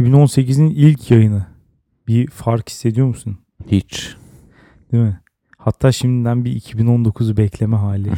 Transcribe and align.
2018'in 0.00 0.70
ilk 0.70 1.10
yayını. 1.10 1.46
Bir 2.08 2.26
fark 2.30 2.68
hissediyor 2.68 3.06
musun? 3.06 3.38
Hiç. 3.66 4.16
Değil 4.92 5.04
mi? 5.04 5.20
Hatta 5.58 5.92
şimdiden 5.92 6.44
bir 6.44 6.60
2019'u 6.60 7.36
bekleme 7.36 7.76
hali. 7.76 8.10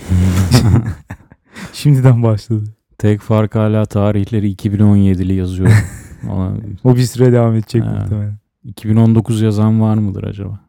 Şimdiden 1.72 2.22
başladı. 2.22 2.64
Tek 2.98 3.20
fark 3.20 3.54
hala 3.54 3.86
tarihleri 3.86 4.52
2017'li 4.54 5.34
yazıyor. 5.34 5.70
O 6.84 6.96
bir 6.96 7.02
süre 7.02 7.32
devam 7.32 7.54
edecek 7.54 7.84
muhtemelen. 7.84 8.38
2019 8.64 9.42
yazan 9.42 9.80
var 9.80 9.94
mıdır 9.94 10.24
acaba? 10.24 10.60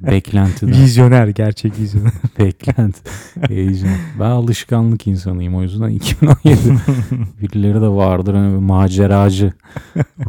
Beklentiden. 0.00 0.72
Vizyoner, 0.72 1.28
gerçek 1.28 1.78
vizyoner. 1.78 2.12
Beklenti. 2.38 3.00
Heyecan. 3.48 3.88
Ben 4.20 4.30
alışkanlık 4.30 5.06
insanıyım 5.06 5.54
o 5.54 5.62
yüzden 5.62 5.88
2017 5.88 6.58
birileri 7.42 7.80
de 7.80 7.88
vardır 7.88 8.34
hani 8.34 8.60
maceracı 8.60 9.52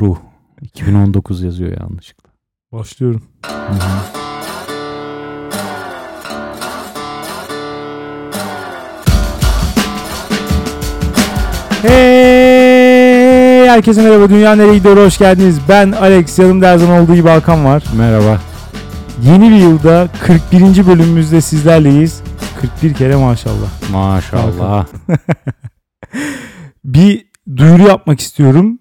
ruh. 0.02 0.18
2019 0.62 1.44
yazıyor 1.44 1.82
yanlışlıkla. 1.82 2.30
Başlıyorum. 2.72 3.22
Hı 3.46 3.74
hı. 3.74 4.28
Hey! 11.82 13.68
Herkese 13.68 14.02
merhaba. 14.02 14.30
Dünya 14.30 14.56
nereye 14.56 14.78
gidiyor? 14.78 14.98
Hoş 14.98 15.18
geldiniz. 15.18 15.60
Ben 15.70 15.92
Alex. 15.92 16.40
Yanımda 16.40 16.68
her 16.68 16.78
zaman 16.78 17.02
olduğu 17.02 17.16
gibi 17.16 17.30
Hakan 17.30 17.66
var. 17.66 17.84
Merhaba. 17.98 18.40
Yeni 19.24 19.50
bir 19.50 19.56
yılda 19.56 20.10
41. 20.22 20.88
bölümümüzde 20.88 21.42
sizlerleyiz. 21.42 22.22
41 22.62 22.94
kere 22.94 23.16
maşallah. 23.16 23.92
Maşallah. 23.92 24.86
Bir 26.86 27.26
duyuru 27.56 27.88
yapmak 27.88 28.20
istiyorum. 28.20 28.80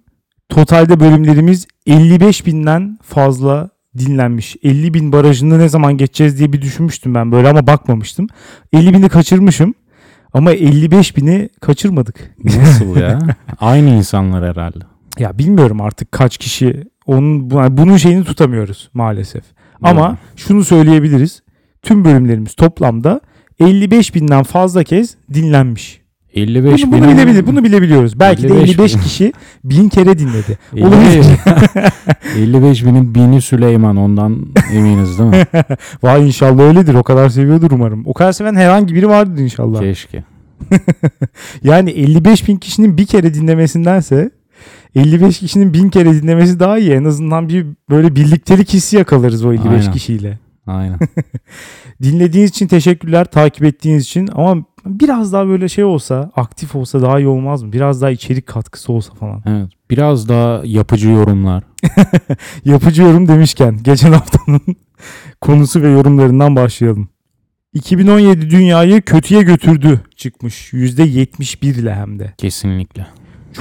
Totalde 0.49 1.01
bölümlerimiz 1.01 1.67
55 1.87 2.47
binden 2.47 2.99
fazla 3.03 3.71
dinlenmiş. 3.99 4.57
50 4.63 4.95
bin 4.95 5.13
barajını 5.13 5.59
ne 5.59 5.69
zaman 5.69 5.97
geçeceğiz 5.97 6.39
diye 6.39 6.53
bir 6.53 6.63
düşünmüştüm 6.63 7.15
ben 7.15 7.33
böyle 7.33 7.49
ama 7.49 7.67
bakmamıştım. 7.67 8.27
50 8.73 8.95
bini 8.95 9.09
kaçırmışım. 9.09 9.75
Ama 10.33 10.53
55 10.53 11.17
bini 11.17 11.49
kaçırmadık. 11.61 12.35
Nasıl 12.45 12.97
ya? 12.97 13.19
Aynı 13.61 13.91
insanlar 13.91 14.45
herhalde. 14.51 14.85
Ya 15.19 15.39
bilmiyorum 15.39 15.81
artık 15.81 16.13
kaç 16.13 16.39
kişi 16.39 16.85
onun 17.07 17.51
bunun 17.51 17.97
şeyini 17.97 18.25
tutamıyoruz 18.25 18.91
maalesef. 18.95 19.45
Ama 19.83 20.17
şunu 20.37 20.65
söyleyebiliriz. 20.65 21.43
Tüm 21.83 22.05
bölümlerimiz 22.05 22.55
toplamda 22.55 23.21
55 23.61 24.15
binden 24.15 24.43
fazla 24.43 24.85
kez 24.85 25.15
dinlenmiş. 25.35 26.01
55 26.35 26.85
Bunu, 26.87 26.93
bunu 26.93 27.09
bilebilir, 27.13 27.47
bunu 27.47 27.65
bilebiliyoruz. 27.65 28.21
Belki 28.21 28.43
de 28.43 28.47
55 28.55 28.71
55 28.71 28.95
bin. 28.95 29.01
kişi 29.01 29.33
bin 29.65 29.89
kere 29.89 30.19
dinledi. 30.19 30.59
55, 30.77 31.27
55 32.37 32.85
binin 32.85 33.15
bini 33.15 33.43
Süleyman 33.43 33.97
ondan 33.97 34.47
eminiz 34.73 35.19
değil 35.19 35.31
mi? 35.31 35.47
Vay 36.03 36.27
inşallah 36.27 36.63
öyledir. 36.63 36.95
O 36.95 37.03
kadar 37.03 37.29
seviyordur 37.29 37.71
umarım. 37.71 38.03
O 38.07 38.15
kadar 38.15 38.33
seven 38.33 38.55
herhangi 38.55 38.95
biri 38.95 39.09
vardır 39.09 39.43
inşallah. 39.43 39.81
Keşke. 39.81 40.25
Yani 41.63 41.91
55 41.91 42.49
bin 42.49 42.57
kişinin 42.57 42.99
bir 42.99 43.07
kere 43.07 43.35
dinlemesindense 43.35 44.31
55 44.97 45.39
kişinin 45.39 45.75
bin 45.75 45.91
kere 45.91 46.15
dinlemesi 46.15 46.61
daha 46.61 46.79
iyi. 46.79 46.93
En 46.93 47.05
azından 47.05 47.49
bir 47.49 47.67
böyle 47.91 48.17
birliktelik 48.17 48.73
hissi 48.73 48.97
yakalarız 48.97 49.45
o 49.45 49.53
55 49.53 49.67
Aynen. 49.67 49.93
kişiyle. 49.93 50.39
Aynen. 50.67 50.99
Dinlediğiniz 52.03 52.51
için 52.51 52.67
teşekkürler. 52.67 53.25
Takip 53.25 53.65
ettiğiniz 53.65 54.05
için. 54.05 54.29
Ama 54.35 54.65
biraz 54.87 55.33
daha 55.33 55.47
böyle 55.47 55.69
şey 55.69 55.85
olsa, 55.85 56.31
aktif 56.37 56.75
olsa 56.75 57.03
daha 57.03 57.19
iyi 57.19 57.29
olmaz 57.29 57.63
mı? 57.63 57.73
Biraz 57.73 58.03
daha 58.03 58.11
içerik 58.11 58.47
katkısı 58.47 58.93
olsa 58.93 59.15
falan. 59.15 59.43
Evet. 59.47 59.71
Biraz 59.91 60.29
daha 60.29 60.61
yapıcı 60.65 61.09
yorumlar. 61.11 61.65
Yapıcı 62.65 63.03
yorum 63.03 63.29
demişken 63.29 63.79
geçen 63.83 64.13
haftanın 64.13 64.61
konusu 65.41 65.83
ve 65.83 65.89
yorumlarından 65.89 66.57
başlayalım. 66.57 67.09
2017 67.73 68.51
dünyayı 68.51 69.03
kötüye 69.03 69.43
götürdü 69.43 70.01
çıkmış. 70.17 70.73
%71 70.73 71.67
ile 71.67 71.95
hem 71.95 72.19
de. 72.19 72.35
Kesinlikle. 72.39 73.07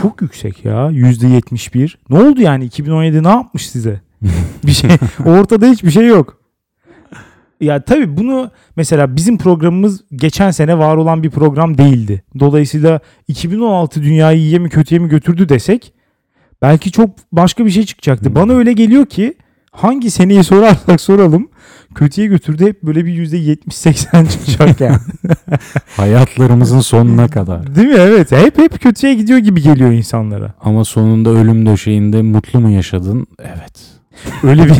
Çok 0.01 0.21
yüksek 0.21 0.65
ya 0.65 0.73
%71. 0.73 1.95
Ne 2.09 2.19
oldu 2.19 2.41
yani 2.41 2.65
2017 2.65 3.23
ne 3.23 3.27
yapmış 3.27 3.69
size? 3.69 4.01
Bir 4.65 4.71
şey 4.71 4.89
ortada 5.25 5.65
hiçbir 5.65 5.91
şey 5.91 6.07
yok. 6.07 6.41
Ya 7.61 7.81
tabii 7.81 8.17
bunu 8.17 8.51
mesela 8.75 9.15
bizim 9.15 9.37
programımız 9.37 10.03
geçen 10.15 10.51
sene 10.51 10.77
var 10.77 10.97
olan 10.97 11.23
bir 11.23 11.29
program 11.29 11.77
değildi. 11.77 12.23
Dolayısıyla 12.39 12.99
2016 13.27 14.03
dünyayı 14.03 14.39
iyiye 14.39 14.59
mi 14.59 14.69
kötüye 14.69 14.99
mi 14.99 15.09
götürdü 15.09 15.49
desek 15.49 15.93
belki 16.61 16.91
çok 16.91 17.09
başka 17.31 17.65
bir 17.65 17.71
şey 17.71 17.85
çıkacaktı. 17.85 18.25
Hmm. 18.25 18.35
Bana 18.35 18.53
öyle 18.53 18.73
geliyor 18.73 19.05
ki 19.05 19.33
hangi 19.75 20.11
seneyi 20.11 20.43
sorarsak 20.43 21.01
soralım 21.01 21.49
kötüye 21.95 22.27
götürdü 22.27 22.65
hep 22.65 22.83
böyle 22.83 23.05
bir 23.05 23.27
%70-80 23.27 24.29
çıkacak 24.29 24.81
yani. 24.81 24.97
Hayatlarımızın 25.97 26.79
sonuna 26.79 27.27
kadar. 27.27 27.75
Değil 27.75 27.87
mi? 27.87 27.95
Evet. 27.97 28.31
Hep 28.31 28.57
hep 28.57 28.81
kötüye 28.81 29.13
gidiyor 29.13 29.39
gibi 29.39 29.61
geliyor 29.61 29.91
insanlara. 29.91 30.53
Ama 30.61 30.85
sonunda 30.85 31.29
ölüm 31.29 31.65
döşeğinde 31.65 32.21
mutlu 32.21 32.59
mu 32.59 32.69
yaşadın? 32.69 33.27
Evet. 33.39 33.95
Öyle 34.43 34.65
bir 34.65 34.75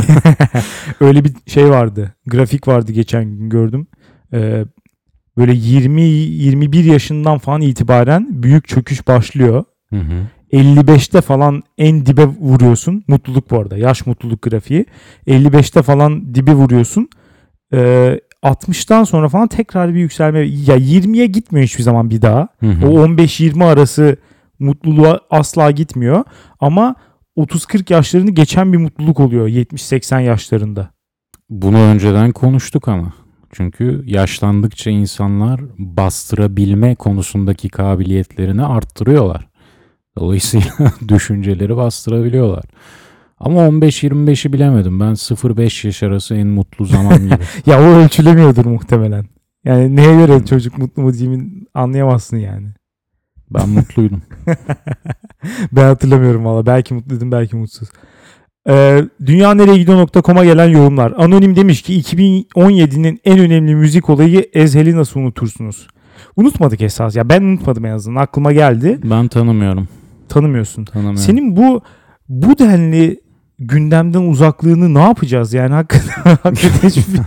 öyle 1.06 1.24
bir 1.24 1.32
şey 1.48 1.70
vardı. 1.70 2.14
Grafik 2.28 2.68
vardı 2.68 2.92
geçen 2.92 3.24
gün 3.26 3.50
gördüm. 3.50 3.88
Ee, 4.34 4.66
böyle 5.38 5.54
20 5.54 6.02
21 6.02 6.84
yaşından 6.84 7.38
falan 7.38 7.62
itibaren 7.62 8.28
büyük 8.30 8.68
çöküş 8.68 9.08
başlıyor. 9.08 9.64
Hı 9.90 10.00
hı. 10.00 10.28
55'te 10.52 11.22
falan 11.22 11.64
en 11.78 12.06
dibe 12.06 12.26
vuruyorsun. 12.26 13.04
Mutluluk 13.08 13.52
bu 13.52 13.60
arada. 13.60 13.78
Yaş 13.78 14.06
mutluluk 14.06 14.42
grafiği. 14.42 14.86
55'te 15.28 15.82
falan 15.82 16.36
dibe 16.36 16.54
vuruyorsun. 16.54 17.10
Ee, 17.74 18.20
60'tan 18.44 19.06
sonra 19.06 19.30
falan 19.30 19.48
tekrar 19.48 19.94
bir 19.94 20.00
yükselme. 20.00 20.40
Ya 20.40 20.78
20'ye 20.78 21.26
gitmiyor 21.26 21.66
hiçbir 21.66 21.84
zaman 21.84 22.10
bir 22.10 22.22
daha. 22.22 22.48
Hı 22.60 22.68
hı. 22.68 22.88
O 22.88 23.08
15-20 23.08 23.64
arası 23.64 24.18
mutluluğa 24.60 25.20
asla 25.30 25.72
gitmiyor. 25.72 26.24
Ama 26.60 26.96
30-40 27.38 27.94
yaşlarını 27.94 28.32
geçen 28.32 28.74
bir 28.74 28.78
mutluluk 28.78 29.20
oluyor 29.20 29.48
70-80 29.48 30.22
yaşlarında. 30.22 30.90
Bunu 31.50 31.78
önceden 31.78 32.32
konuştuk 32.32 32.88
ama. 32.88 33.14
Çünkü 33.52 34.04
yaşlandıkça 34.06 34.90
insanlar 34.90 35.62
bastırabilme 35.78 36.96
konusundaki 36.96 37.70
kabiliyetlerini 37.70 38.66
arttırıyorlar. 38.66 39.48
Dolayısıyla 40.18 40.72
düşünceleri 41.08 41.78
bastırabiliyorlar. 41.78 42.64
Ama 43.40 43.62
15-25'i 43.62 44.54
bilemedim. 44.54 45.00
Ben 45.00 45.12
0-5 45.12 45.88
yaş 45.88 46.04
arası 46.04 46.36
en 46.36 46.48
mutlu 46.48 46.86
zaman 46.86 47.24
gibi. 47.24 47.38
Ya 47.66 47.82
o 47.82 47.84
ölçülemiyordur 47.84 48.66
muhtemelen. 48.66 49.26
Yani 49.66 49.96
neye 49.96 50.16
göre 50.16 50.46
çocuk 50.46 50.78
mutlu 50.78 51.02
mu 51.02 51.12
mi 51.12 51.50
anlayamazsın 51.74 52.38
yani. 52.38 52.68
Ben 53.50 53.70
mutluydum. 53.70 54.22
ben 55.72 55.84
hatırlamıyorum 55.84 56.46
valla. 56.46 56.66
Belki 56.66 56.94
mutluydum 56.94 57.32
belki 57.32 57.56
mutsuz. 57.56 57.90
Ee, 58.70 59.06
Dünya 59.26 59.54
nereye 59.54 59.78
gidiyor.com'a 59.78 60.46
gelen 60.46 60.68
yorumlar. 60.68 61.14
Anonim 61.18 61.56
demiş 61.56 61.82
ki 61.82 62.02
2017'nin 62.02 63.20
en 63.26 63.40
önemli 63.40 63.76
müzik 63.76 64.10
olayı 64.10 64.50
Ezhel'i 64.54 64.96
nasıl 64.96 65.20
unutursunuz? 65.20 65.88
Unutmadık 66.36 66.82
esas. 66.82 67.16
Ya 67.16 67.30
ben 67.30 67.42
unutmadım 67.42 67.86
en 67.86 67.92
azından. 67.92 68.22
Aklıma 68.22 68.54
geldi. 68.54 69.00
Ben 69.04 69.28
tanımıyorum. 69.28 69.88
Tanımıyorsun. 70.30 70.86
Tanımıyorum. 70.86 71.22
Senin 71.22 71.56
bu 71.56 71.82
bu 72.30 72.60
denli 72.60 73.26
gündemden 73.60 74.22
uzaklığını 74.22 74.94
ne 74.94 75.02
yapacağız 75.02 75.54
yani 75.54 75.74
hakikaten, 75.74 76.38
hakikaten 76.44 76.90
hiçbir, 76.90 77.20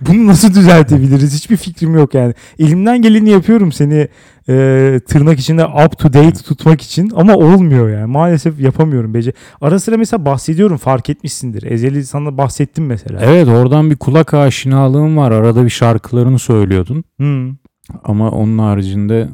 bunu 0.00 0.26
nasıl 0.26 0.54
düzeltebiliriz 0.54 1.34
hiçbir 1.34 1.56
fikrim 1.56 1.94
yok 1.94 2.14
yani 2.14 2.34
elimden 2.58 3.02
geleni 3.02 3.30
yapıyorum 3.30 3.72
seni 3.72 4.08
e, 4.48 5.00
tırnak 5.08 5.38
içinde 5.38 5.66
up 5.66 5.98
to 5.98 6.12
date 6.12 6.32
tutmak 6.32 6.82
için 6.82 7.12
ama 7.16 7.34
olmuyor 7.36 7.88
yani 7.90 8.06
maalesef 8.06 8.60
yapamıyorum 8.60 9.14
bece 9.14 9.32
ara 9.60 9.78
sıra 9.78 9.96
mesela 9.96 10.24
bahsediyorum 10.24 10.76
fark 10.76 11.10
etmişsindir 11.10 11.62
Ezeli 11.62 12.04
sana 12.04 12.38
bahsettim 12.38 12.86
mesela 12.86 13.20
Evet 13.22 13.48
oradan 13.48 13.90
bir 13.90 13.96
kulak 13.96 14.34
aşinalığım 14.34 15.16
var. 15.16 15.30
Arada 15.30 15.64
bir 15.64 15.70
şarkılarını 15.70 16.38
söylüyordun. 16.38 17.04
Hmm. 17.16 17.56
Ama 18.04 18.30
onun 18.30 18.58
haricinde 18.58 19.28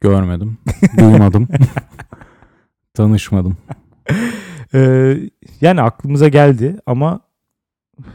görmedim. 0.00 0.58
Duymadım. 0.98 1.48
Tanışmadım. 2.94 3.56
Ee, 4.74 5.16
yani 5.60 5.82
aklımıza 5.82 6.28
geldi 6.28 6.76
ama 6.86 7.20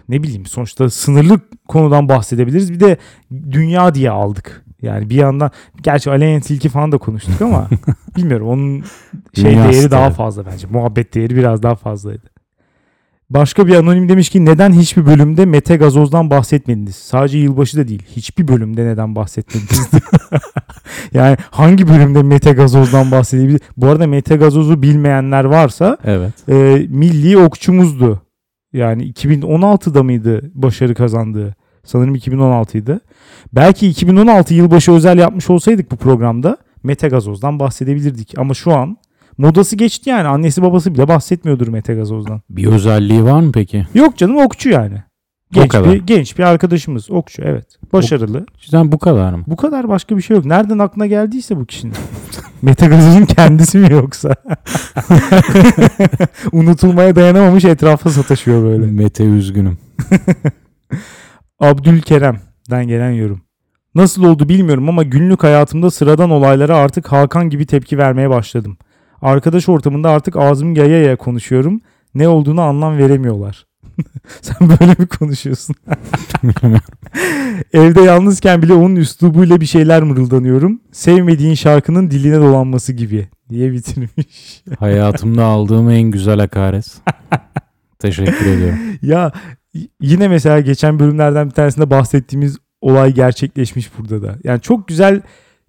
ne 0.09 0.23
bileyim 0.23 0.45
sonuçta 0.45 0.89
sınırlı 0.89 1.39
konudan 1.67 2.09
bahsedebiliriz. 2.09 2.73
Bir 2.73 2.79
de 2.79 2.97
dünya 3.31 3.95
diye 3.95 4.11
aldık. 4.11 4.65
Yani 4.81 5.09
bir 5.09 5.15
yandan 5.15 5.51
gerçi 5.81 6.09
Aleyna 6.09 6.41
Tilki 6.41 6.69
falan 6.69 6.91
da 6.91 6.97
konuştuk 6.97 7.41
ama 7.41 7.69
bilmiyorum 8.17 8.47
onun 8.47 8.83
şey 9.33 9.57
değeri 9.57 9.91
daha 9.91 10.09
fazla 10.09 10.45
bence. 10.45 10.67
Muhabbet 10.67 11.13
değeri 11.13 11.35
biraz 11.35 11.63
daha 11.63 11.75
fazlaydı. 11.75 12.34
Başka 13.29 13.67
bir 13.67 13.75
anonim 13.75 14.09
demiş 14.09 14.29
ki 14.29 14.45
neden 14.45 14.73
hiçbir 14.73 15.05
bölümde 15.05 15.45
Mete 15.45 15.75
Gazoz'dan 15.75 16.29
bahsetmediniz? 16.29 16.95
Sadece 16.95 17.37
yılbaşı 17.37 17.77
da 17.77 17.87
değil. 17.87 18.03
Hiçbir 18.15 18.47
bölümde 18.47 18.85
neden 18.85 19.15
bahsetmediniz? 19.15 19.89
yani 21.13 21.37
hangi 21.51 21.87
bölümde 21.87 22.23
Mete 22.23 22.51
Gazoz'dan 22.51 23.11
bahsedebilir? 23.11 23.61
Bu 23.77 23.87
arada 23.87 24.07
Mete 24.07 24.35
Gazoz'u 24.35 24.81
bilmeyenler 24.81 25.43
varsa 25.43 25.97
Evet. 26.03 26.49
e, 26.49 26.87
milli 26.89 27.37
okçumuzdu. 27.37 28.21
Yani 28.73 29.11
2016'da 29.11 30.03
mıydı 30.03 30.51
başarı 30.53 30.95
kazandığı? 30.95 31.55
Sanırım 31.83 32.15
2016'ydı. 32.15 32.99
Belki 33.53 33.87
2016 33.87 34.53
yılbaşı 34.53 34.91
özel 34.91 35.17
yapmış 35.17 35.49
olsaydık 35.49 35.91
bu 35.91 35.95
programda 35.95 36.57
Mete 36.83 37.07
Gazoz'dan 37.07 37.59
bahsedebilirdik. 37.59 38.37
Ama 38.37 38.53
şu 38.53 38.73
an 38.73 38.97
modası 39.37 39.75
geçti 39.75 40.09
yani. 40.09 40.27
Annesi 40.27 40.61
babası 40.61 40.93
bile 40.93 41.07
bahsetmiyordur 41.07 41.67
Mete 41.67 41.93
Gazoz'dan. 41.93 42.41
Bir 42.49 42.67
özelliği 42.67 43.23
var 43.23 43.41
mı 43.41 43.51
peki? 43.51 43.87
Yok 43.93 44.17
canım 44.17 44.37
okçu 44.37 44.69
yani. 44.69 45.03
Genç 45.51 45.71
kadar. 45.71 45.93
bir, 45.93 46.01
genç 46.07 46.37
bir 46.37 46.43
arkadaşımız 46.43 47.11
okçu 47.11 47.41
evet. 47.45 47.65
Başarılı. 47.93 48.45
Cidden 48.57 48.91
bu 48.91 48.99
kadar 48.99 49.33
mı? 49.33 49.43
Bu 49.47 49.55
kadar 49.55 49.89
başka 49.89 50.17
bir 50.17 50.21
şey 50.21 50.37
yok. 50.37 50.45
Nereden 50.45 50.79
aklına 50.79 51.05
geldiyse 51.05 51.57
bu 51.57 51.65
kişinin. 51.65 51.93
Mete 52.61 52.87
Gazoz'un 52.87 53.25
kendisi 53.25 53.77
mi 53.77 53.91
yoksa? 53.91 54.29
Unutulmaya 56.51 57.15
dayanamamış 57.15 57.65
etrafa 57.65 58.09
sataşıyor 58.09 58.63
böyle. 58.63 58.85
Mete 58.85 59.23
üzgünüm. 59.23 59.77
Abdülkerem'den 61.59 62.87
gelen 62.87 63.11
yorum. 63.11 63.41
Nasıl 63.95 64.23
oldu 64.23 64.49
bilmiyorum 64.49 64.89
ama 64.89 65.03
günlük 65.03 65.43
hayatımda 65.43 65.91
sıradan 65.91 66.29
olaylara 66.29 66.77
artık 66.77 67.11
Hakan 67.11 67.49
gibi 67.49 67.65
tepki 67.65 67.97
vermeye 67.97 68.29
başladım. 68.29 68.77
Arkadaş 69.21 69.69
ortamında 69.69 70.09
artık 70.09 70.35
ağzım 70.35 70.75
yaya 70.75 70.97
yaya 70.97 71.15
konuşuyorum. 71.15 71.81
Ne 72.15 72.27
olduğunu 72.27 72.61
anlam 72.61 72.97
veremiyorlar. 72.97 73.65
Sen 74.41 74.69
böyle 74.69 74.95
mi 74.99 75.07
konuşuyorsun? 75.07 75.75
Evde 77.73 78.01
yalnızken 78.01 78.61
bile 78.61 78.73
onun 78.73 78.95
üslubuyla 78.95 79.61
bir 79.61 79.65
şeyler 79.65 80.03
mırıldanıyorum. 80.03 80.81
Sevmediğin 80.91 81.53
şarkının 81.53 82.11
diline 82.11 82.37
dolanması 82.37 82.93
gibi 82.93 83.29
diye 83.49 83.71
bitirmiş. 83.71 84.63
Hayatımda 84.79 85.43
aldığım 85.43 85.89
en 85.89 86.01
güzel 86.01 86.39
hakaret. 86.39 87.01
Teşekkür 87.99 88.45
ediyorum. 88.45 88.79
ya 89.01 89.31
yine 90.01 90.27
mesela 90.27 90.59
geçen 90.59 90.99
bölümlerden 90.99 91.47
bir 91.47 91.53
tanesinde 91.53 91.89
bahsettiğimiz 91.89 92.57
olay 92.81 93.13
gerçekleşmiş 93.13 93.91
burada 93.97 94.21
da. 94.21 94.35
Yani 94.43 94.61
çok 94.61 94.87
güzel 94.87 95.21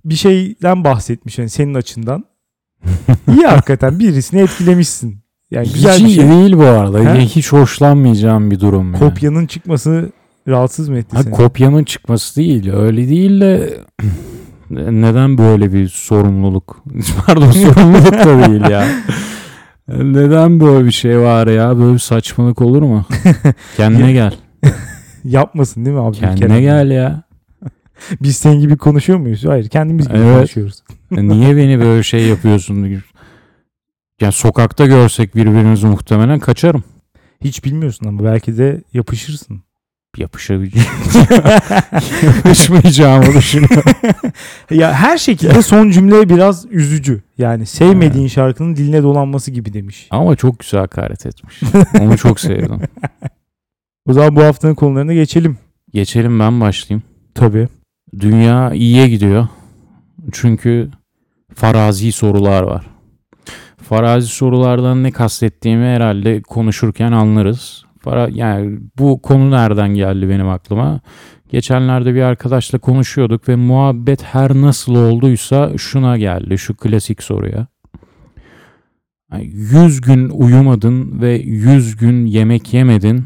bir 0.05 0.15
şeyden 0.15 0.85
bahsetmiş 0.85 1.39
yani 1.39 1.51
senin 1.51 1.75
açından. 1.75 2.25
İyi 3.37 3.47
hakikaten 3.47 3.99
birisini 3.99 4.41
etkilemişsin. 4.41 5.19
Yani 5.51 5.69
güzel 5.75 5.95
Hiç 5.99 6.05
bir 6.05 6.11
şey. 6.11 6.29
değil 6.31 6.57
bu 6.57 6.65
arada. 6.65 7.15
He? 7.15 7.21
Hiç 7.21 7.53
hoşlanmayacağım 7.53 8.51
bir 8.51 8.61
durum. 8.61 8.87
Yani. 8.95 8.99
Kopyanın 8.99 9.47
çıkması 9.47 10.11
rahatsız 10.49 10.89
mı 10.89 10.99
etti 10.99 11.17
Ha, 11.17 11.23
seni? 11.23 11.33
kopyanın 11.35 11.85
çıkması 11.85 12.37
değil. 12.37 12.73
Öyle 12.73 13.09
değil 13.09 13.41
de 13.41 13.75
neden 14.71 15.39
böyle 15.39 15.73
bir 15.73 15.89
sorumluluk? 15.89 16.83
Pardon 17.27 17.51
sorumluluk 17.51 18.13
da 18.13 18.49
değil 18.51 18.71
ya. 18.71 18.87
Neden 19.89 20.61
böyle 20.61 20.87
bir 20.87 20.91
şey 20.93 21.19
var 21.21 21.47
ya? 21.47 21.79
Böyle 21.79 21.95
bir 21.95 21.99
saçmalık 21.99 22.63
olur 22.63 22.83
mu? 22.83 23.05
Kendine 23.77 24.13
gel. 24.13 24.35
Yapmasın 25.25 25.85
değil 25.85 25.97
mi 25.97 26.03
abi? 26.03 26.17
Kendine 26.17 26.61
gel 26.61 26.91
ya. 26.91 27.23
Biz 28.23 28.37
senin 28.37 28.61
gibi 28.61 28.77
konuşuyor 28.77 29.19
muyuz? 29.19 29.45
Hayır 29.45 29.69
kendimiz 29.69 30.09
gibi 30.09 30.19
Evet. 30.19 30.37
konuşuyoruz. 30.37 30.83
Niye 31.11 31.57
beni 31.57 31.81
böyle 31.81 32.03
şey 32.03 32.27
yapıyorsun? 32.27 33.03
Ya 34.21 34.33
sokakta 34.33 34.87
görsek 34.87 35.37
birbirimizi 35.37 35.87
muhtemelen 35.87 36.39
kaçarım. 36.39 36.85
Hiç 37.45 37.65
bilmiyorsun 37.65 38.07
ama 38.07 38.25
belki 38.25 38.59
de 38.59 38.83
yapışırsın. 38.93 39.63
Yapışabileceğim. 40.17 40.89
Yapışmayacağımı 42.23 43.35
düşünüyorum. 43.35 43.93
ya 44.71 44.93
her 44.93 45.19
şekilde 45.19 45.63
son 45.63 45.91
cümle 45.91 46.29
biraz 46.29 46.67
üzücü. 46.71 47.23
Yani 47.39 47.67
sevmediğin 47.67 48.29
şarkının 48.29 48.77
diline 48.77 49.03
dolanması 49.03 49.51
gibi 49.51 49.73
demiş. 49.73 50.07
Ama 50.11 50.37
çok 50.37 50.59
güzel 50.59 50.81
hakaret 50.81 51.27
etmiş. 51.27 51.61
Onu 52.01 52.19
çok 52.19 52.41
sevdim. 52.41 52.81
O 54.09 54.13
zaman 54.13 54.37
bu 54.37 54.43
haftanın 54.43 54.75
konularına 54.75 55.15
geçelim. 55.15 55.59
Geçelim 55.93 56.41
ben 56.41 56.61
başlayayım. 56.61 57.03
Tabii. 57.35 57.69
Dünya 58.21 58.73
iyiye 58.75 59.09
gidiyor. 59.09 59.49
Çünkü 60.33 60.91
farazi 61.55 62.13
sorular 62.13 62.63
var. 62.63 62.87
Farazi 63.77 64.27
sorulardan 64.27 65.03
ne 65.03 65.11
kastettiğimi 65.11 65.85
herhalde 65.85 66.43
konuşurken 66.43 67.13
anlarız. 67.13 67.85
Fara, 67.99 68.29
yani 68.33 68.79
bu 68.99 69.23
konu 69.23 69.51
nereden 69.51 69.89
geldi 69.89 70.29
benim 70.29 70.49
aklıma? 70.49 71.01
Geçenlerde 71.49 72.15
bir 72.15 72.23
arkadaşla 72.23 72.79
konuşuyorduk 72.79 73.49
ve 73.49 73.57
muhabbet 73.57 74.23
her 74.23 74.55
nasıl 74.55 74.95
olduysa 74.97 75.73
şuna 75.79 76.19
geldi, 76.19 76.59
şu 76.59 76.77
klasik 76.77 77.23
soruya. 77.23 77.67
Yani 79.33 79.47
100 79.47 80.01
gün 80.01 80.29
uyumadın 80.29 81.21
ve 81.21 81.35
100 81.35 81.97
gün 81.97 82.27
yemek 82.27 82.75
yemedin. 82.75 83.25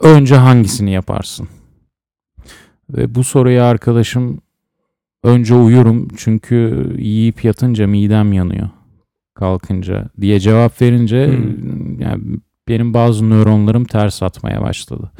Önce 0.00 0.36
hangisini 0.36 0.90
yaparsın? 0.90 1.48
Ve 2.90 3.14
bu 3.14 3.24
soruya 3.24 3.64
arkadaşım 3.64 4.40
önce 5.26 5.54
uyurum 5.54 6.08
çünkü 6.16 6.88
yiyip 6.98 7.44
yatınca 7.44 7.86
midem 7.86 8.32
yanıyor 8.32 8.68
kalkınca 9.34 10.08
diye 10.20 10.40
cevap 10.40 10.82
verince 10.82 11.26
Hmm. 11.26 12.00
yani 12.00 12.22
benim 12.68 12.94
bazı 12.94 13.30
nöronlarım 13.30 13.84
ters 13.84 14.22
atmaya 14.22 14.62
başladı. 14.62 15.10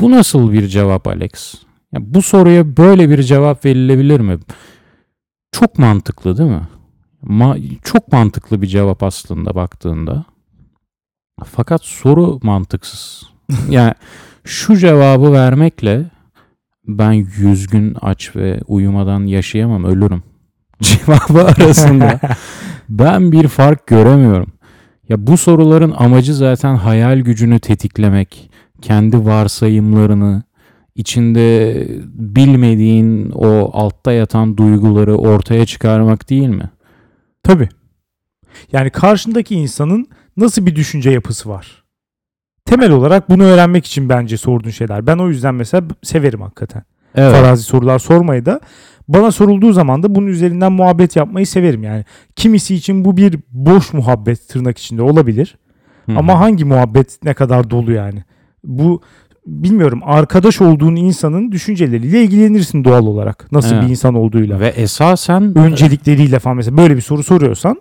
Bu 0.00 0.10
nasıl 0.10 0.52
bir 0.52 0.66
cevap 0.66 1.06
Alex? 1.08 1.54
Ya 1.92 2.00
bu 2.02 2.22
soruya 2.22 2.76
böyle 2.76 3.10
bir 3.10 3.22
cevap 3.22 3.64
verilebilir 3.64 4.20
mi? 4.20 4.38
Çok 5.52 5.78
mantıklı 5.78 6.38
değil 6.38 6.50
mi? 6.50 6.68
Ma- 7.24 7.80
çok 7.82 8.12
mantıklı 8.12 8.62
bir 8.62 8.66
cevap 8.66 9.02
aslında 9.02 9.54
baktığında. 9.54 10.24
Fakat 11.44 11.84
soru 11.84 12.38
mantıksız. 12.42 13.22
yani 13.70 13.92
şu 14.44 14.76
cevabı 14.76 15.32
vermekle 15.32 16.10
ben 16.88 17.12
100 17.12 17.66
gün 17.66 17.96
aç 18.00 18.36
ve 18.36 18.60
uyumadan 18.66 19.26
yaşayamam 19.26 19.84
ölürüm. 19.84 20.22
Cevabı 20.80 21.44
arasında 21.44 22.20
ben 22.88 23.32
bir 23.32 23.48
fark 23.48 23.86
göremiyorum. 23.86 24.52
Ya 25.08 25.26
bu 25.26 25.36
soruların 25.36 25.94
amacı 25.96 26.34
zaten 26.34 26.74
hayal 26.74 27.18
gücünü 27.18 27.58
tetiklemek, 27.58 28.50
kendi 28.82 29.24
varsayımlarını, 29.24 30.42
içinde 30.94 31.74
bilmediğin 32.14 33.30
o 33.30 33.70
altta 33.72 34.12
yatan 34.12 34.56
duyguları 34.56 35.16
ortaya 35.16 35.66
çıkarmak 35.66 36.30
değil 36.30 36.48
mi? 36.48 36.70
Tabii. 37.42 37.68
Yani 38.72 38.90
karşındaki 38.90 39.54
insanın 39.54 40.06
nasıl 40.36 40.66
bir 40.66 40.76
düşünce 40.76 41.10
yapısı 41.10 41.48
var? 41.48 41.85
Temel 42.66 42.90
olarak 42.90 43.30
bunu 43.30 43.42
öğrenmek 43.44 43.86
için 43.86 44.08
bence 44.08 44.36
sorduğun 44.36 44.70
şeyler. 44.70 45.06
Ben 45.06 45.18
o 45.18 45.28
yüzden 45.28 45.54
mesela 45.54 45.84
severim 46.02 46.40
hakikaten. 46.40 46.82
Evet. 47.14 47.32
Farazi 47.36 47.62
sorular 47.62 47.98
sormayı 47.98 48.46
da. 48.46 48.60
Bana 49.08 49.30
sorulduğu 49.30 49.72
zaman 49.72 50.02
da 50.02 50.14
bunun 50.14 50.26
üzerinden 50.26 50.72
muhabbet 50.72 51.16
yapmayı 51.16 51.46
severim 51.46 51.82
yani. 51.82 52.04
Kimisi 52.36 52.74
için 52.74 53.04
bu 53.04 53.16
bir 53.16 53.38
boş 53.50 53.92
muhabbet 53.92 54.48
tırnak 54.48 54.78
içinde 54.78 55.02
olabilir. 55.02 55.58
Hı 56.06 56.12
hı. 56.12 56.18
Ama 56.18 56.40
hangi 56.40 56.64
muhabbet 56.64 57.18
ne 57.24 57.34
kadar 57.34 57.70
dolu 57.70 57.92
yani? 57.92 58.24
Bu 58.64 59.02
bilmiyorum 59.46 60.00
arkadaş 60.04 60.60
olduğun 60.60 60.96
insanın 60.96 61.52
düşünceleriyle 61.52 62.22
ilgilenirsin 62.22 62.84
doğal 62.84 63.06
olarak. 63.06 63.52
Nasıl 63.52 63.74
Evet. 63.74 63.84
bir 63.84 63.88
insan 63.90 64.14
olduğuyla. 64.14 64.60
ve 64.60 64.68
esasen 64.68 65.58
Öncelikleriyle 65.58 66.38
falan 66.38 66.56
mesela 66.56 66.76
böyle 66.76 66.96
bir 66.96 67.00
soru 67.00 67.22
soruyorsan 67.22 67.80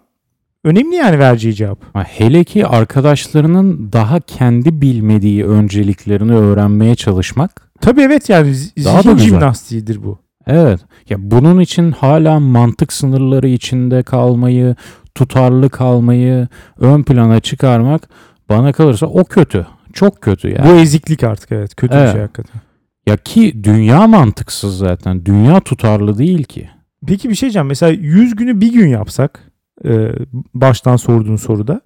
önemli 0.66 0.96
yani 0.96 1.20
vereceği 1.20 1.54
cevap. 1.54 1.80
Hele 1.94 2.44
ki 2.44 2.68
arkadaşlarının 2.68 3.92
daha 3.94 4.20
kendi 4.20 4.82
bilmediği 4.82 5.46
önceliklerini 5.46 6.34
öğrenmeye 6.34 6.96
çalışmak. 6.96 7.72
Tabii 7.82 8.02
evet 8.02 8.30
yani 8.30 8.54
Daha 8.86 8.98
da 8.98 9.02
zihin 9.02 9.18
jimnastiğidir 9.18 10.04
bu. 10.04 10.20
Evet. 10.48 10.80
Ya 11.10 11.18
bunun 11.32 11.60
için 11.60 11.92
hala 11.92 12.40
mantık 12.40 12.94
sınırları 12.94 13.48
içinde 13.48 14.04
kalmayı, 14.04 14.76
tutarlı 15.16 15.70
kalmayı 15.70 16.48
ön 16.80 17.04
plana 17.04 17.40
çıkarmak 17.40 18.10
bana 18.50 18.74
kalırsa 18.74 19.06
o 19.06 19.24
kötü. 19.24 19.68
Çok 19.94 20.22
kötü 20.22 20.50
ya. 20.50 20.66
Bu 20.66 20.70
eziklik 20.70 21.24
artık 21.24 21.52
evet. 21.52 21.76
Kötü 21.76 21.94
bir 21.94 22.00
Evet. 22.00 22.12
şey 22.12 22.22
hakikaten. 22.22 22.62
Ya 23.08 23.18
ki 23.18 23.64
dünya 23.64 24.08
mantıksız 24.08 24.78
zaten. 24.78 25.26
Dünya 25.26 25.60
tutarlı 25.60 26.18
değil 26.18 26.44
ki. 26.44 26.70
Peki 27.08 27.30
bir 27.30 27.36
şey 27.36 27.48
diyeceğim. 27.48 27.68
Mesela 27.68 27.92
100 27.92 28.36
günü 28.36 28.62
bir 28.62 28.74
gün 28.74 28.88
yapsak 28.88 29.52
e, 29.86 30.12
baştan 30.54 30.96
sorduğun 30.96 31.36
soruda 31.36 31.82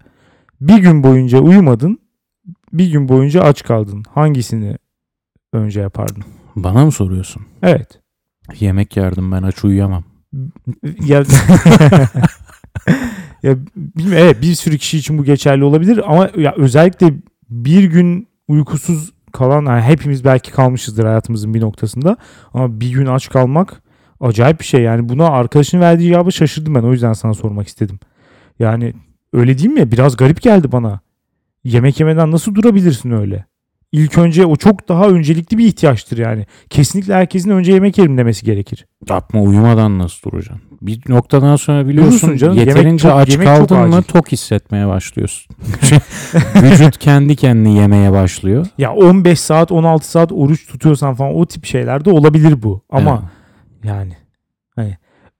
bir 0.61 0.77
gün 0.77 1.03
boyunca 1.03 1.39
uyumadın 1.39 1.99
bir 2.73 2.91
gün 2.91 3.09
boyunca 3.09 3.41
aç 3.41 3.63
kaldın. 3.63 4.03
Hangisini 4.13 4.77
önce 5.53 5.81
yapardın? 5.81 6.23
Bana 6.55 6.85
mı 6.85 6.91
soruyorsun? 6.91 7.41
Evet. 7.63 7.99
Yemek 8.59 8.97
yerdim 8.97 9.31
ben 9.31 9.43
aç 9.43 9.63
uyuyamam. 9.63 10.03
Ya, 11.05 11.23
ya 13.43 13.57
bilmiyorum, 13.75 14.23
evet 14.23 14.41
bir 14.41 14.55
sürü 14.55 14.77
kişi 14.77 14.97
için 14.97 15.17
bu 15.17 15.23
geçerli 15.23 15.63
olabilir 15.63 16.01
ama 16.11 16.29
ya 16.37 16.53
özellikle 16.57 17.13
bir 17.49 17.83
gün 17.83 18.27
uykusuz 18.47 19.13
kalan 19.31 19.65
yani 19.65 19.81
hepimiz 19.81 20.25
belki 20.25 20.51
kalmışızdır 20.51 21.05
hayatımızın 21.05 21.53
bir 21.53 21.61
noktasında 21.61 22.17
ama 22.53 22.79
bir 22.81 22.89
gün 22.89 23.05
aç 23.05 23.29
kalmak 23.29 23.81
acayip 24.21 24.59
bir 24.59 24.65
şey 24.65 24.81
yani 24.81 25.09
buna 25.09 25.27
arkadaşın 25.27 25.79
verdiği 25.79 26.07
cevabı 26.07 26.31
şaşırdım 26.31 26.75
ben 26.75 26.83
o 26.83 26.91
yüzden 26.91 27.13
sana 27.13 27.33
sormak 27.33 27.67
istedim. 27.67 27.99
Yani 28.59 28.93
öyle 29.33 29.57
değil 29.57 29.69
mi? 29.69 29.91
Biraz 29.91 30.17
garip 30.17 30.41
geldi 30.41 30.71
bana. 30.71 30.99
Yemek 31.63 31.99
yemeden 31.99 32.31
nasıl 32.31 32.55
durabilirsin 32.55 33.11
öyle? 33.11 33.45
İlk 33.91 34.17
önce 34.17 34.45
o 34.45 34.55
çok 34.55 34.89
daha 34.89 35.07
öncelikli 35.07 35.57
bir 35.57 35.65
ihtiyaçtır 35.65 36.17
yani. 36.17 36.45
Kesinlikle 36.69 37.13
herkesin 37.13 37.49
önce 37.49 37.73
yemek 37.73 37.97
yerim 37.97 38.17
demesi 38.17 38.45
gerekir. 38.45 38.85
Yapma 39.09 39.41
uyumadan 39.41 39.99
nasıl 39.99 40.31
duracaksın? 40.31 40.61
Bir 40.81 40.99
noktadan 41.09 41.55
sonra 41.55 41.87
biliyorsun 41.87 42.11
Durursun 42.11 42.37
canım, 42.37 42.57
yemek 42.57 42.75
yeterince 42.75 43.01
çok- 43.09 43.17
aç 43.17 43.29
yemek 43.29 43.47
çok 43.47 43.57
kaldın 43.69 43.87
mı 43.89 43.95
acil. 43.95 44.07
tok 44.07 44.31
hissetmeye 44.31 44.87
başlıyorsun. 44.87 45.55
Vücut 46.63 46.97
kendi 46.97 47.35
kendini 47.35 47.77
yemeye 47.77 48.11
başlıyor. 48.11 48.65
Ya 48.77 48.93
15 48.93 49.39
saat 49.39 49.71
16 49.71 50.09
saat 50.11 50.31
oruç 50.31 50.67
tutuyorsan 50.67 51.15
falan 51.15 51.35
o 51.35 51.45
tip 51.45 51.65
şeyler 51.65 52.05
de 52.05 52.09
olabilir 52.09 52.63
bu. 52.63 52.81
Ama 52.89 53.11
Evet. 53.11 53.38
Yani 53.83 54.13
hani 54.75 54.97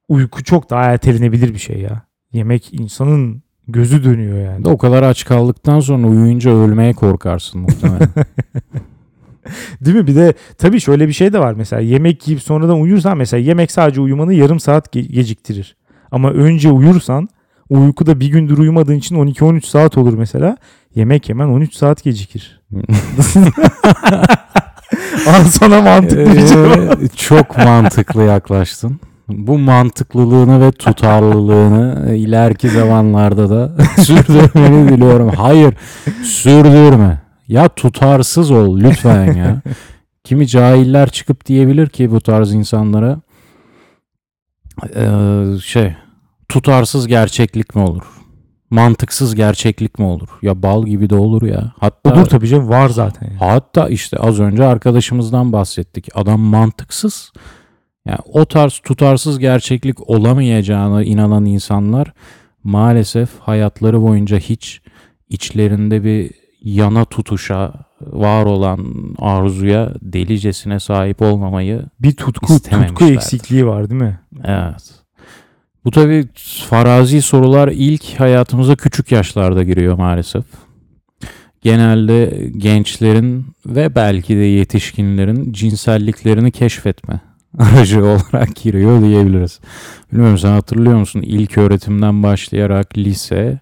uyku 0.08 0.44
çok 0.44 0.70
daha 0.70 0.84
ertelenebilir 0.84 1.54
bir 1.54 1.60
şey 1.60 1.80
ya. 1.82 2.02
Yemek 2.34 2.74
insanın 2.74 3.44
gözü 3.68 4.04
dönüyor 4.04 4.38
yani. 4.46 4.68
O 4.68 4.78
kadar 4.78 5.04
aç 5.04 5.26
kaldıktan 5.26 5.80
sonra 5.80 6.08
uyuyunca 6.08 6.52
ölmeye 6.52 6.94
korkarsın 6.94 7.62
muhtemelen. 7.62 8.10
Değil 9.82 9.98
mi? 9.98 10.08
Bir 10.08 10.16
de 10.16 10.34
tabii 10.58 10.80
şöyle 10.80 11.08
bir 11.08 11.14
şey 11.14 11.34
de 11.34 11.40
var 11.40 11.54
mesela 11.54 11.82
yemek 11.82 12.28
yiyip 12.28 12.44
sonradan 12.44 12.82
uyursan 12.82 13.18
mesela 13.18 13.42
yemek 13.44 13.72
sadece 13.72 14.02
uyumanı 14.02 14.34
yarım 14.34 14.60
saat 14.60 14.96
ge- 14.96 15.12
geciktirir. 15.12 15.76
Ama 16.12 16.32
önce 16.32 16.72
uyursan 16.72 17.30
o 17.70 17.80
uykuda 17.80 18.20
bir 18.20 18.28
gündür 18.28 18.58
uyumadığın 18.58 18.96
için 18.96 19.16
12-13 19.16 19.66
saat 19.66 19.98
olur 19.98 20.14
mesela. 20.14 20.58
Yemek 20.96 21.30
yemen 21.30 21.48
13 21.48 21.74
saat 21.76 22.04
gecikir. 22.04 22.62
Al 25.28 25.44
sana 25.44 25.82
mantıklı 25.82 26.34
bir 26.34 26.48
cevap. 26.48 27.04
Ee, 27.04 27.08
çok 27.08 27.58
mantıklı 27.58 28.24
yaklaştın. 28.24 29.00
Bu 29.28 29.58
mantıklılığını 29.58 30.62
ve 30.68 30.72
tutarlılığını 30.72 32.16
ileriki 32.16 32.70
zamanlarda 32.70 33.50
da 33.50 33.84
sürdürmeni 34.04 34.90
diliyorum. 34.90 35.30
Hayır, 35.30 35.74
sürdürme. 36.24 37.22
Ya 37.48 37.70
tutarsız 37.70 38.52
ol 38.52 38.80
lütfen 38.80 39.34
ya. 39.34 39.62
Kimi 40.24 40.48
cahiller 40.48 41.10
çıkıp 41.10 41.46
diyebilir 41.46 41.90
ki 41.90 42.12
bu 42.12 42.22
tarz 42.22 42.54
insanlara 42.54 43.20
eee, 44.96 45.60
şey 45.64 45.96
tutarsız 46.50 47.08
gerçeklik 47.08 47.76
mi 47.76 47.82
olur? 47.82 48.04
Mantıksız 48.70 49.36
gerçeklik 49.36 50.00
mi 50.00 50.06
olur? 50.06 50.28
Ya 50.42 50.64
bal 50.64 50.86
gibi 50.86 51.10
de 51.10 51.16
olur 51.16 51.42
ya. 51.42 51.72
Hatta 51.80 52.14
Olur 52.14 52.26
tabii 52.26 52.48
canım 52.48 52.70
var 52.70 52.90
zaten. 52.90 53.28
yani. 53.28 53.38
Hatta 53.40 53.90
işte 53.90 54.18
az 54.18 54.40
önce 54.40 54.66
arkadaşımızdan 54.66 55.54
bahsettik. 55.54 56.08
Adam 56.16 56.40
mantıksız. 56.40 57.32
Yani 58.06 58.20
o 58.26 58.46
tarz 58.46 58.80
tutarsız 58.84 59.40
gerçeklik 59.40 60.10
olamayacağına 60.10 61.04
inanan 61.04 61.46
insanlar 61.46 62.14
maalesef 62.64 63.30
hayatları 63.40 64.02
boyunca 64.02 64.38
hiç 64.40 64.82
içlerinde 65.30 66.04
bir 66.04 66.32
yana 66.64 67.06
tutuşa, 67.06 67.74
var 68.02 68.46
olan 68.46 68.86
arzuya 69.20 69.94
delicesine 70.02 70.80
sahip 70.80 71.22
olmamayı 71.22 71.84
Bir 72.00 72.12
tutku, 72.12 72.32
tutku 72.34 72.54
İstememişlerdi. 72.54 73.14
eksikliği 73.14 73.66
var 73.68 73.90
değil 73.90 74.02
mi? 74.02 74.20
Evet. 74.44 74.92
Bu 75.86 75.92
tabii 75.92 76.28
farazi 76.70 77.22
sorular 77.22 77.68
ilk 77.68 78.20
hayatımıza 78.20 78.76
küçük 78.76 79.12
yaşlarda 79.12 79.64
giriyor 79.64 79.98
maalesef. 79.98 80.44
Genelde 81.62 82.50
gençlerin 82.58 83.46
ve 83.66 83.96
belki 83.96 84.36
de 84.36 84.40
yetişkinlerin 84.40 85.54
cinselliklerini 85.54 86.52
keşfetme 86.52 87.20
aracı 87.60 88.06
olarak 88.06 88.56
giriyor 88.56 89.02
diyebiliriz. 89.02 89.60
Bilmiyorum 90.12 90.38
sen 90.38 90.52
hatırlıyor 90.52 90.98
musun? 90.98 91.22
İlk 91.22 91.58
öğretimden 91.58 92.24
başlayarak 92.24 92.98
lise 92.98 93.60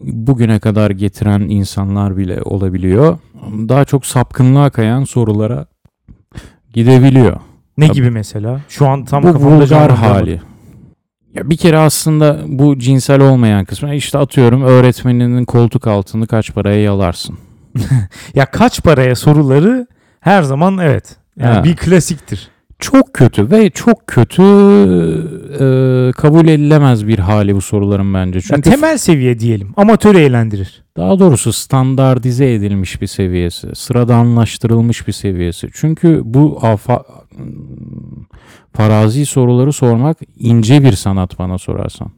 bugüne 0.00 0.58
kadar 0.58 0.90
getiren 0.90 1.40
insanlar 1.40 2.16
bile 2.16 2.42
olabiliyor. 2.42 3.18
Daha 3.68 3.84
çok 3.84 4.06
sapkınlığa 4.06 4.70
kayan 4.70 5.04
sorulara 5.04 5.66
gidebiliyor. 6.72 7.40
Ne 7.78 7.86
Tabii. 7.86 7.96
gibi 7.96 8.10
mesela? 8.10 8.60
Şu 8.68 8.88
an 8.88 9.04
tam 9.04 9.22
bu 9.22 9.32
kafamda 9.32 9.64
vulgar 9.64 9.90
hali. 9.90 10.40
Ya 11.34 11.50
bir 11.50 11.56
kere 11.56 11.78
aslında 11.78 12.40
bu 12.46 12.78
cinsel 12.78 13.20
olmayan 13.20 13.64
kısmı 13.64 13.94
işte 13.94 14.18
atıyorum 14.18 14.62
öğretmeninin 14.62 15.44
koltuk 15.44 15.86
altını 15.86 16.26
kaç 16.26 16.54
paraya 16.54 16.82
yalarsın. 16.82 17.38
Ya 18.34 18.46
kaç 18.46 18.82
paraya 18.82 19.14
soruları 19.14 19.86
her 20.20 20.42
zaman 20.42 20.78
evet. 20.78 21.16
Yani 21.38 21.54
Ha. 21.54 21.64
bir 21.64 21.76
klasiktir. 21.76 22.48
Çok 22.78 23.14
kötü 23.14 23.50
ve 23.50 23.70
çok 23.70 24.06
kötü 24.06 24.42
e, 25.54 25.66
kabul 26.12 26.48
edilemez 26.48 27.06
bir 27.06 27.18
hali 27.18 27.54
bu 27.56 27.60
soruların 27.60 28.14
bence. 28.14 28.36
Ya 28.38 28.42
Çünkü 28.42 28.62
temel 28.70 28.98
seviye 28.98 29.38
diyelim. 29.38 29.72
Amatör 29.76 30.14
eğlendirir. 30.14 30.82
daha 30.96 31.18
doğrusu 31.18 31.52
standartize 31.52 32.52
edilmiş 32.54 33.00
bir 33.02 33.06
seviyesi, 33.06 33.68
sıradanlaştırılmış 33.74 35.06
bir 35.08 35.12
seviyesi. 35.12 35.68
Çünkü 35.74 36.20
bu 36.24 36.58
afa, 36.62 37.04
farazi 38.72 39.26
soruları 39.26 39.72
sormak 39.72 40.18
ince 40.36 40.84
bir 40.84 40.92
sanat 40.92 41.38
bana 41.38 41.58
sorarsan. 41.58 42.10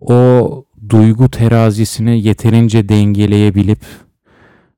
O 0.00 0.64
duygu 0.88 1.30
terazisini 1.30 2.22
yeterince 2.22 2.88
dengeleyebilip 2.88 3.78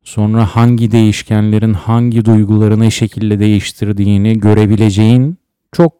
sonra 0.03 0.47
hangi 0.47 0.91
değişkenlerin 0.91 1.75
hangi 1.75 2.25
duyguları 2.25 2.81
ne 2.81 2.91
şekilde 2.91 3.38
değiştirdiğini 3.38 4.41
görebileceğin 4.41 5.38
çok 5.73 5.93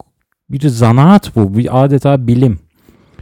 bir 0.51 0.69
zanaat 0.69 1.37
bu. 1.37 1.59
Bir 1.59 1.85
adeta 1.85 2.27
bilim. 2.27 2.59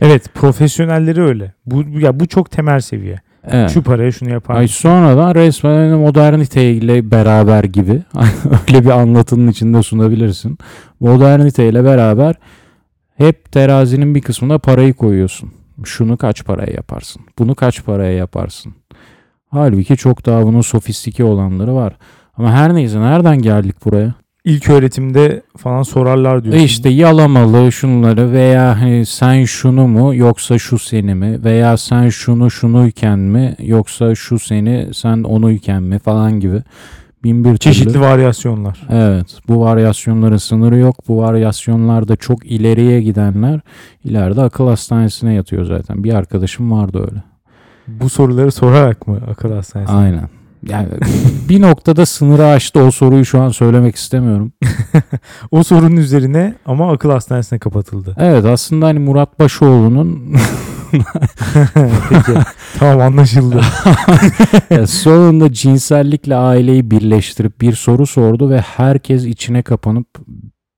Evet, 0.01 0.35
profesyonelleri 0.35 1.23
öyle. 1.23 1.53
Bu 1.67 1.85
ya 1.99 2.21
bu 2.21 2.27
çok 2.27 2.51
temel 2.51 2.81
seviye. 2.81 3.21
Evet. 3.51 3.71
Şu 3.71 3.83
paraya 3.83 4.13
şunu 4.13 4.31
yapar. 4.31 4.57
Ay 4.57 4.69
sonradan 4.69 5.35
resmen 5.35 5.99
moderniteyle 5.99 7.11
beraber 7.11 7.65
gibi 7.65 8.03
öyle 8.69 8.85
bir 8.85 8.91
anlatının 8.91 9.49
içinde 9.49 9.83
sunabilirsin. 9.83 10.59
Moderniteyle 11.01 11.85
beraber 11.85 12.35
hep 13.17 13.53
terazinin 13.53 14.15
bir 14.15 14.21
kısmına 14.21 14.59
parayı 14.59 14.95
koyuyorsun. 14.95 15.53
Şunu 15.85 16.17
kaç 16.17 16.45
paraya 16.45 16.73
yaparsın? 16.73 17.23
Bunu 17.39 17.55
kaç 17.55 17.85
paraya 17.85 18.13
yaparsın? 18.13 18.75
Halbuki 19.51 19.97
çok 19.97 20.27
daha 20.27 20.43
bunun 20.43 20.61
sofistike 20.61 21.25
olanları 21.25 21.75
var. 21.75 21.97
Ama 22.37 22.53
her 22.53 22.75
neyse 22.75 23.01
nereden 23.01 23.39
geldik 23.43 23.85
buraya? 23.85 24.15
İlk 24.47 24.71
öğretimde 24.71 25.43
falan 25.57 25.83
sorarlar 25.83 26.45
diyorsun. 26.45 26.61
E 26.61 26.65
işte 26.65 26.89
yalamalı 26.89 27.73
şunları 27.73 28.33
veya 28.33 28.81
hani 28.81 29.07
sen 29.07 29.45
şunu 29.45 29.89
mu 29.89 30.15
yoksa 30.15 30.59
şu 30.59 30.79
seni 30.79 31.15
mi 31.15 31.45
veya 31.45 31.77
sen 31.77 32.09
şunu 32.09 32.51
şunuyken 32.51 33.19
mi 33.19 33.57
yoksa 33.63 34.15
şu 34.15 34.39
seni 34.39 34.89
sen 34.95 35.23
onuyken 35.23 35.83
mi 35.83 35.99
falan 35.99 36.41
gibi 36.41 36.63
bin 37.25 37.45
bir 37.45 37.57
çeşitli 37.57 37.93
türlü. 37.93 38.01
varyasyonlar. 38.01 38.83
Evet 38.91 39.27
bu 39.49 39.61
varyasyonların 39.61 40.37
sınırı 40.37 40.77
yok. 40.77 40.97
Bu 41.09 41.19
varyasyonlarda 41.19 42.17
çok 42.17 42.47
ileriye 42.47 43.03
gidenler 43.03 43.61
ileride 44.05 44.43
akıl 44.43 44.69
hastanesine 44.69 45.35
yatıyor 45.35 45.65
zaten. 45.65 46.05
Bir 46.05 46.15
arkadaşım 46.15 46.73
vardı 46.73 47.07
öyle. 47.11 47.23
Bu 47.89 48.09
soruları 48.09 48.53
sorarak 48.53 49.07
mı 49.07 49.21
akıl 49.31 49.53
hastanesine? 49.53 49.97
Aynen. 49.97 50.29
Yani 50.69 50.89
bir 51.49 51.61
noktada 51.61 52.07
sınırı 52.07 52.47
aştı 52.47 52.81
o 52.81 52.91
soruyu 52.91 53.25
şu 53.25 53.41
an 53.41 53.49
söylemek 53.49 53.97
istemiyorum. 53.97 54.53
O 55.51 55.63
sorunun 55.63 55.97
üzerine 55.97 56.55
ama 56.67 56.93
akıl 56.93 57.11
hastanesine 57.11 57.59
kapatıldı. 57.59 58.17
Evet 58.19 58.45
aslında 58.45 58.87
hani 58.87 58.99
Murat 58.99 59.39
Başoğlu'nun 59.39 60.37
Peki. 62.09 62.33
tamam 62.79 63.01
anlaşıldı. 63.01 63.61
Sonunda 64.87 65.53
cinsellikle 65.53 66.37
aileyi 66.37 66.91
birleştirip 66.91 67.61
bir 67.61 67.73
soru 67.73 68.07
sordu 68.07 68.51
ve 68.51 68.61
herkes 68.61 69.25
içine 69.25 69.63
kapanıp 69.63 70.07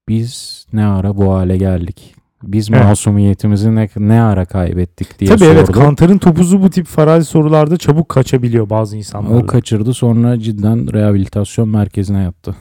biz 0.09 0.65
ne 0.73 0.87
ara 0.87 1.17
bu 1.17 1.35
hale 1.35 1.57
geldik? 1.57 2.15
Biz 2.43 2.71
Evet. 2.71 2.85
masumiyetimizi 2.85 3.75
ne, 3.75 3.89
ne 3.97 4.23
ara 4.23 4.45
kaybettik 4.45 5.19
diye 5.19 5.29
Tabii 5.31 5.39
sordu. 5.39 5.51
evet 5.53 5.73
kantarın 5.73 6.19
topuzu 6.19 6.63
bu 6.63 6.71
tip 6.71 6.87
farazi 6.87 7.25
sorularda 7.27 7.77
çabuk 7.77 8.09
kaçabiliyor 8.09 8.71
bazı 8.71 8.97
insanlar. 8.97 9.43
o 9.43 9.47
kaçırdı 9.47 9.95
sonra 9.95 10.41
cidden 10.41 10.93
rehabilitasyon 10.93 11.69
merkezine 11.69 12.23
yattı. 12.23 12.57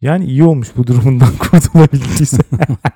yani 0.00 0.24
iyi 0.24 0.44
olmuş 0.44 0.68
bu 0.76 0.86
durumundan 0.86 1.28
kurtulabildiyse. 1.38 2.38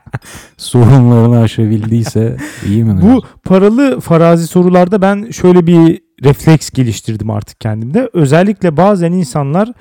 Sorunlarını 0.56 1.40
aşabildiyse 1.40 2.36
iyi 2.66 2.84
mi? 2.84 3.02
bu 3.02 3.22
paralı 3.44 4.00
farazi 4.00 4.46
sorularda 4.46 5.02
ben 5.02 5.30
şöyle 5.30 5.66
bir 5.66 6.00
refleks 6.24 6.70
geliştirdim 6.70 7.30
artık 7.30 7.60
kendimde. 7.60 8.10
Özellikle 8.12 8.76
bazen 8.76 9.12
insanlar 9.12 9.72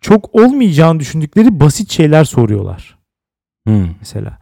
çok 0.00 0.34
olmayacağını 0.34 1.00
düşündükleri 1.00 1.60
basit 1.60 1.90
şeyler 1.90 2.24
soruyorlar 2.24 2.98
Hı. 3.68 3.86
mesela. 4.00 4.38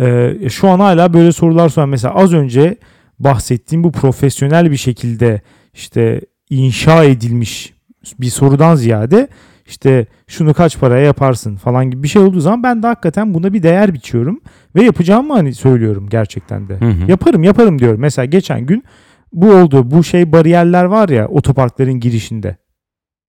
Ee, 0.00 0.36
şu 0.50 0.68
an 0.68 0.80
hala 0.80 1.12
böyle 1.14 1.32
sorular 1.32 1.68
soran 1.68 1.88
mesela 1.88 2.14
az 2.14 2.34
önce 2.34 2.76
bahsettiğim 3.18 3.84
bu 3.84 3.92
profesyonel 3.92 4.70
bir 4.70 4.76
şekilde 4.76 5.40
işte 5.74 6.20
inşa 6.50 7.04
edilmiş 7.04 7.74
bir 8.20 8.26
sorudan 8.26 8.74
ziyade 8.74 9.28
işte 9.66 10.06
şunu 10.26 10.54
kaç 10.54 10.78
paraya 10.80 11.04
yaparsın 11.04 11.56
falan 11.56 11.90
gibi 11.90 12.02
bir 12.02 12.08
şey 12.08 12.22
olduğu 12.22 12.40
zaman 12.40 12.62
ben 12.62 12.82
de 12.82 12.86
hakikaten 12.86 13.34
buna 13.34 13.52
bir 13.52 13.62
değer 13.62 13.94
biçiyorum 13.94 14.40
ve 14.74 14.84
yapacağımı 14.84 15.32
hani 15.34 15.54
söylüyorum 15.54 16.08
gerçekten 16.10 16.68
de. 16.68 16.74
Hı 16.74 16.84
hı. 16.84 17.10
Yaparım 17.10 17.42
yaparım 17.42 17.78
diyorum. 17.78 18.00
Mesela 18.00 18.26
geçen 18.26 18.66
gün 18.66 18.84
bu 19.32 19.52
oldu. 19.52 19.90
Bu 19.90 20.04
şey 20.04 20.32
bariyerler 20.32 20.84
var 20.84 21.08
ya 21.08 21.28
otoparkların 21.28 22.00
girişinde. 22.00 22.56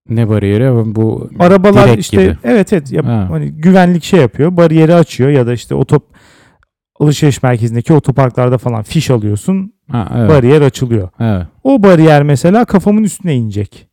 Ne 0.08 0.28
bariyeri? 0.28 0.94
Bu 0.94 1.30
Arabalar 1.38 1.98
işte 1.98 2.22
gibi. 2.22 2.36
evet 2.44 2.72
evet 2.72 2.92
ya, 2.92 3.06
Ha. 3.06 3.26
hani 3.30 3.50
güvenlik 3.50 4.04
şey 4.04 4.20
yapıyor. 4.20 4.56
Bariyeri 4.56 4.94
açıyor 4.94 5.30
ya 5.30 5.46
da 5.46 5.52
işte 5.52 5.74
otop 5.74 6.02
alışveriş 7.00 7.42
merkezindeki 7.42 7.92
otoparklarda 7.92 8.58
falan 8.58 8.82
fiş 8.82 9.10
alıyorsun. 9.10 9.72
ha, 9.90 10.12
evet. 10.16 10.30
Bariyer 10.30 10.62
açılıyor. 10.62 11.08
evet. 11.20 11.46
O 11.64 11.82
bariyer 11.82 12.22
mesela 12.22 12.64
kafamın 12.64 13.02
üstüne 13.04 13.36
inecek. 13.36 13.88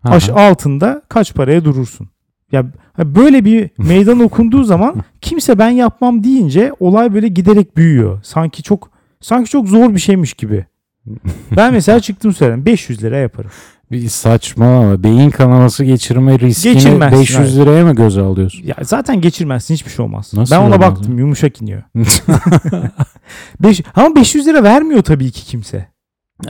Ha, 0.00 0.10
Aş 0.14 0.28
altında 0.28 1.02
kaç 1.08 1.34
paraya 1.34 1.64
durursun? 1.64 2.08
Ya 2.52 2.66
böyle 2.98 3.44
bir 3.44 3.70
meydan 3.78 4.20
okunduğu 4.20 4.64
zaman 4.64 4.94
kimse 5.20 5.58
ben 5.58 5.70
yapmam 5.70 6.24
deyince 6.24 6.72
olay 6.80 7.14
böyle 7.14 7.28
giderek 7.28 7.76
büyüyor. 7.76 8.20
Sanki 8.22 8.62
çok 8.62 8.90
sanki 9.20 9.50
çok 9.50 9.68
zor 9.68 9.94
bir 9.94 9.98
şeymiş 10.00 10.34
gibi. 10.34 10.64
Ben 11.56 11.72
mesela 11.72 12.00
çıktım 12.00 12.32
söyledim 12.32 12.66
500 12.66 13.02
lira 13.02 13.16
yaparım. 13.16 13.50
Bir 13.90 14.08
saçma 14.08 15.02
beyin 15.02 15.30
kanaması 15.30 15.84
geçirme 15.84 16.38
riskini 16.38 16.74
Geçirmezsin, 16.74 17.20
500 17.20 17.58
liraya 17.58 17.84
mı 17.84 17.94
göze 17.94 18.20
alıyorsun? 18.20 18.64
Ya 18.64 18.74
zaten 18.82 19.20
geçirmezsin 19.20 19.74
hiçbir 19.74 19.90
şey 19.90 20.04
olmaz. 20.04 20.30
Nasıl 20.34 20.54
ben 20.54 20.60
ona 20.60 20.74
olmaz 20.74 20.80
baktım 20.80 21.18
yumuşak 21.18 21.62
iniyor. 21.62 21.82
Beş, 23.60 23.82
ama 23.94 24.16
500 24.16 24.46
lira 24.46 24.62
vermiyor 24.62 25.02
tabii 25.02 25.30
ki 25.30 25.44
kimse. 25.44 25.88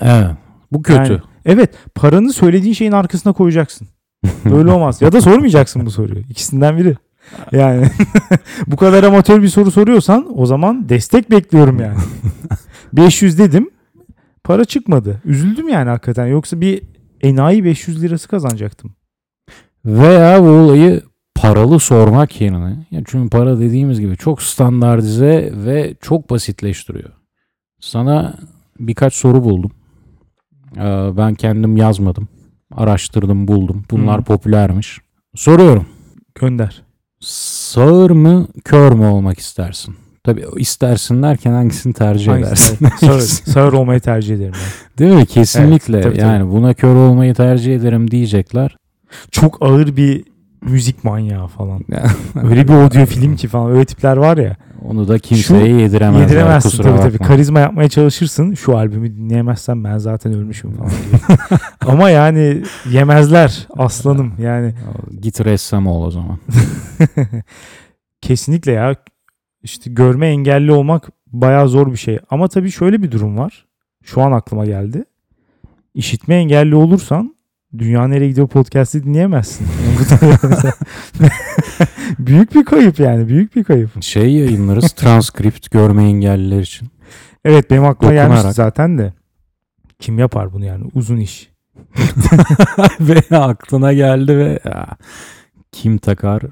evet. 0.01 0.31
Bu 0.73 0.83
kötü. 0.83 1.13
Yani, 1.13 1.21
evet 1.45 1.71
paranı 1.95 2.33
söylediğin 2.33 2.75
şeyin 2.75 2.93
arkasına 2.93 3.33
koyacaksın. 3.33 3.89
Öyle 4.45 4.71
olmaz. 4.71 5.03
Ya 5.03 5.13
da 5.13 5.21
sormayacaksın 5.21 5.87
bu 5.87 5.91
soruyu. 5.91 6.21
İkisinden 6.31 6.79
biri. 6.79 6.97
Yani 7.53 7.87
bu 8.67 8.77
kadar 8.77 9.05
amatör 9.05 9.43
bir 9.43 9.49
soru 9.49 9.71
soruyorsan 9.71 10.39
o 10.39 10.47
zaman 10.47 10.89
destek 10.89 11.31
bekliyorum 11.31 11.81
yani. 11.81 11.99
500 12.93 13.39
dedim. 13.39 13.71
Para 14.45 14.65
çıkmadı. 14.65 15.21
Üzüldüm 15.25 15.69
yani 15.69 15.89
hakikaten. 15.89 16.27
Yoksa 16.27 16.61
bir 16.61 16.83
enayi 17.23 17.65
500 17.65 18.03
lirası 18.03 18.29
kazanacaktım. 18.29 18.93
Veya 19.85 20.43
bu 20.43 20.47
olayı 20.49 21.03
paralı 21.35 21.81
sormak 21.81 22.41
yerine. 22.41 22.87
Ya 22.91 23.03
çünkü 23.07 23.31
para 23.31 23.61
dediğimiz 23.61 24.01
gibi 24.01 24.17
çok 24.17 24.43
standartize 24.43 25.53
ve 25.55 25.95
çok 26.01 26.31
basitleştiriyor. 26.31 27.11
Sana 27.81 28.35
birkaç 28.81 29.15
soru 29.15 29.45
buldum. 29.45 29.73
Ee, 30.77 30.81
Ben 31.17 31.35
kendim 31.35 31.77
yazmadım. 31.77 32.29
Araştırdım, 32.75 33.49
buldum. 33.49 33.85
Bunlar 33.91 34.21
Hı. 34.21 34.25
popülermiş. 34.25 34.99
Soruyorum. 35.35 35.87
Gönder. 36.35 36.83
Sağır 37.21 38.11
mı, 38.11 38.49
kör 38.65 38.93
mü 38.93 39.07
olmak 39.07 39.39
istersin? 39.39 39.97
Tabii 40.27 40.45
istersin 40.57 41.23
derken 41.23 41.53
hangisini 41.53 41.93
tercih 41.93 42.33
edersin? 42.33 42.87
Hangisi? 43.01 43.07
Sağır, 43.07 43.53
sağır 43.53 43.73
olmayı 43.73 44.01
tercih 44.01 44.35
ederim. 44.35 44.53
ben. 44.55 44.99
Değil 44.99 45.17
mi? 45.17 45.27
Kesinlikle. 45.27 45.97
Evet, 45.97 46.05
tabii, 46.05 46.21
yani 46.21 46.51
buna 46.51 46.75
kör 46.75 46.95
olmayı 46.95 47.35
tercih 47.35 47.77
ederim 47.77 48.11
diyecekler. 48.11 48.77
Çok 49.31 49.59
ağır 49.61 49.97
bir 49.97 50.25
müzik 50.63 51.05
manyağı 51.05 51.47
falan. 51.47 51.81
Öyle 52.51 52.69
bir 52.69 52.73
audio 52.73 53.07
film 53.07 53.37
ki 53.37 53.49
falan. 53.49 53.71
Öyle 53.71 53.85
tipler 53.85 54.17
var 54.17 54.37
ya. 54.37 54.57
Onu 54.85 55.09
da 55.09 55.19
kimseye 55.19 55.69
yediremezler. 55.69 56.27
Yediremezsin 56.27 56.71
kusura 56.71 56.89
tabii 56.89 56.99
tabii. 57.01 57.15
bakma. 57.15 57.27
Karizma 57.27 57.61
yapmaya 57.61 57.89
çalışırsın. 57.89 58.55
Şu 58.55 58.77
albümü 58.77 59.17
dinleyemezsen 59.17 59.85
ben 59.85 59.99
zaten 59.99 60.33
ölmüşüm 60.35 60.73
falan. 60.73 60.91
Ama 61.87 62.11
yani 62.11 62.63
yemezler 62.91 63.67
aslanım. 63.77 64.33
Yani 64.39 64.75
Git 65.21 65.45
ressam 65.45 65.87
ol 65.87 66.07
o 66.07 66.11
zaman. 66.11 66.39
kesinlikle 68.21 68.73
ya. 68.73 68.97
İşte 69.67 69.91
görme 69.91 70.27
engelli 70.27 70.73
olmak 70.73 71.09
bayağı 71.27 71.69
zor 71.69 71.93
bir 71.93 71.97
şey. 71.97 72.19
Ama 72.31 72.49
tabii 72.49 72.71
şöyle 72.71 73.03
bir 73.03 73.11
durum 73.11 73.39
var. 73.39 73.67
Şu 74.05 74.23
an 74.23 74.33
aklıma 74.33 74.67
geldi. 74.67 75.05
İşitme 75.95 76.35
engelli 76.35 76.75
olursan 76.75 77.37
Dünya 77.79 78.09
Nereye 78.09 78.29
Gidiyor 78.29 78.49
podcast'i 78.49 79.05
dinleyemezsin. 79.05 79.67
Büyük 82.19 82.55
bir 82.55 82.65
kayıp 82.65 82.99
yani. 83.01 83.29
Büyük 83.29 83.57
bir 83.57 83.65
kayıp. 83.65 84.03
Şey 84.03 84.33
yayınlarız 84.33 84.93
transkript 84.93 85.71
görme 85.71 86.05
engelliler 86.05 86.61
için. 86.61 86.89
Evet 87.45 87.71
benim 87.71 87.85
aklıma 87.85 88.13
Dokunarak. 88.13 88.29
gelmişti 88.29 88.53
zaten 88.53 88.99
de. 88.99 89.13
Kim 89.99 90.19
yapar 90.19 90.53
bunu 90.53 90.65
yani? 90.65 90.85
Uzun 90.95 91.17
iş. 91.17 91.51
ve 93.01 93.37
aklına 93.37 93.93
geldi 93.93 94.39
ve 94.39 94.59
ya, 94.65 94.89
kim 95.77 95.99
takar 95.99 96.43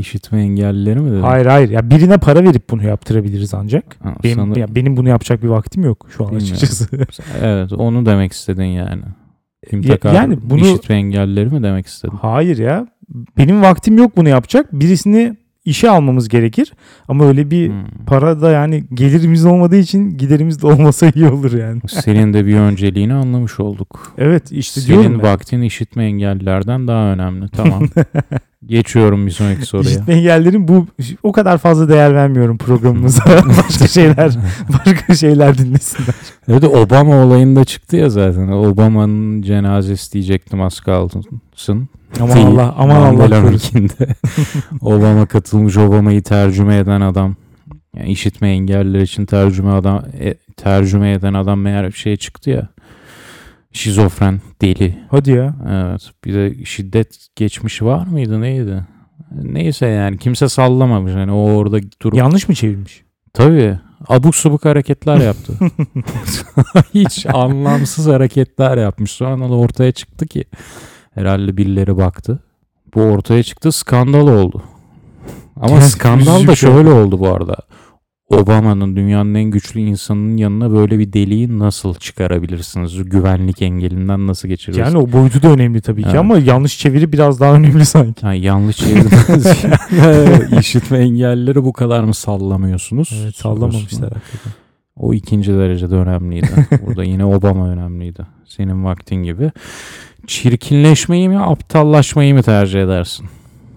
işitme 0.00 0.40
engellileri 0.42 1.00
mi 1.00 1.10
dedi? 1.12 1.20
Hayır 1.20 1.46
hayır. 1.46 1.70
Ya 1.70 1.90
birine 1.90 2.18
para 2.18 2.44
verip 2.44 2.70
bunu 2.70 2.82
yaptırabiliriz 2.84 3.54
ancak. 3.54 3.96
Ha, 4.02 4.14
Benim, 4.24 4.34
sanır- 4.36 4.56
ya 4.56 4.74
benim 4.74 4.96
bunu 4.96 5.08
yapacak 5.08 5.42
bir 5.42 5.48
vaktim 5.48 5.84
yok 5.84 6.06
şu 6.16 6.24
an 6.24 6.30
Bilmiyorum. 6.30 6.54
açıkçası. 6.56 6.88
Evet 7.42 7.72
onu 7.72 8.06
demek 8.06 8.32
istedin 8.32 8.64
yani. 8.64 9.02
Kim 9.70 9.82
Ya- 9.82 9.88
takar 9.88 10.14
yani 10.14 10.38
bunu- 10.42 10.66
işitme 10.66 10.94
engellileri 10.96 11.46
mi 11.50 11.62
demek 11.62 11.86
istedin? 11.86 12.14
hayır 12.20 12.58
ya. 12.58 12.86
Benim 13.38 13.62
vaktim 13.62 13.98
yok 13.98 14.16
bunu 14.16 14.28
yapacak. 14.28 14.72
Birisini 14.72 15.36
işe 15.66 15.90
almamız 15.90 16.28
gerekir. 16.28 16.72
Ama 17.08 17.26
öyle 17.26 17.50
bir 17.50 17.68
Hmm. 17.68 17.84
para 18.06 18.40
da 18.42 18.50
yani 18.50 18.84
gelirimiz 18.94 19.44
olmadığı 19.44 19.76
için 19.76 20.18
giderimiz 20.18 20.62
de 20.62 20.66
olmasa 20.66 21.10
iyi 21.14 21.26
olur 21.28 21.52
yani. 21.52 21.80
Senin 21.88 22.32
de 22.32 22.46
bir 22.46 22.54
önceliğini 22.56 23.14
anlamış 23.14 23.60
olduk. 23.60 24.12
Evet 24.18 24.52
işte 24.52 24.80
Senin 24.80 25.00
diyorum 25.02 25.22
vaktin 25.22 25.62
işitme 25.62 26.04
engellilerden 26.04 26.88
daha 26.88 27.04
önemli. 27.12 27.48
Tamam. 27.48 27.82
Geçiyorum 28.66 29.26
bir 29.26 29.30
sonraki 29.30 29.66
soruya. 29.66 29.90
İşitme 29.90 30.14
engellerin 30.14 30.68
bu 30.68 30.86
o 31.22 31.32
kadar 31.32 31.58
fazla 31.58 31.88
değer 31.88 32.14
vermiyorum 32.14 32.58
programımıza. 32.58 33.22
başka 33.58 33.86
şeyler 33.88 34.36
başka 34.68 35.14
şeyler 35.14 35.58
dinlesinler. 35.58 36.14
Evet 36.48 36.64
Obama 36.64 37.16
olayında 37.24 37.64
çıktı 37.64 37.96
ya 37.96 38.10
zaten. 38.10 38.48
Obama'nın 38.48 39.42
cenazesi 39.42 40.12
diyecektim 40.12 40.62
az 40.62 40.80
kalsın. 40.80 41.24
Aman 42.20 42.36
Allah 42.36 42.74
aman 42.78 43.02
Allah 43.02 43.42
korusun. 43.42 43.90
Obama 44.80 45.26
katılmış 45.26 45.76
Obama'yı 45.76 46.22
tercüme 46.22 46.76
eden 46.78 47.00
adam. 47.00 47.36
Yani 47.96 48.10
işitme 48.10 48.48
engelliler 48.48 49.00
için 49.00 49.26
tercüme 49.26 49.70
adam 49.70 50.04
e, 50.20 50.34
tercüme 50.56 51.12
eden 51.12 51.34
adam 51.34 51.60
meğer 51.60 51.86
bir 51.86 51.92
şey 51.92 52.16
çıktı 52.16 52.50
ya. 52.50 52.68
Şizofren, 53.72 54.40
deli. 54.62 54.98
Hadi 55.10 55.30
ya. 55.30 55.54
Evet. 55.70 56.10
Bir 56.24 56.34
de 56.34 56.64
şiddet 56.64 57.26
geçmişi 57.36 57.84
var 57.84 58.06
mıydı 58.06 58.40
neydi? 58.40 58.84
Neyse 59.42 59.86
yani 59.86 60.18
kimse 60.18 60.48
sallamamış. 60.48 61.12
Hani 61.12 61.32
o 61.32 61.52
orada 61.52 61.78
durup 62.02 62.18
Yanlış 62.18 62.48
mı 62.48 62.54
çevirmiş? 62.54 63.04
Tabii. 63.32 63.78
Abuk 64.08 64.36
subuk 64.36 64.64
hareketler 64.64 65.16
yaptı. 65.16 65.52
Hiç 66.94 67.26
anlamsız 67.26 68.06
hareketler 68.06 68.76
yapmış. 68.76 69.10
Sonra 69.10 69.48
da 69.48 69.54
ortaya 69.54 69.92
çıktı 69.92 70.26
ki 70.26 70.44
herhalde 71.16 71.56
birileri 71.56 71.96
baktı. 71.96 72.38
Bu 72.94 73.00
ortaya 73.02 73.42
çıktı 73.42 73.72
skandal 73.72 74.28
oldu. 74.28 74.62
Ama 75.60 75.80
skandal 75.80 76.46
da 76.46 76.54
şey. 76.54 76.70
şöyle 76.70 76.90
oldu 76.90 77.20
bu 77.20 77.28
arada. 77.28 77.56
Obama'nın 78.28 78.96
dünyanın 78.96 79.34
en 79.34 79.44
güçlü 79.44 79.80
insanının 79.80 80.36
yanına 80.36 80.72
böyle 80.72 80.98
bir 80.98 81.12
deliği 81.12 81.58
nasıl 81.58 81.94
çıkarabilirsiniz? 81.94 83.04
Güvenlik 83.04 83.62
engelinden 83.62 84.26
nasıl 84.26 84.48
geçirirsiniz? 84.48 84.88
Yani 84.88 84.98
o 84.98 85.12
boyutu 85.12 85.42
da 85.42 85.48
önemli 85.48 85.80
tabii 85.80 86.02
ki 86.02 86.08
Evet. 86.10 86.20
ama 86.20 86.38
yanlış 86.38 86.78
çeviri 86.78 87.12
biraz 87.12 87.40
daha 87.40 87.54
önemli 87.54 87.86
sanki. 87.86 88.22
Ha, 88.22 88.34
yanlış 88.34 88.80
yani. 88.82 89.04
İşitme 90.60 90.98
engellileri 90.98 91.64
bu 91.64 91.72
kadar 91.72 92.04
mı 92.04 92.14
sallamıyorsunuz? 92.14 93.20
Evet 93.22 93.36
sallamamışlar 93.36 94.12
hakikaten. 94.12 94.52
O 94.96 95.14
ikinci 95.14 95.52
derecede 95.52 95.94
önemliydi. 95.94 96.48
Burada 96.86 97.04
yine 97.04 97.24
Obama 97.24 97.68
önemliydi. 97.68 98.26
Senin 98.44 98.84
vaktin 98.84 99.16
gibi. 99.16 99.50
Çirkinleşmeyi 100.26 101.28
mi 101.28 101.38
aptallaşmayı 101.40 102.34
mı 102.34 102.42
tercih 102.42 102.82
edersin? 102.82 103.26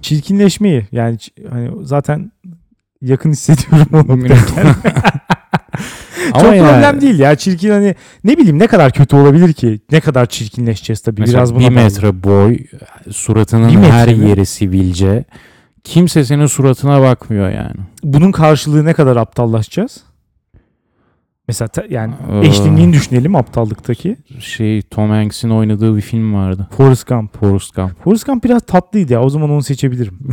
Çirkinleşmeyi 0.02 0.88
yani 0.92 1.18
hani 1.50 1.70
zaten 1.82 2.32
yakın 3.02 3.32
hissediyorum 3.32 3.88
o 3.94 3.98
noktaya. 3.98 4.76
Ama 6.34 6.44
Çok 6.44 6.56
yani- 6.56 6.60
problem 6.70 7.02
değil 7.02 7.20
ya 7.20 7.36
çirkin 7.36 7.70
hani 7.70 7.96
ne 8.24 8.38
bileyim 8.38 8.60
ne 8.60 8.68
kadar 8.68 8.92
kötü 8.92 9.16
olabilir 9.16 9.54
ki 9.54 9.80
ne 9.92 10.00
kadar 10.00 10.26
çirkinleşeceğiz 10.26 11.02
tabii 11.02 11.22
Mesela 11.22 11.38
biraz 11.38 11.56
buna 11.56 11.70
bir 11.70 11.76
bağlı. 11.76 11.84
metre 11.84 12.24
boy, 12.24 12.58
suratının 13.12 13.70
Bir 13.70 13.76
metre 13.76 13.92
her 13.92 14.16
mi? 14.16 14.30
yeri 14.30 14.46
sivilce. 14.46 15.26
Kimse 15.84 16.24
senin 16.26 16.46
suratına 16.46 17.02
bakmıyor 17.02 17.50
yani. 17.50 17.76
Bunun 18.04 18.32
karşılığı 18.32 18.86
ne 18.86 18.94
kadar 18.94 19.16
aptallaşacağız? 19.18 19.98
Mesela 21.50 21.68
ta- 21.68 21.84
yani 21.90 22.14
Ee, 22.32 22.48
eşliğini 22.48 22.94
düşünelim 22.94 23.36
aptallıktaki. 23.36 24.18
Şey 24.40 24.82
Tom 24.82 25.10
Hanks'in 25.10 25.50
oynadığı 25.50 25.96
bir 25.96 26.02
film 26.02 26.34
vardı. 26.34 26.68
Forrest 26.78 27.08
Gump. 27.08 27.40
Forrest 27.40 27.76
Gump. 27.76 28.04
Forrest 28.04 28.26
Gump 28.26 28.44
biraz 28.44 28.62
tatlıydı 28.62 29.14
ya. 29.14 29.22
O 29.24 29.30
zaman 29.30 29.50
onu 29.50 29.64
seçebilirim. 29.64 30.20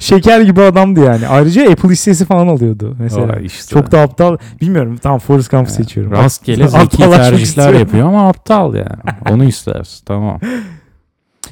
Şeker 0.00 0.40
gibi 0.40 0.60
adamdı 0.62 1.00
yani. 1.04 1.28
Ayrıca 1.28 1.70
Apple 1.70 1.88
hissesi 1.88 2.24
falan 2.24 2.48
alıyordu 2.48 2.96
mesela. 2.98 3.32
Aa, 3.32 3.36
işte. 3.40 3.74
Çok 3.74 3.92
da 3.92 4.00
aptal. 4.00 4.36
Bilmiyorum. 4.60 4.96
Tamam 5.02 5.18
Forrest 5.18 5.50
Gump'ı 5.50 5.72
seçiyorum. 5.72 6.12
Rastgele 6.12 6.68
zeki 6.68 6.96
tercihler 6.96 7.74
yapıyor 7.74 8.08
ama 8.08 8.28
aptal 8.28 8.74
yani. 8.74 8.88
Onu 9.30 9.44
istersin. 9.44 10.02
Tamam. 10.06 10.40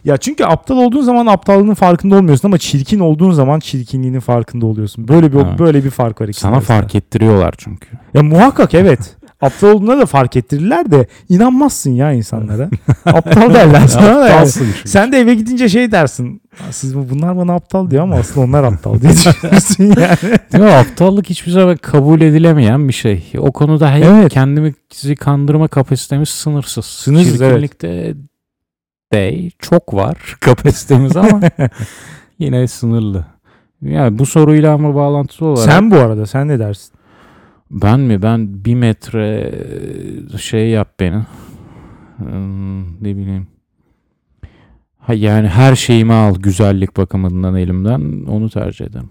Ya 0.04 0.16
çünkü 0.16 0.44
aptal 0.44 0.76
olduğun 0.76 1.02
zaman 1.02 1.26
aptallığının 1.26 1.74
farkında 1.74 2.16
olmuyorsun 2.16 2.48
ama 2.48 2.58
çirkin 2.58 3.00
olduğun 3.00 3.32
zaman 3.32 3.60
çirkinliğinin 3.60 4.20
farkında 4.20 4.66
oluyorsun. 4.66 5.08
Böyle 5.08 5.32
bir 5.32 5.38
Evet. 5.38 5.58
böyle 5.58 5.84
bir 5.84 5.90
fark 5.90 6.20
var 6.20 6.28
ikisinin 6.28 6.50
Sana 6.50 6.56
arasında. 6.56 6.78
fark 6.78 6.94
ettiriyorlar 6.94 7.54
çünkü. 7.58 7.88
Ya 8.14 8.22
muhakkak 8.22 8.74
evet. 8.74 9.16
aptal 9.40 9.68
olduğuna 9.68 9.98
da 9.98 10.06
fark 10.06 10.36
ettirirler 10.36 10.90
de 10.90 11.06
inanmazsın 11.28 11.90
ya 11.90 12.12
insanlara. 12.12 12.70
aptal 13.06 13.54
derler 13.54 13.80
sana 13.88 14.20
da 14.20 14.28
yani. 14.28 14.48
Sen 14.84 15.12
de 15.12 15.18
eve 15.20 15.34
gidince 15.34 15.68
şey 15.68 15.92
dersin. 15.92 16.42
Siz 16.70 16.96
bu- 16.96 17.10
bunlar 17.10 17.36
bana 17.36 17.54
aptal 17.54 17.90
diyor 17.90 18.02
ama 18.02 18.16
aslında 18.16 18.40
onlar 18.46 18.64
aptal 18.64 19.00
diye 19.00 19.12
düşünürsün 19.12 19.84
yani. 19.84 20.38
Değil 20.52 20.64
mi? 20.64 20.70
Aptallık 20.70 21.30
hiçbir 21.30 21.50
zaman 21.52 21.76
kabul 21.76 22.20
edilemeyen 22.20 22.88
bir 22.88 22.92
şey. 22.92 23.32
O 23.38 23.52
konuda 23.52 23.92
Evet. 23.98 24.32
kendimizi 24.32 25.16
kandırma 25.20 25.68
kapasitemiz 25.68 26.28
sınırsız. 26.28 26.84
Sınırsız, 26.84 27.42
evet. 27.42 27.72
De 29.12 29.50
çok 29.58 29.94
var 29.94 30.36
kapasitemiz 30.40 31.16
ama 31.16 31.40
yine 32.38 32.66
sınırlı. 32.68 33.24
Yani 33.82 34.18
bu 34.18 34.26
soruyla 34.26 34.74
ama 34.74 34.94
bağlantılı 34.94 35.48
olarak 35.48 35.72
Sen 35.72 35.90
bu 35.90 35.96
arada 35.96 36.26
sen 36.26 36.48
ne 36.48 36.58
dersin? 36.58 36.92
ben 37.70 38.00
mi 38.00 38.22
ben 38.22 38.64
bir 38.64 38.74
metre 38.74 39.54
şey 40.38 40.68
yap 40.68 40.88
beni 41.00 41.22
Hmm, 42.16 43.02
ne 43.02 43.16
bileyim 43.16 43.46
ha, 44.98 45.14
yani 45.14 45.48
her 45.48 45.76
şeyimi 45.76 46.12
al 46.12 46.34
güzellik 46.34 46.96
bakımından 46.96 47.54
elimden 47.54 48.24
onu 48.26 48.50
tercih 48.50 48.86
ederim. 48.86 49.10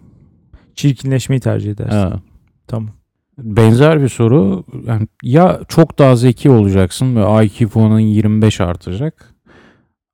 Çirkinleşmeyi 0.76 1.40
tercih 1.40 1.72
edersin. 1.72 1.98
Evet. 1.98 2.20
Tamam. 2.68 2.90
Benzer 3.38 4.02
bir 4.02 4.10
soru. 4.10 4.64
Yani 4.88 5.08
ya 5.24 5.60
çok 5.68 6.00
daha 6.00 6.16
zeki 6.16 6.50
olacaksın 6.50 7.16
ve 7.16 7.46
IQ 7.46 7.70
puanın 7.70 8.00
25 8.00 8.62
artacak. 8.62 9.31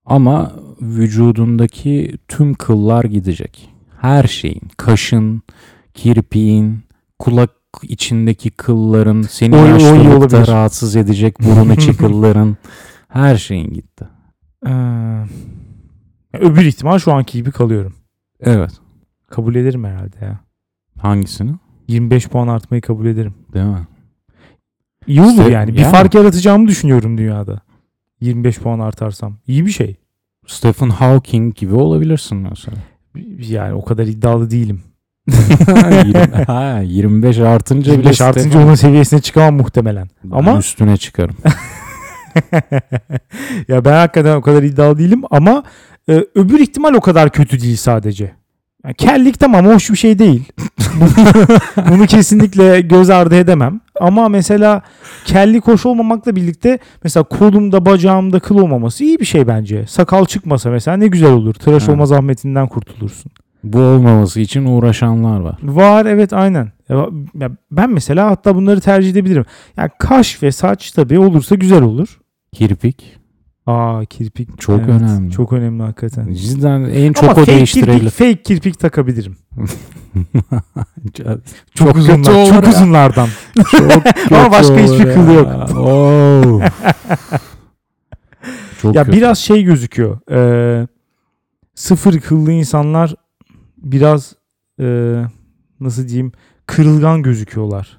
Ama 0.07 0.51
vücudundaki 0.81 2.17
tüm 2.27 2.53
kıllar 2.53 3.03
gidecek. 3.03 3.69
Her 4.01 4.23
şeyin, 4.23 4.61
kaşın, 4.77 5.41
kirpiğin, 5.93 6.79
kulak 7.19 7.51
içindeki 7.83 8.49
kılların, 8.49 9.21
seni 9.21 9.55
yaşlılıkta 9.55 10.47
rahatsız 10.47 10.95
edecek 10.95 11.35
burun 11.39 11.69
içi 11.69 11.97
kılların, 11.97 12.57
her 13.07 13.37
şeyin 13.37 13.73
gitti. 13.73 14.07
Ee, 14.67 14.71
öbür 16.33 16.65
ihtimal 16.65 16.99
şu 16.99 17.13
anki 17.13 17.37
gibi 17.37 17.51
kalıyorum. 17.51 17.93
Evet. 18.39 18.71
Kabul 19.27 19.55
ederim 19.55 19.83
herhalde 19.83 20.25
ya. 20.25 20.39
Hangisini? 21.01 21.51
25 21.87 22.27
puan 22.27 22.47
artmayı 22.47 22.81
kabul 22.81 23.05
ederim. 23.05 23.33
Değil 23.53 23.65
mi? 23.65 23.87
İyi 25.07 25.21
olur 25.21 25.29
İşte 25.29 25.51
yani. 25.51 25.73
Bir 25.73 25.79
yani. 25.79 25.91
fark 25.91 26.15
yaratacağımı 26.15 26.67
düşünüyorum 26.67 27.17
dünyada. 27.17 27.61
25 28.21 28.59
puan 28.59 28.79
artarsam. 28.79 29.37
İyi 29.47 29.65
bir 29.65 29.71
şey. 29.71 29.95
Stephen 30.47 30.89
Hawking 30.89 31.55
gibi 31.55 31.75
olabilirsin 31.75 32.37
mesela. 32.37 32.77
Yani 33.39 33.73
o 33.73 33.85
kadar 33.85 34.03
iddialı 34.07 34.51
değilim. 34.51 34.81
20, 36.05 36.13
ha, 36.47 36.79
25 36.85 37.37
artınca 37.39 37.85
bile 37.91 37.97
25 37.97 38.21
artınca 38.21 38.49
Stephen- 38.49 38.63
onun 38.65 38.75
seviyesine 38.75 39.21
çıkamam 39.21 39.55
muhtemelen. 39.55 40.09
Ben 40.23 40.37
Ama 40.37 40.59
üstüne 40.59 40.97
çıkarım. 40.97 41.35
ya 43.67 43.85
ben 43.85 43.93
hakikaten 43.93 44.35
o 44.35 44.41
kadar 44.41 44.63
iddialı 44.63 44.97
değilim 44.97 45.21
ama 45.31 45.63
e, 46.09 46.25
öbür 46.35 46.59
ihtimal 46.59 46.93
o 46.93 47.01
kadar 47.01 47.31
kötü 47.31 47.61
değil 47.61 47.75
sadece. 47.77 48.31
Yani 48.87 48.95
kellik 48.95 49.39
tamam 49.39 49.65
hoş 49.65 49.89
bir 49.89 49.95
şey 49.97 50.19
değil. 50.19 50.43
Bunu 51.89 52.05
kesinlikle 52.05 52.81
göz 52.81 53.09
ardı 53.09 53.35
edemem. 53.35 53.81
Ama 53.99 54.29
mesela 54.29 54.81
kellik 55.25 55.67
hoş 55.67 55.85
olmamakla 55.85 56.35
birlikte 56.35 56.79
mesela 57.03 57.23
kolumda 57.23 57.85
bacağımda 57.85 58.39
kıl 58.39 58.57
olmaması 58.57 59.03
iyi 59.03 59.19
bir 59.19 59.25
şey 59.25 59.47
bence. 59.47 59.85
Sakal 59.87 60.25
çıkmasa 60.25 60.69
mesela 60.69 60.97
ne 60.97 61.07
güzel 61.07 61.31
olur. 61.31 61.53
Tıraş 61.53 61.87
Ha. 61.87 61.91
olma 61.91 62.05
zahmetinden 62.05 62.67
kurtulursun. 62.67 63.31
Bu 63.63 63.79
olmaması 63.79 64.39
için 64.39 64.65
uğraşanlar 64.65 65.39
var. 65.39 65.57
Var 65.63 66.05
evet 66.05 66.33
aynen. 66.33 66.71
Ya 66.89 67.49
ben 67.71 67.89
mesela 67.89 68.29
hatta 68.31 68.55
bunları 68.55 68.81
tercih 68.81 69.11
edebilirim. 69.11 69.45
Yani 69.77 69.89
kaş 69.99 70.43
ve 70.43 70.51
saç 70.51 70.91
tabii 70.91 71.19
olursa 71.19 71.55
güzel 71.55 71.81
olur. 71.81 72.19
Kirpik 72.53 73.16
Aa 73.67 74.05
kirpik. 74.05 74.61
Çok 74.61 74.79
evet, 74.79 74.89
önemli. 74.89 75.31
Çok 75.31 75.53
önemli 75.53 75.83
hakikaten. 75.83 76.33
cidden 76.33 76.81
en 76.83 77.03
Ama 77.05 77.13
çok 77.13 77.29
o 77.31 77.35
fake 77.35 77.51
değiştirebilir. 77.51 77.99
kirpik, 77.99 78.13
fake 78.17 78.43
kirpik 78.43 78.79
takabilirim. 78.79 79.37
çok 81.13 81.37
Çok, 81.75 81.95
uzunlar, 81.97 82.23
çok 82.23 82.63
ya. 82.63 82.69
uzunlardan. 82.69 83.29
kötü 83.55 84.35
Ama 84.35 84.51
başka 84.51 84.77
hiçbir 84.77 85.13
kıl 85.13 85.33
yok. 85.33 85.77
Oo. 85.77 86.61
çok 88.81 88.95
ya 88.95 89.03
kötü. 89.03 89.17
biraz 89.17 89.37
şey 89.39 89.63
gözüküyor. 89.63 90.19
Ee, 90.31 90.87
sıfır 91.75 92.19
kıllı 92.19 92.51
insanlar 92.51 93.15
biraz 93.77 94.33
ee, 94.79 95.23
nasıl 95.79 96.07
diyeyim 96.07 96.31
kırılgan 96.65 97.23
gözüküyorlar. 97.23 97.96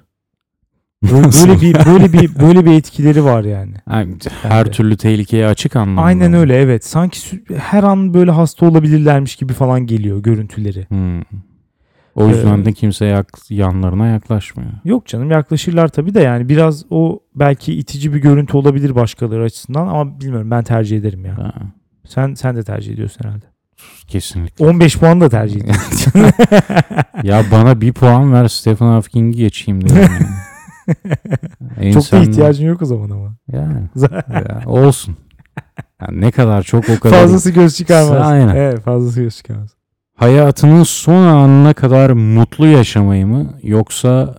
Böyle, 1.03 1.23
böyle 1.23 1.61
bir 1.61 1.85
böyle 1.85 2.13
bir 2.13 2.39
böyle 2.39 2.65
bir 2.65 2.71
etkileri 2.73 3.23
var 3.23 3.43
yani. 3.43 3.73
Yani 3.91 4.15
her 4.41 4.51
Bende. 4.65 4.71
türlü 4.71 4.97
tehlikeye 4.97 5.47
açık 5.47 5.75
anlamda. 5.75 6.01
Aynen 6.01 6.33
öyle 6.33 6.55
evet. 6.55 6.85
Sanki 6.85 7.19
her 7.57 7.83
an 7.83 8.13
böyle 8.13 8.31
hasta 8.31 8.65
olabilirlermiş 8.65 9.35
gibi 9.35 9.53
falan 9.53 9.85
geliyor 9.85 10.23
görüntüleri. 10.23 10.85
Hmm. 10.89 11.21
O 12.15 12.27
yüzden 12.27 12.59
Ee, 12.61 12.65
de 12.65 12.73
kimse 12.73 13.05
yak- 13.05 13.37
yanlarına 13.49 14.07
yaklaşmıyor. 14.07 14.71
Yok 14.85 15.05
canım 15.07 15.31
yaklaşırlar 15.31 15.87
tabii 15.87 16.13
de 16.13 16.19
yani 16.21 16.49
biraz 16.49 16.85
o 16.89 17.19
belki 17.35 17.73
itici 17.73 18.13
bir 18.13 18.19
görüntü 18.19 18.57
olabilir 18.57 18.95
başkaları 18.95 19.43
açısından 19.43 19.87
ama 19.87 20.19
bilmiyorum 20.21 20.51
ben 20.51 20.63
tercih 20.63 20.97
ederim 20.97 21.25
ya. 21.25 21.37
Ha, 21.37 21.53
Sen 22.07 22.33
sen 22.33 22.55
de 22.55 22.63
tercih 22.63 22.93
ediyorsun 22.93 23.25
herhalde. 23.25 23.45
kesinlikle. 24.07 24.65
15 24.65 24.97
puan 24.97 25.21
da 25.21 25.29
tercih 25.29 25.55
ediyorsun. 25.61 26.11
ya 27.23 27.43
bana 27.51 27.81
bir 27.81 27.93
puan 27.93 28.33
ver 28.33 28.47
Stephen 28.47 28.85
Hawking'i 28.87 29.37
geçeyim 29.37 29.79
yani. 29.87 30.07
Çok 31.93 32.11
da 32.11 32.17
ihtiyacın 32.17 32.65
yok 32.67 32.81
o 32.81 32.85
zaman 32.85 33.09
ama. 33.09 33.35
Yani, 33.51 33.89
ya, 34.33 34.61
olsun. 34.65 35.17
Yani 36.01 36.21
ne 36.21 36.31
kadar 36.31 36.63
çok 36.63 36.89
o 36.89 36.99
kadar. 36.99 37.21
Fazlası 37.21 37.51
göz 37.51 37.75
çıkarmaz. 37.75 38.27
Aynen. 38.27 38.55
Evet 38.55 38.79
fazlası 38.79 39.21
göz 39.21 39.37
çıkarmaz. 39.37 39.69
Hayatının 40.15 40.83
son 40.83 41.23
anına 41.27 41.73
kadar 41.73 42.09
mutlu 42.09 42.67
yaşamayı 42.67 43.27
mı 43.27 43.53
yoksa 43.63 44.35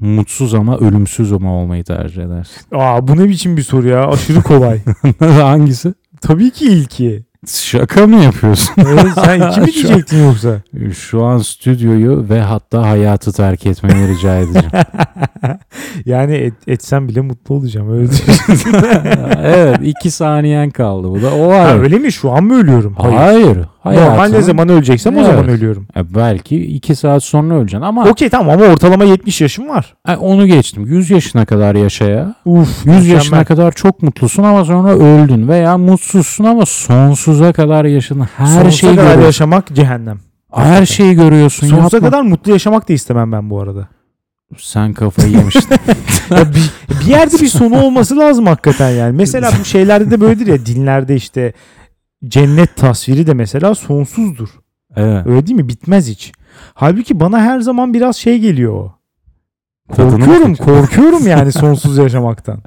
mutsuz 0.00 0.54
ama 0.54 0.78
ölümsüz 0.78 1.32
ama 1.32 1.54
olmayı 1.54 1.84
tercih 1.84 2.22
edersin? 2.22 2.62
Aa 2.72 3.08
bu 3.08 3.16
ne 3.16 3.28
biçim 3.28 3.56
bir 3.56 3.62
soru 3.62 3.88
ya 3.88 4.08
aşırı 4.08 4.42
kolay. 4.42 4.80
Hangisi? 5.18 5.94
Tabii 6.20 6.50
ki 6.50 6.64
ilki. 6.64 7.24
Şaka 7.46 8.06
mı 8.06 8.22
yapıyorsun? 8.24 8.74
Evet, 8.78 9.06
sen 9.24 9.40
iki 9.50 9.60
mi 9.60 9.72
Şu- 9.72 9.88
diyecektin 9.88 10.24
yoksa? 10.24 10.60
Şu 10.98 11.24
an 11.24 11.38
stüdyoyu 11.38 12.26
ve 12.30 12.40
hatta 12.40 12.88
hayatı 12.88 13.32
terk 13.32 13.66
etmeni 13.66 14.08
rica 14.08 14.38
edeceğim. 14.38 14.70
yani 16.06 16.34
et, 16.34 16.54
etsem 16.66 17.08
bile 17.08 17.20
mutlu 17.20 17.54
olacağım 17.54 17.92
öyle 17.92 18.12
evet 19.42 19.78
iki 19.82 20.10
saniyen 20.10 20.70
kaldı 20.70 21.08
bu 21.10 21.22
da. 21.22 21.34
O 21.34 21.52
ha, 21.52 21.58
var. 21.58 21.78
öyle 21.82 21.98
mi 21.98 22.12
şu 22.12 22.32
an 22.32 22.44
mı 22.44 22.54
ölüyorum? 22.60 22.94
Hayır. 22.94 23.58
Normal 23.94 24.06
ne 24.12 24.16
hayatının- 24.18 24.40
zaman 24.40 24.68
öleceksem 24.68 25.16
o 25.16 25.18
Evet. 25.20 25.26
zaman 25.30 25.48
ölüyorum. 25.48 25.86
E, 25.96 26.14
belki 26.14 26.56
iki 26.66 26.94
saat 26.94 27.22
sonra 27.24 27.54
öleceksin 27.54 27.86
ama 27.86 28.04
Okey 28.08 28.28
tamam 28.28 28.48
ama 28.60 28.72
ortalama 28.72 29.04
70 29.04 29.40
yaşım 29.40 29.68
var. 29.68 29.94
e, 30.08 30.16
onu 30.16 30.46
geçtim. 30.46 30.86
100 30.86 31.10
yaşına 31.10 31.44
kadar 31.46 31.74
yaşa 31.74 32.04
ya. 32.04 32.34
Uf 32.44 32.86
100 32.86 33.06
yaşına 33.06 33.44
kadar 33.44 33.72
çok 33.72 34.02
mutlusun 34.02 34.42
ama 34.42 34.64
sonra 34.64 34.88
öldün 34.94 35.48
veya 35.48 35.78
mutsuzsun 35.78 36.44
ama 36.44 36.66
sonsuza 36.66 37.52
kadar 37.52 37.84
yaşadın. 37.84 38.26
Her 38.36 38.46
Sonsuza 38.46 38.70
şeyi 38.70 38.90
kadar 38.90 39.02
görüyorsun. 39.02 39.26
yaşamak 39.26 39.74
cehennem. 39.74 40.18
Her 40.54 40.86
şeyi 40.86 41.14
görüyorsun. 41.14 41.66
Sonsuza 41.66 41.96
yapma. 41.96 42.10
kadar 42.10 42.22
mutlu 42.22 42.52
yaşamak 42.52 42.88
da 42.88 42.92
istemem 42.92 43.32
ben 43.32 43.50
bu 43.50 43.60
arada. 43.60 43.88
Sen 44.58 44.92
kafayı 44.94 45.30
yemiştin. 45.32 45.76
Ya 46.30 46.44
bir, 46.54 46.70
bir 47.00 47.10
yerde 47.10 47.36
bir 47.42 47.46
sonu 47.48 47.82
olması 47.82 48.16
lazım 48.16 48.46
hakikaten 48.46 48.90
yani. 48.90 49.16
Mesela 49.16 49.50
bu 49.60 49.64
şeylerde 49.64 50.10
de 50.10 50.20
böyledir 50.20 50.46
ya 50.46 50.66
dinlerde 50.66 51.16
işte 51.16 51.52
cennet 52.24 52.76
tasviri 52.76 53.26
de 53.26 53.34
mesela 53.34 53.74
sonsuzdur. 53.74 54.48
evet. 54.96 55.26
Öyle 55.26 55.46
değil 55.46 55.56
mi? 55.56 55.68
Bitmez 55.68 56.08
hiç. 56.08 56.32
Halbuki 56.74 57.20
bana 57.20 57.40
her 57.40 57.60
zaman 57.60 57.94
biraz 57.94 58.16
şey 58.16 58.38
geliyor 58.38 58.72
o. 58.72 58.96
Korkuyorum, 59.92 60.54
korkuyorum 60.54 61.26
yani 61.26 61.52
sonsuz 61.62 61.98
yaşamaktan. 61.98 62.62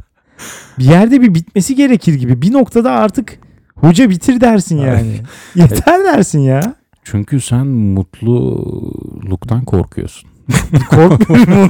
Bir 0.80 0.86
yerde 0.86 1.22
bir 1.22 1.34
bitmesi 1.34 1.76
gerekir 1.76 2.14
gibi. 2.14 2.42
Bir 2.42 2.54
noktada 2.54 2.92
artık 2.92 3.40
hoca 3.76 4.10
bitir 4.10 4.42
dersin 4.42 4.78
yani. 4.78 5.22
Yeter 5.56 6.04
dersin 6.04 6.40
ya. 6.40 6.76
Çünkü 7.04 7.42
sen 7.42 7.68
mutluluktan 7.68 9.66
korkuyorsun. 9.66 10.30
Korkmuyorum 10.90 11.70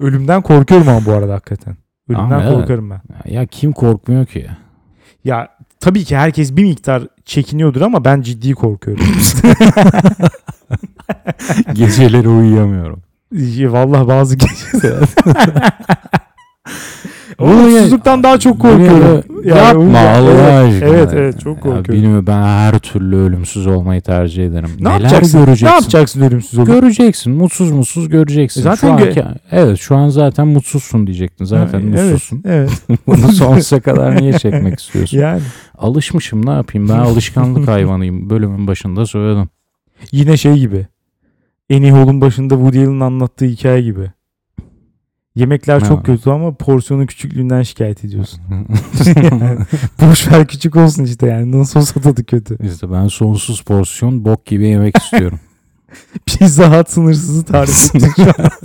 Ölümden 0.00 0.42
korkuyorum 0.42 0.88
ama 0.88 1.06
bu 1.06 1.12
arada 1.12 1.34
hakikaten. 1.34 1.76
Ölümden 2.08 2.24
Ama 2.24 2.42
evet. 2.42 2.54
korkarım 2.54 2.90
ben. 2.90 3.00
Ya 3.24 3.46
kim 3.46 3.72
korkmuyor 3.72 4.26
ki? 4.26 4.38
Ya 4.38 4.56
tabii 5.80 6.04
ki 6.04 6.16
herkes 6.16 6.56
bir 6.56 6.64
miktar 6.64 7.02
çekiniyordur 7.24 7.80
ama 7.80 8.04
ben 8.04 8.22
ciddi 8.22 8.52
korkuyorum. 8.52 9.06
Geceleri 11.72 12.28
uyuyamıyorum. 12.28 13.02
Ya 13.32 13.72
Vallahi 13.72 14.08
bazı 14.08 14.36
geceler. 14.36 15.08
Ya- 17.40 17.46
Umutsuzluktan 17.46 18.22
daha 18.22 18.38
çok 18.38 18.60
korkuyorum. 18.60 19.22
Bunu 19.28 19.48
ya- 19.48 19.56
Yapma 19.56 19.98
ya- 19.98 20.16
Allah 20.18 20.30
evet, 20.30 20.74
aşkına. 20.74 20.88
Evet 20.88 21.08
evet 21.12 21.40
çok 21.40 21.56
Ya 21.56 21.62
korkuyorum. 21.62 21.94
bilmiyorum 21.94 22.24
ben 22.26 22.42
her 22.42 22.78
türlü 22.78 23.16
ölümsüz 23.16 23.66
olmayı 23.66 24.00
tercih 24.02 24.46
ederim. 24.46 24.70
ne 24.78 24.84
Neler 24.88 25.00
yapacaksın? 25.00 25.40
göreceksin? 25.40 25.66
Ne 25.66 25.70
yapacaksın 25.70 26.20
ölümsüz 26.20 26.58
olup? 26.58 26.66
Göreceksin. 26.68 27.32
Mutsuz 27.32 27.70
mutsuz 27.70 28.08
göreceksin. 28.08 28.62
Zaten 28.62 28.88
şu 28.88 28.92
anki, 29.06 29.24
evet 29.52 29.78
şu 29.78 29.96
an 29.96 30.08
zaten 30.08 30.46
mutsuzsun 30.48 31.06
diyecektin. 31.06 31.44
Zaten 31.44 31.80
Ha, 31.80 31.86
mutsuzsun. 31.86 32.42
Evet. 32.44 32.70
evet. 32.90 33.00
Bunu 33.06 33.32
sonsuza 33.32 33.80
kadar 33.80 34.16
niye 34.16 34.32
çekmek 34.38 34.80
istiyorsun? 34.80 35.18
yani 35.18 35.40
Alışmışım 35.78 36.46
ne 36.46 36.50
yapayım 36.50 36.88
ben 36.88 36.98
alışkanlık 36.98 37.68
hayvanıyım. 37.68 38.30
Bölümün 38.30 38.66
başında 38.66 39.06
söyledim. 39.06 39.48
yine 40.12 40.36
şey 40.36 40.54
gibi. 40.54 40.86
Enihol'un 41.70 42.20
başında 42.20 42.54
Woody 42.54 42.78
Allen'ın 42.78 43.00
anlattığı 43.00 43.44
hikaye 43.44 43.82
gibi. 43.82 44.10
Yemekler 45.36 45.80
Ha. 45.80 45.88
çok 45.88 46.06
kötü 46.06 46.30
ama 46.30 46.54
porsiyonun 46.54 47.06
küçüklüğünden 47.06 47.62
şikayet 47.62 48.04
ediyorsun. 48.04 48.40
Yani 49.16 49.58
Boş 50.02 50.32
ver 50.32 50.46
küçük 50.46 50.76
olsun 50.76 51.04
işte 51.04 51.26
yani. 51.26 51.60
Nasıl 51.60 51.80
olsa 51.80 52.00
tadı 52.00 52.24
kötü. 52.24 52.58
işte 52.72 52.92
ben 52.92 53.08
sonsuz 53.08 53.60
porsiyon 53.62 54.24
bok 54.24 54.46
gibi 54.46 54.66
yemek 54.68 54.98
istiyorum. 54.98 55.40
Pizza 56.26 56.78
Hut 56.78 56.90
sınırsızı 56.90 57.44
tarif 57.44 57.94
ettik 57.94 58.10
şu 58.16 58.22
an. 58.22 58.50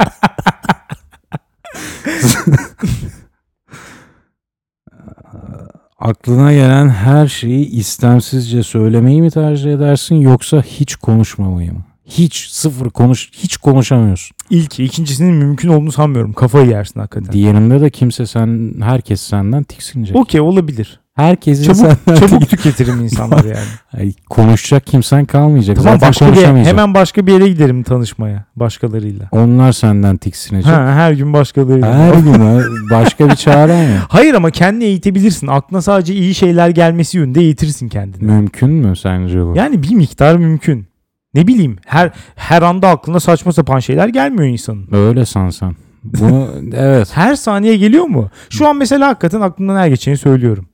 Aklına 5.99 6.53
gelen 6.53 6.89
her 6.89 7.27
şeyi 7.27 7.65
istemsizce 7.65 8.63
söylemeyi 8.63 9.21
mi 9.21 9.31
tercih 9.31 9.73
edersin 9.73 10.15
yoksa 10.15 10.61
hiç 10.61 10.95
konuşmamayı 10.95 11.73
mı? 11.73 11.83
Hiç 12.09 12.47
sıfır 12.49 12.89
konuş 12.89 13.29
hiç 13.33 13.57
konuşamıyorsun. 13.57 14.35
İlki. 14.49 14.83
ikincisinin 14.83 15.33
mümkün 15.33 15.69
olduğunu 15.69 15.91
sanmıyorum. 15.91 16.33
Kafayı 16.33 16.69
yersin 16.69 16.99
hakikaten. 16.99 17.33
Diğerinde 17.33 17.81
de 17.81 17.89
kimse 17.89 18.25
sen 18.25 18.73
herkes 18.81 19.21
senden 19.21 19.63
tiksinecek. 19.63 20.15
Okey 20.15 20.41
olabilir. 20.41 20.99
Herkesin 21.15 21.63
Çabuk, 21.63 21.77
senden 22.05 22.27
çabuk 22.27 22.49
tüketirim 22.49 22.99
insanlar 23.03 23.43
yani. 23.45 23.67
Ay, 23.97 24.13
konuşacak 24.29 24.85
kimsen 24.87 25.25
kalmayacak. 25.25 25.77
tamam 25.77 25.93
Zaten 25.99 26.09
başka 26.09 26.33
bir, 26.55 26.65
hemen 26.65 26.93
başka 26.93 27.27
bir 27.27 27.33
yere 27.33 27.47
giderim 27.49 27.83
tanışmaya 27.83 28.45
başkalarıyla. 28.55 29.27
Onlar 29.31 29.71
senden 29.71 30.17
tiksinecek. 30.17 30.71
Ha, 30.73 30.93
her 30.93 31.11
gün 31.11 31.33
başkalarıyla. 31.33 31.93
Her 31.93 32.13
gün 32.23 32.33
ha, 32.33 32.59
başka 32.91 33.29
bir 33.29 33.35
çaren 33.35 33.93
yok. 33.93 34.05
Hayır 34.09 34.33
ama 34.33 34.51
kendini 34.51 34.83
eğitebilirsin. 34.83 35.47
Aklına 35.47 35.81
sadece 35.81 36.13
iyi 36.13 36.35
şeyler 36.35 36.69
gelmesi 36.69 37.17
yönünde 37.17 37.41
eğitirsin 37.41 37.89
kendini. 37.89 38.23
Mümkün 38.23 38.69
mü 38.69 38.95
sence 38.95 39.45
bu? 39.45 39.53
Yani 39.55 39.83
bir 39.83 39.95
miktar 39.95 40.35
mümkün. 40.35 40.88
Ne 41.33 41.47
bileyim 41.47 41.77
her 41.85 42.11
her 42.35 42.61
anda 42.61 42.89
aklına 42.89 43.19
saçma 43.19 43.53
sapan 43.53 43.79
şeyler 43.79 44.07
gelmiyor 44.07 44.45
insanın. 44.45 44.87
Öyle 44.91 45.25
sansan. 45.25 45.75
Bunu 46.03 46.49
evet 46.73 47.09
Her 47.13 47.35
saniye 47.35 47.77
geliyor 47.77 48.05
mu? 48.05 48.29
Şu 48.49 48.67
an 48.67 48.75
mesela 48.77 49.07
hakikaten 49.07 49.41
aklımdan 49.41 49.75
her 49.77 49.87
geçeni 49.87 50.17
söylüyorum. 50.17 50.69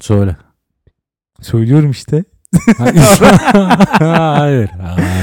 söyle. 0.00 0.36
Söylüyorum 1.40 1.90
işte. 1.90 2.24
hayır. 2.78 2.96
hayır. 3.98 4.70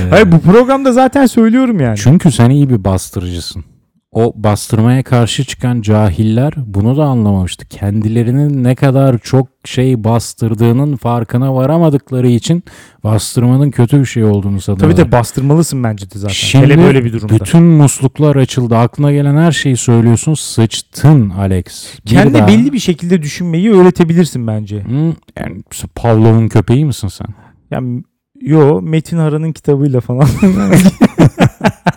Hayır 0.10 0.32
bu 0.32 0.42
programda 0.42 0.94
zaten 0.94 1.26
söylüyorum 1.26 1.80
yani. 1.80 1.98
Çünkü 1.98 2.32
sen 2.32 2.50
iyi 2.50 2.70
bir 2.70 2.84
bastırıcısın. 2.84 3.66
O 4.13 4.34
bastırmaya 4.36 5.04
karşı 5.04 5.43
çıkan 5.43 5.82
cahiller 5.82 6.54
bunu 6.65 6.97
da 6.97 7.04
anlamamıştı. 7.06 7.65
Kendilerinin 7.67 8.63
ne 8.63 8.76
kadar 8.76 9.17
çok 9.17 9.47
şey 9.65 10.04
bastırdığının 10.04 10.95
farkına 10.95 11.56
varamadıkları 11.56 12.28
için 12.28 12.63
bastırmanın 13.04 13.71
kötü 13.71 13.99
bir 13.99 14.06
şey 14.06 14.23
olduğunu 14.23 14.62
sanıyorlar. 14.62 14.95
Tabii 14.97 15.08
de 15.08 15.12
bastırmalısın 15.12 15.84
bence 15.84 16.06
de 16.12 16.19
zaten. 16.19 16.34
Şimdi 16.34 16.65
Hele 16.65 16.78
böyle 16.78 17.06
bir 17.06 17.13
durumda. 17.13 17.34
bütün 17.34 17.63
musluklar 17.63 18.36
açıldı. 18.36 18.76
Aklına 18.78 19.12
gelen 19.12 19.36
her 19.38 19.52
şeyi 19.52 19.78
söylüyorsun. 19.78 20.34
Sıçtın 20.34 21.30
Alex. 21.30 21.65
Bir 22.06 22.10
Kendine 22.10 22.39
daha- 22.39 22.47
belli 22.47 22.73
bir 22.73 22.80
şekilde 22.80 23.21
düşünmeyi 23.21 23.71
öğretebilirsin 23.71 24.47
bence. 24.47 24.82
Hı, 24.84 25.13
yani 25.39 25.63
Pavlov'un 25.95 26.47
köpeği 26.47 26.86
misin 26.86 27.08
sen? 27.08 27.28
Yani 27.71 28.04
yo 28.41 28.82
Metin 28.82 29.17
Hara'nın 29.17 29.52
kitabıyla 29.52 30.02
falan. 30.02 30.28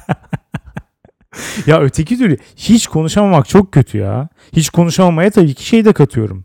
ya 1.67 1.81
öteki 1.81 2.19
türlü 2.19 2.37
hiç 2.57 2.87
konuşamamak 2.87 3.49
çok 3.49 3.73
kötü 3.73 3.99
ya. 3.99 4.29
Hiç 4.53 4.71
konuşamamaya 4.71 5.31
tabii 5.31 5.55
ki 5.55 5.67
şey 5.67 5.85
de 5.85 5.93
katıyorum. 5.93 6.45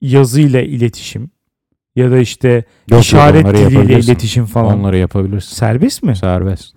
Yazıyla 0.00 0.60
iletişim 0.60 1.30
ya 1.96 2.10
da 2.10 2.18
işte 2.18 2.64
Yok, 2.90 3.00
işaret 3.00 3.44
onları 3.44 3.56
diliyle 3.56 3.98
iletişim 3.98 4.46
falan. 4.46 4.78
Onları 4.80 4.96
yapabilirsin. 4.96 5.56
Serbest 5.56 6.02
mi? 6.02 6.16
Serbest. 6.16 6.74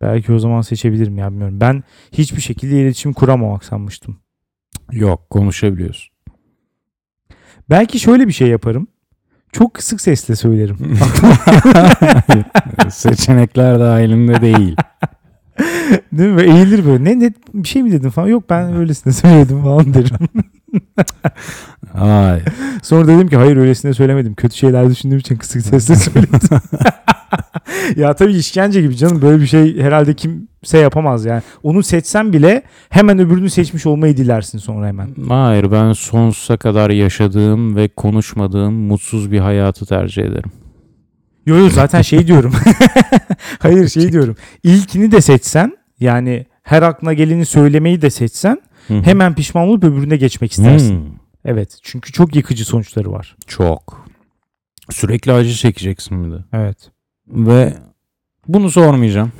Belki 0.00 0.32
o 0.32 0.38
zaman 0.38 0.60
seçebilirim 0.60 1.18
ya 1.18 1.30
bilmiyorum. 1.30 1.60
Ben 1.60 1.84
hiçbir 2.12 2.40
şekilde 2.40 2.82
iletişim 2.82 3.12
kuramamak 3.12 3.64
sanmıştım. 3.64 4.18
Yok 4.92 5.30
konuşabiliyorsun. 5.30 6.16
Belki 7.70 8.00
şöyle 8.00 8.28
bir 8.28 8.32
şey 8.32 8.48
yaparım. 8.48 8.88
Çok 9.52 9.74
kısık 9.74 10.00
sesle 10.00 10.36
söylerim. 10.36 10.78
Seçenekler 12.90 13.80
dahilinde 13.80 14.40
değil. 14.40 14.76
Değil 16.12 16.30
mi? 16.30 16.36
Böyle 16.36 16.52
Eğilir 16.56 16.84
böyle. 16.86 17.04
Ne, 17.04 17.20
ne 17.20 17.32
bir 17.54 17.68
şey 17.68 17.82
mi 17.82 17.92
dedin 17.92 18.10
falan. 18.10 18.26
Yok 18.28 18.44
ben 18.50 18.76
öylesine 18.76 19.12
söyledim 19.12 19.62
falan 19.62 19.94
derim. 19.94 20.16
Ay. 22.00 22.40
Sonra 22.82 23.08
dedim 23.08 23.28
ki 23.28 23.36
hayır 23.36 23.56
öylesine 23.56 23.94
söylemedim. 23.94 24.34
Kötü 24.34 24.56
şeyler 24.56 24.90
düşündüğüm 24.90 25.18
için 25.18 25.36
kısık 25.36 25.62
sesle 25.62 25.96
söyledim. 25.96 26.58
ya 27.96 28.14
tabii 28.14 28.32
işkence 28.36 28.80
gibi 28.82 28.96
canım. 28.96 29.22
Böyle 29.22 29.42
bir 29.42 29.46
şey 29.46 29.80
herhalde 29.80 30.14
kimse 30.14 30.78
yapamaz 30.78 31.24
yani. 31.24 31.42
Onu 31.62 31.82
seçsen 31.82 32.32
bile 32.32 32.62
hemen 32.88 33.18
öbürünü 33.18 33.50
seçmiş 33.50 33.86
olmayı 33.86 34.16
dilersin 34.16 34.58
sonra 34.58 34.86
hemen. 34.86 35.08
Hayır 35.28 35.72
ben 35.72 35.92
sonsuza 35.92 36.56
kadar 36.56 36.90
yaşadığım 36.90 37.76
ve 37.76 37.88
konuşmadığım 37.88 38.74
mutsuz 38.74 39.32
bir 39.32 39.38
hayatı 39.38 39.86
tercih 39.86 40.22
ederim. 40.22 40.50
Yo 41.46 41.56
yo 41.56 41.70
zaten 41.70 42.02
şey 42.02 42.26
diyorum. 42.26 42.52
hayır 43.58 43.88
şey 43.88 44.12
diyorum. 44.12 44.36
İlkini 44.62 45.12
de 45.12 45.20
seçsen 45.20 45.76
yani 46.00 46.46
her 46.62 46.82
aklına 46.82 47.12
geleni 47.12 47.46
söylemeyi 47.46 48.02
de 48.02 48.10
seçsen 48.10 48.58
hemen 48.88 49.34
pişman 49.34 49.68
olup 49.68 49.84
öbürüne 49.84 50.16
geçmek 50.16 50.52
istersin. 50.52 50.96
Hmm, 51.00 51.12
Evet. 51.44 51.78
Çünkü 51.82 52.12
çok 52.12 52.36
yıkıcı 52.36 52.64
sonuçları 52.64 53.12
var. 53.12 53.36
çok. 53.46 54.06
Sürekli 54.90 55.32
acı 55.32 55.54
çekeceksin 55.54 56.24
bir 56.24 56.36
de. 56.36 56.44
Evet. 56.52 56.76
Ve 57.28 57.74
bunu 58.48 58.70
sormayacağım. 58.70 59.32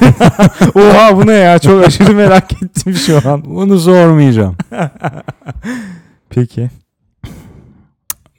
Oha 0.74 1.16
bu 1.16 1.26
ne 1.26 1.32
ya? 1.32 1.58
Çok 1.58 1.84
aşırı 1.86 2.14
merak 2.14 2.62
ettim 2.62 2.94
şu 2.94 3.28
an. 3.30 3.44
Bunu 3.44 3.78
sormayacağım. 3.78 4.56
Peki. 6.30 6.70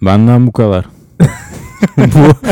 Benden 0.02 0.48
bu 0.48 0.52
kadar. 0.52 0.86
Bu 1.98 2.48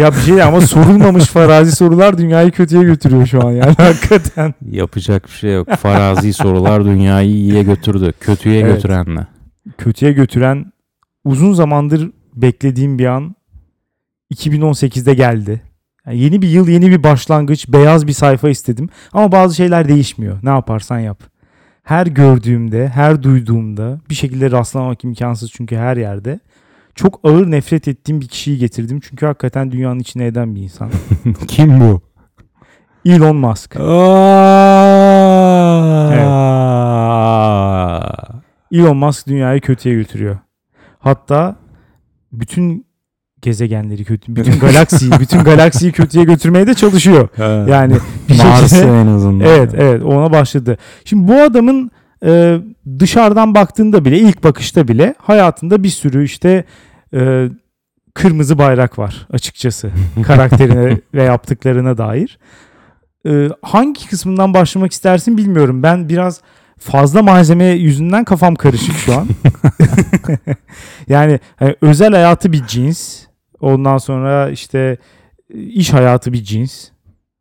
Ya 0.00 0.10
bir 0.12 0.16
şey 0.20 0.42
ama 0.42 0.60
sorulmamış 0.60 1.24
farazi 1.24 1.72
sorular 1.76 2.18
dünyayı 2.18 2.50
kötüye 2.50 2.82
götürüyor 2.82 3.26
şu 3.26 3.46
an 3.46 3.50
yani 3.52 3.74
hakikaten. 3.78 4.54
yapacak 4.70 5.24
bir 5.26 5.30
şey 5.32 5.54
yok. 5.54 5.68
Farazi 5.78 6.32
sorular 6.32 6.84
dünyayı 6.84 7.30
iyiye 7.30 7.62
götürdü. 7.62 8.12
Kötüye 8.20 8.60
Evet. 8.60 8.74
götürenle. 8.74 9.26
Kötüye 9.78 10.12
götüren 10.12 10.72
uzun 11.24 11.52
zamandır 11.52 12.10
beklediğim 12.34 12.98
bir 12.98 13.06
an 13.06 13.34
2018'de 14.34 15.14
geldi. 15.14 15.62
Yani 16.06 16.18
yeni 16.18 16.42
bir 16.42 16.48
yıl, 16.48 16.68
yeni 16.68 16.90
bir 16.90 17.02
başlangıç, 17.02 17.68
beyaz 17.68 18.06
bir 18.06 18.12
sayfa 18.12 18.48
istedim. 18.48 18.88
Ama 19.12 19.32
bazı 19.32 19.54
şeyler 19.54 19.88
değişmiyor. 19.88 20.38
Ne 20.42 20.50
yaparsan 20.50 20.98
yap. 20.98 21.22
Her 21.82 22.06
gördüğümde, 22.06 22.88
her 22.88 23.22
duyduğumda 23.22 24.00
bir 24.10 24.14
şekilde 24.14 24.50
rastlamamak 24.50 25.04
imkansız 25.04 25.50
çünkü 25.52 25.76
her 25.76 25.96
yerde. 25.96 26.40
Çok 26.94 27.20
ağır 27.24 27.50
nefret 27.50 27.88
ettiğim 27.88 28.20
bir 28.20 28.28
kişiyi 28.28 28.58
getirdim. 28.58 29.00
Çünkü 29.00 29.26
hakikaten 29.26 29.72
dünyanın 29.72 30.00
içine 30.00 30.26
eden 30.26 30.54
bir 30.54 30.60
insan. 30.62 30.90
Kim 31.48 31.80
bu? 31.80 32.02
Elon 33.06 33.36
Musk. 33.36 33.76
Elon 38.72 38.96
Musk 38.96 39.26
dünyayı 39.26 39.60
kötüye 39.60 39.94
götürüyor. 39.94 40.38
Hatta 40.98 41.56
bütün 42.32 42.86
gezegenleri 43.42 44.04
kötü, 44.04 44.36
bütün 44.36 44.58
galaksiyi, 44.60 45.12
bütün 45.20 45.38
galaksiyi 45.38 45.92
kötüye 45.92 46.24
götürmeye 46.24 46.66
de 46.66 46.74
çalışıyor. 46.74 47.28
Yani 47.68 47.96
bir 48.28 48.38
Mars'ı 48.38 48.68
şekilde 48.68 49.00
en 49.00 49.06
azından. 49.06 49.46
Evet, 49.46 49.74
evet 49.74 50.02
ona 50.02 50.32
başladı. 50.32 50.78
Şimdi 51.04 51.28
bu 51.32 51.34
adamın 51.34 51.90
e, 52.24 52.60
dışarıdan 52.98 53.54
baktığında 53.54 54.04
bile, 54.04 54.18
ilk 54.18 54.44
bakışta 54.44 54.88
bile 54.88 55.14
hayatında 55.18 55.82
bir 55.82 55.88
sürü 55.88 56.24
işte 56.24 56.64
e, 57.14 57.48
kırmızı 58.14 58.58
bayrak 58.58 58.98
var 58.98 59.26
açıkçası 59.30 59.90
karakterine 60.22 61.00
ve 61.14 61.22
yaptıklarına 61.22 61.98
dair. 61.98 62.38
Ee, 63.26 63.48
hangi 63.62 64.08
kısmından 64.08 64.54
başlamak 64.54 64.92
istersin 64.92 65.38
bilmiyorum. 65.38 65.82
Ben 65.82 66.08
biraz 66.08 66.40
fazla 66.78 67.22
malzeme 67.22 67.64
yüzünden 67.64 68.24
kafam 68.24 68.54
karışık 68.54 68.96
şu 68.96 69.14
an. 69.14 69.28
yani 71.08 71.40
hani 71.56 71.76
özel 71.80 72.12
hayatı 72.12 72.52
bir 72.52 72.66
cins. 72.66 73.24
Ondan 73.60 73.98
sonra 73.98 74.50
işte 74.50 74.96
iş 75.54 75.92
hayatı 75.92 76.32
bir 76.32 76.44
cins 76.44 76.88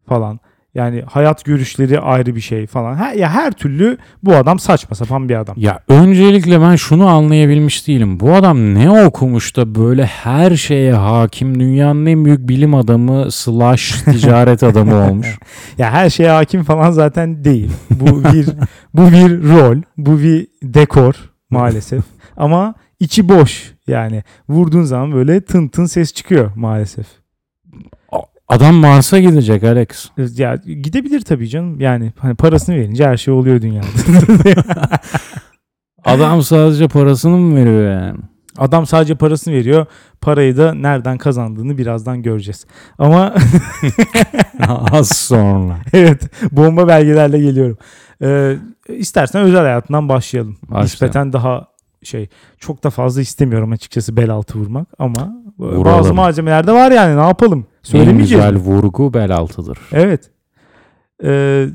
falan. 0.08 0.39
Yani 0.76 1.04
hayat 1.12 1.46
görüşleri 1.46 2.00
ayrı 2.00 2.36
bir 2.36 2.42
şey 2.42 2.68
falan. 2.68 2.96
Her, 2.96 3.14
ya 3.14 3.30
her 3.30 3.52
türlü 3.52 3.98
bu 4.24 4.36
adam 4.36 4.60
saçma 4.60 4.96
sapan 4.96 5.30
bir 5.30 5.36
adam. 5.36 5.56
Ya 5.60 5.80
öncelikle 5.88 6.62
ben 6.62 6.76
şunu 6.76 7.08
anlayabilmiş 7.08 7.88
değilim. 7.88 8.20
Bu 8.20 8.34
adam 8.34 8.74
ne 8.74 9.06
okumuş 9.06 9.56
da 9.56 9.76
böyle 9.76 10.06
her 10.06 10.56
şeye 10.56 10.94
hakim 10.94 11.60
dünyanın 11.60 12.06
en 12.06 12.26
büyük 12.26 12.50
bilim 12.50 12.76
adamı 12.76 13.32
slash 13.32 13.92
ticaret 13.92 14.64
adamı 14.74 14.96
olmuş. 14.96 15.40
Ya 15.78 15.92
her 15.92 16.10
şeye 16.10 16.30
hakim 16.30 16.64
falan 16.64 16.92
zaten 16.92 17.44
değil. 17.44 17.72
Bu 17.90 18.24
bir 18.24 18.46
bu 18.94 19.12
bir 19.12 19.50
rol, 19.50 19.78
bu 19.98 20.20
bir 20.20 20.48
dekor 20.64 21.14
maalesef. 21.50 22.04
Ama 22.38 22.74
içi 23.00 23.30
boş 23.30 23.74
yani. 23.88 24.24
Vurduğun 24.50 24.84
zaman 24.84 25.12
böyle 25.12 25.42
tın 25.42 25.68
tın 25.68 25.86
ses 25.86 26.14
çıkıyor 26.14 26.52
maalesef. 26.56 27.23
Adam 28.54 28.76
Mars'a 28.76 29.20
gidecek 29.20 29.63
Alex. 29.63 30.10
Ya 30.38 30.56
gidebilir 30.56 31.22
tabii 31.22 31.50
canım. 31.50 31.80
Yani 31.82 32.13
hani 32.20 32.36
parasını 32.36 32.76
verince 32.76 33.08
her 33.08 33.18
şey 33.18 33.34
oluyor 33.34 33.62
dünyada. 33.62 33.88
Adam 36.06 36.42
sadece 36.42 36.88
parasını 36.88 37.38
mı 37.38 37.56
veriyor 37.56 37.92
yani? 37.92 38.18
Adam 38.58 38.86
sadece 38.86 39.16
parasını 39.16 39.54
veriyor. 39.54 39.86
Parayı 40.22 40.58
da 40.58 40.74
nereden 40.74 41.18
kazandığını 41.18 41.78
birazdan 41.78 42.22
göreceğiz. 42.22 42.66
Ama 42.98 43.36
Az 44.92 45.10
sonra. 45.10 45.78
evet 45.94 46.24
bomba 46.52 46.88
belgelerle 46.88 47.39
geliyorum. 47.39 47.78
Ee, 48.22 48.58
istersen 48.88 49.42
özel 49.42 49.62
hayatından 49.62 50.10
başlayalım. 50.10 50.58
Başla. 50.70 50.82
Nispeten 50.84 51.34
daha 51.34 51.68
şey 52.04 52.28
çok 52.60 52.84
da 52.84 52.89
fazla 52.89 53.22
istemiyorum 53.22 53.72
açıkçası 53.72 54.18
bel 54.18 54.30
altı 54.30 54.60
vurmak 54.60 54.88
ama 55.00 55.36
Vuralım. 55.60 55.86
bazı 55.86 56.13
malzemelerde 56.13 56.72
var 56.72 56.92
yani 56.92 57.18
ne 57.18 57.28
yapalım? 57.28 57.66
En 57.88 57.89
Söylemeyeceğiz. 57.91 58.30
güzel 58.46 58.54
mi? 58.54 58.60
vurgu 58.60 59.13
bel 59.13 59.32
altıdır. 59.36 59.78
Evet. 59.91 60.32
Ee, 61.24 61.67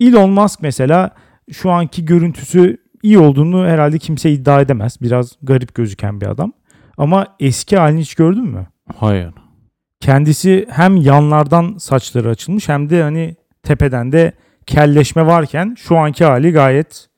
Elon 0.00 0.30
Musk 0.30 0.62
mesela 0.62 1.10
şu 1.52 1.70
anki 1.70 2.04
görüntüsü 2.04 2.76
iyi 3.02 3.18
olduğunu 3.18 3.66
herhalde 3.66 3.98
kimse 3.98 4.30
iddia 4.30 4.60
edemez. 4.60 4.96
Biraz 5.02 5.32
garip 5.42 5.74
gözüken 5.74 6.20
bir 6.20 6.26
adam. 6.26 6.52
Ama 6.98 7.26
eski 7.40 7.76
halini 7.76 8.00
hiç 8.00 8.14
gördün 8.14 8.44
mü? 8.44 8.66
Hayır. 8.96 9.30
Kendisi 10.00 10.66
hem 10.70 10.96
yanlardan 10.96 11.76
saçları 11.78 12.28
açılmış 12.28 12.68
hem 12.68 12.90
de 12.90 13.02
hani 13.02 13.36
tepeden 13.62 14.12
de 14.12 14.32
kelleşme 14.66 15.26
varken 15.26 15.74
şu 15.78 15.96
anki 15.96 16.24
hali 16.24 16.52
gayet 16.52 17.08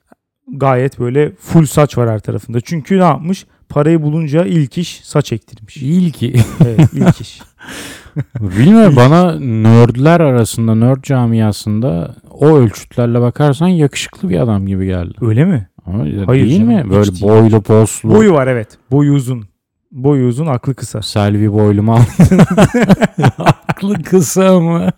gayet 0.48 0.98
böyle 0.98 1.32
full 1.34 1.66
saç 1.66 1.98
var 1.98 2.10
her 2.10 2.18
tarafında. 2.18 2.60
Çünkü 2.60 2.98
ne 2.98 3.04
yapmış? 3.04 3.46
Parayı 3.68 4.02
bulunca 4.02 4.44
ilk 4.44 4.78
iş 4.78 5.00
saç 5.04 5.32
ektirmiş. 5.32 5.74
Ki. 6.18 6.34
Evet, 6.66 6.92
ilk 6.92 7.20
iş. 7.20 7.40
Bilmiyorum 8.40 8.96
bana 8.96 9.38
nerdler 9.40 10.20
arasında, 10.20 10.74
nerd 10.74 11.02
camiasında 11.02 12.14
o 12.31 12.46
ölçütlerle 12.57 13.20
bakarsan 13.20 13.68
yakışıklı 13.68 14.28
bir 14.28 14.40
adam 14.40 14.66
gibi 14.66 14.87
geldi. 14.87 15.14
Öyle 15.20 15.44
mi? 15.44 15.68
Ama 15.87 16.04
Hayır 16.26 16.46
değil 16.46 16.59
canım, 16.61 16.74
mi? 16.74 16.90
Böyle 16.90 17.12
değil. 17.12 17.22
boylu 17.22 17.61
poslu. 17.62 18.11
Boyu 18.11 18.33
var 18.33 18.46
evet. 18.46 18.68
Boyu 18.90 19.12
uzun. 19.12 19.44
Boyu 19.92 20.26
uzun, 20.26 20.46
aklı 20.46 20.74
kısa. 20.74 21.02
Selvi 21.02 21.52
boylu 21.52 21.83
mu? 21.83 21.98
Aklı 23.68 24.02
kısa 24.02 24.61
mı? 24.61 24.88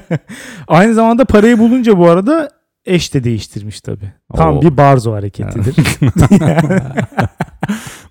Aynı 0.68 0.94
zamanda 0.94 1.24
parayı 1.24 1.58
bulunca 1.58 1.98
bu 1.98 2.10
arada 2.10 2.48
eş 2.84 3.14
de 3.14 3.24
değiştirmiş 3.24 3.80
tabii. 3.80 4.12
Tam 4.34 4.56
Oo. 4.56 4.62
bir 4.62 4.76
barzo 4.76 5.12
hareketidir. 5.12 5.74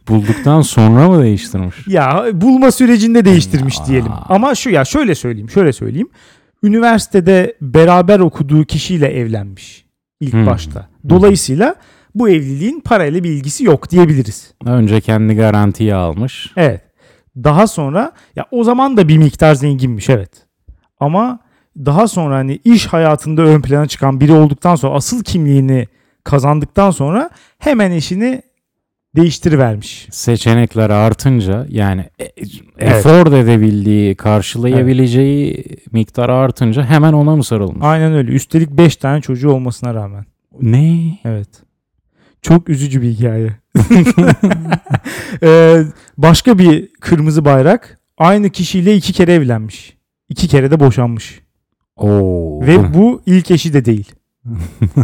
Bulduktan 0.07 0.61
sonra 0.61 1.09
mı 1.09 1.23
değiştirmiş? 1.23 1.75
ya 1.87 2.25
bulma 2.33 2.71
sürecinde 2.71 3.25
değiştirmiş 3.25 3.85
diyelim. 3.87 4.11
Ama 4.29 4.55
şu 4.55 4.69
ya 4.69 4.85
şöyle 4.85 5.15
söyleyeyim, 5.15 5.49
şöyle 5.49 5.73
söyleyeyim. 5.73 6.09
Üniversitede 6.63 7.55
beraber 7.61 8.19
okuduğu 8.19 8.63
kişiyle 8.65 9.07
evlenmiş 9.07 9.85
ilk 10.19 10.33
Hmm. 10.33 10.45
başta. 10.45 10.87
Dolayısıyla 11.09 11.75
bu 12.15 12.29
evliliğin 12.29 12.79
parayla 12.79 13.23
bir 13.23 13.29
ilgisi 13.29 13.63
yok 13.63 13.89
diyebiliriz. 13.91 14.53
Önce 14.65 15.01
kendi 15.01 15.35
garantiye 15.35 15.95
almış. 15.95 16.51
Evet. 16.57 16.81
Daha 17.35 17.67
sonra 17.67 18.11
ya 18.35 18.45
o 18.51 18.63
zaman 18.63 18.97
da 18.97 19.07
bir 19.07 19.17
miktar 19.17 19.55
zenginmiş 19.55 20.09
evet. 20.09 20.31
Ama 20.99 21.39
daha 21.77 22.07
sonra 22.07 22.35
hani 22.35 22.59
iş 22.63 22.85
hayatında 22.85 23.41
ön 23.41 23.61
plana 23.61 23.87
çıkan 23.87 24.19
biri 24.19 24.33
olduktan 24.33 24.75
sonra 24.75 24.93
asıl 24.95 25.23
kimliğini 25.23 25.87
kazandıktan 26.23 26.91
sonra 26.91 27.29
hemen 27.59 27.91
eşini 27.91 28.41
değiştirivermiş. 29.15 30.07
Seçenekler 30.11 30.89
artınca 30.89 31.65
yani 31.69 32.01
e- 32.19 32.31
Evet. 32.79 33.05
efor 33.05 33.33
edebildiği, 33.33 34.15
karşılayabileceği 34.15 35.63
miktar 35.91 36.29
artınca 36.29 36.85
hemen 36.85 37.13
ona 37.13 37.35
mı 37.35 37.43
sarılmış? 37.43 37.85
Aynen 37.85 38.13
öyle. 38.13 38.31
Üstelik 38.31 38.69
5 38.69 38.95
tane 38.95 39.21
çocuğu 39.21 39.49
olmasına 39.51 39.93
rağmen. 39.93 40.25
Ne? 40.61 41.17
Evet. 41.25 41.49
Çok 42.41 42.69
üzücü 42.69 43.01
bir 43.01 43.09
hikaye. 43.09 43.49
Ee, 45.43 45.83
başka 46.17 46.57
bir 46.57 46.93
kırmızı 46.93 47.45
bayrak 47.45 47.99
aynı 48.17 48.49
kişiyle 48.49 48.95
iki 48.95 49.13
kere 49.13 49.33
evlenmiş. 49.33 49.97
İki 50.29 50.47
kere 50.47 50.71
de 50.71 50.79
boşanmış. 50.79 51.40
Oo. 52.03 52.61
Ve 52.67 52.93
bu 52.93 53.21
ilk 53.25 53.51
eşi 53.51 53.73
de 53.73 53.85
değil. 53.85 54.11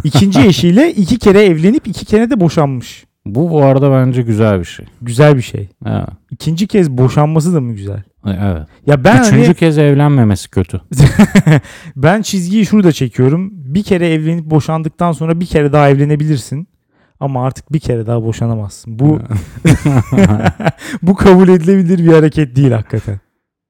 İkinci 0.03 0.39
eşiyle 0.39 0.91
iki 0.91 1.19
kere 1.19 1.45
evlenip 1.45 1.87
iki 1.87 2.05
kere 2.05 2.29
de 2.29 2.39
boşanmış. 2.39 3.05
bu 3.25 3.51
bu 3.51 3.63
arada 3.63 3.91
bence 3.91 4.21
güzel 4.21 4.59
bir 4.59 4.65
şey. 4.65 4.85
Güzel 5.01 5.37
bir 5.37 5.41
şey. 5.41 5.69
Evet. 5.85 6.09
İkinci 6.31 6.67
kez 6.67 6.89
boşanması 6.89 7.53
da 7.53 7.61
mı 7.61 7.73
güzel? 7.73 8.03
evet. 8.25 8.67
Ya 8.85 9.03
ben 9.03 9.21
Üçüncü 9.21 9.45
hani, 9.45 9.55
kez 9.55 9.77
evlenmemesi 9.77 10.49
kötü. 10.49 10.81
ben 11.95 12.21
çizgiyi 12.21 12.65
şurada 12.65 12.91
çekiyorum. 12.91 13.49
Bir 13.53 13.83
kere 13.83 14.09
evlenip 14.09 14.45
boşandıktan 14.45 15.11
sonra 15.11 15.39
bir 15.39 15.45
kere 15.45 15.73
daha 15.73 15.89
evlenebilirsin. 15.89 16.67
Ama 17.19 17.45
artık 17.45 17.73
bir 17.73 17.79
kere 17.79 18.07
daha 18.07 18.23
boşanamazsın. 18.23 18.99
Bu 18.99 19.19
bu 21.01 21.15
kabul 21.15 21.47
edilebilir 21.47 21.99
bir 21.99 22.13
hareket 22.13 22.55
değil 22.55 22.71
hakikaten. 22.71 23.19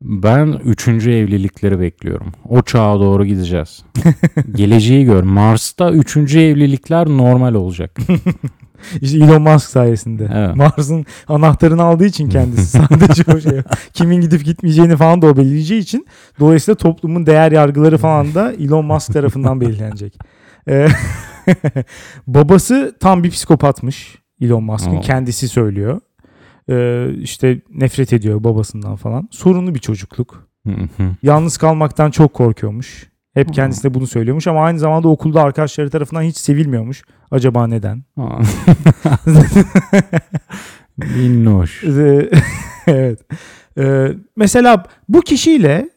Ben 0.01 0.59
üçüncü 0.63 1.11
evlilikleri 1.11 1.79
bekliyorum. 1.79 2.31
O 2.49 2.61
çağa 2.61 2.99
doğru 2.99 3.25
gideceğiz. 3.25 3.83
Geleceği 4.55 5.05
gör. 5.05 5.23
Mars'ta 5.23 5.91
üçüncü 5.91 6.39
evlilikler 6.39 7.07
normal 7.07 7.53
olacak. 7.53 7.97
İşte 9.01 9.17
Elon 9.17 9.41
Musk 9.41 9.69
sayesinde. 9.69 10.29
Evet. 10.33 10.55
Mars'ın 10.55 11.05
anahtarını 11.27 11.83
aldığı 11.83 12.05
için 12.05 12.29
kendisi 12.29 12.77
sadece 12.89 13.23
o 13.31 13.39
şey. 13.39 13.61
Kimin 13.93 14.21
gidip 14.21 14.45
gitmeyeceğini 14.45 14.97
falan 14.97 15.21
da 15.21 15.27
o 15.27 15.37
belirleyeceği 15.37 15.81
için 15.81 16.07
dolayısıyla 16.39 16.75
toplumun 16.75 17.25
değer 17.25 17.51
yargıları 17.51 17.97
falan 17.97 18.35
da 18.35 18.53
Elon 18.53 18.85
Musk 18.85 19.13
tarafından 19.13 19.61
belirlenecek. 19.61 20.19
Ee, 20.69 20.87
babası 22.27 22.95
tam 22.99 23.23
bir 23.23 23.31
psikopatmış 23.31 24.15
Elon 24.41 24.63
Musk'ın 24.63 25.01
kendisi 25.01 25.47
söylüyor. 25.47 26.01
Ee, 26.69 27.07
işte 27.21 27.61
nefret 27.73 28.13
ediyor 28.13 28.43
babasından 28.43 28.95
falan. 28.95 29.27
Sorunlu 29.31 29.75
bir 29.75 29.79
çocukluk. 29.79 30.47
Yalnız 31.23 31.57
kalmaktan 31.57 32.11
çok 32.11 32.33
korkuyormuş. 32.33 33.09
Hep 33.33 33.53
kendisi 33.53 33.83
de 33.83 33.93
bunu 33.93 34.07
söylüyormuş 34.07 34.47
ama 34.47 34.63
aynı 34.63 34.79
zamanda 34.79 35.07
okulda 35.07 35.41
arkadaşları 35.41 35.89
tarafından 35.89 36.21
hiç 36.21 36.37
sevilmiyormuş. 36.37 37.03
Acaba 37.31 37.67
neden? 37.67 38.03
Minnoş. 40.97 41.83
Evet. 42.87 43.19
Ee, 43.77 44.07
mesela 44.35 44.83
bu 45.09 45.21
kişiyle 45.21 45.89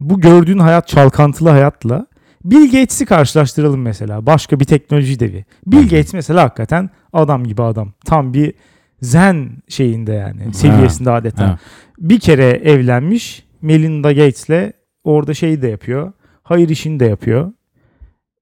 bu 0.00 0.20
gördüğün 0.20 0.58
hayat 0.58 0.88
çalkantılı 0.88 1.48
hayatla 1.48 2.06
Bill 2.44 2.64
Gates'i 2.64 3.06
karşılaştıralım 3.06 3.82
mesela. 3.82 4.26
Başka 4.26 4.60
bir 4.60 4.64
teknoloji 4.64 5.20
devi. 5.20 5.44
Bill 5.66 5.82
Gates 5.82 6.14
mesela 6.14 6.42
hakikaten 6.42 6.90
adam 7.12 7.44
gibi 7.44 7.62
adam. 7.62 7.92
Tam 8.04 8.34
bir 8.34 8.54
zen 9.02 9.50
şeyinde 9.68 10.12
yani. 10.12 10.54
Seviyesinde 10.54 11.10
adeta. 11.10 11.48
Ha. 11.48 11.58
Bir 11.98 12.20
kere 12.20 12.44
evlenmiş. 12.44 13.44
Melinda 13.62 14.12
Gates'le 14.12 14.72
orada 15.04 15.34
şeyi 15.34 15.62
de 15.62 15.68
yapıyor. 15.68 16.12
Hayır 16.42 16.68
işini 16.68 17.00
de 17.00 17.04
yapıyor. 17.06 17.52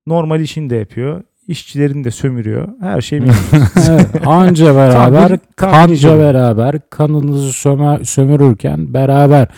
Normal 0.07 0.41
işini 0.41 0.71
de 0.71 0.77
yapıyor. 0.77 1.23
İşçilerini 1.49 2.05
de 2.05 2.11
sömürüyor. 2.11 2.69
Her 2.81 3.01
şey. 3.01 3.19
Evet, 3.91 4.07
anca 4.27 4.75
beraber, 4.77 5.39
kanca 5.57 5.97
canım. 5.97 6.21
beraber, 6.21 6.77
kanınızı 6.91 7.53
sömer, 7.53 8.05
sömürürken 8.05 8.95
beraber. 8.95 9.49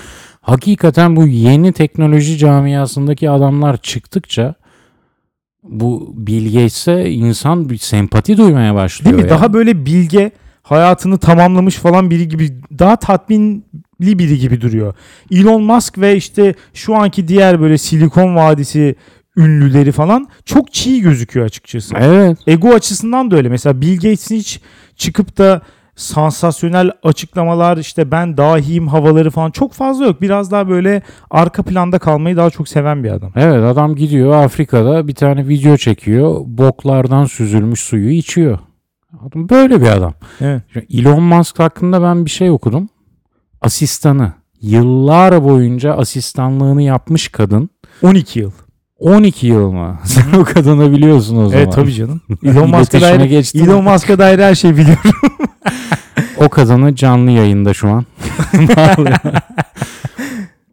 Hakikaten 0.40 1.16
bu 1.16 1.26
yeni 1.26 1.72
teknoloji 1.72 2.38
camiasındaki 2.38 3.30
adamlar 3.30 3.76
çıktıkça 3.76 4.54
bu 5.62 6.14
Bill 6.16 6.52
Gates'e 6.52 7.10
insan 7.10 7.70
bir 7.70 7.76
sempati 7.78 8.36
duymaya 8.36 8.74
başlıyor. 8.74 9.12
Değil 9.12 9.24
mi? 9.24 9.30
ya. 9.30 9.36
Daha 9.36 9.52
böyle 9.52 9.86
bilge, 9.86 10.30
hayatını 10.70 11.18
tamamlamış 11.18 11.76
falan 11.76 12.10
biri 12.10 12.28
gibi 12.28 12.50
daha 12.78 12.96
tatmin 12.96 13.64
biri 14.00 14.38
gibi 14.38 14.60
duruyor. 14.60 14.94
Elon 15.30 15.62
Musk 15.62 15.98
ve 15.98 16.16
işte 16.16 16.54
şu 16.74 16.96
anki 16.96 17.28
diğer 17.28 17.60
böyle 17.60 17.78
Silikon 17.78 18.36
Vadisi 18.36 18.94
ünlüleri 19.36 19.92
falan 19.92 20.28
çok 20.44 20.72
çiğ 20.72 21.00
gözüküyor 21.00 21.46
açıkçası. 21.46 21.94
Evet. 21.98 22.38
Ego 22.46 22.68
açısından 22.68 23.30
da 23.30 23.36
öyle. 23.36 23.48
Mesela 23.48 23.80
Bill 23.80 23.94
Gates'in 23.94 24.36
hiç 24.36 24.60
çıkıp 24.96 25.38
da 25.38 25.60
sansasyonel 25.96 26.90
açıklamalar 27.02 27.76
işte 27.76 28.10
ben 28.10 28.36
dahiyim 28.36 28.88
havaları 28.88 29.30
falan 29.30 29.50
çok 29.50 29.72
fazla 29.72 30.04
yok. 30.04 30.22
Biraz 30.22 30.50
daha 30.50 30.68
böyle 30.68 31.02
arka 31.30 31.62
planda 31.62 31.98
kalmayı 31.98 32.36
daha 32.36 32.50
çok 32.50 32.68
seven 32.68 33.04
bir 33.04 33.10
adam. 33.10 33.32
Evet 33.36 33.64
adam 33.64 33.94
gidiyor 33.94 34.44
Afrika'da 34.44 35.08
bir 35.08 35.14
tane 35.14 35.48
video 35.48 35.76
çekiyor. 35.76 36.40
Boklardan 36.46 37.24
süzülmüş 37.24 37.80
suyu 37.80 38.10
içiyor. 38.10 38.58
Adam 39.18 39.48
böyle 39.48 39.80
bir 39.80 39.86
adam. 39.86 40.14
Evet. 40.40 40.62
Elon 40.90 41.22
Musk 41.22 41.58
hakkında 41.58 42.02
ben 42.02 42.24
bir 42.24 42.30
şey 42.30 42.50
okudum. 42.50 42.88
Asistanı. 43.60 44.32
Yıllar 44.62 45.44
boyunca 45.44 45.92
asistanlığını 45.92 46.82
yapmış 46.82 47.28
kadın. 47.28 47.70
12 48.02 48.38
yıl. 48.40 48.50
12 48.98 49.46
yıl 49.46 49.72
mı? 49.72 49.98
Sen 50.04 50.38
o 50.38 50.44
kadını 50.44 50.92
biliyorsun 50.92 51.36
o 51.36 51.48
zaman. 51.48 51.62
Evet 51.64 51.72
tabii 51.72 51.92
canım. 51.94 52.20
Elon 52.44 52.70
Musk'a 52.70 53.00
dair. 53.00 53.54
Elon 53.54 53.84
Musk'a 53.84 54.18
dair 54.18 54.38
her 54.38 54.54
şeyi 54.54 54.76
biliyorum. 54.76 55.10
O 56.36 56.48
kadını 56.48 56.94
canlı 56.94 57.30
yayında 57.30 57.74
şu 57.74 57.88
an. 57.88 58.04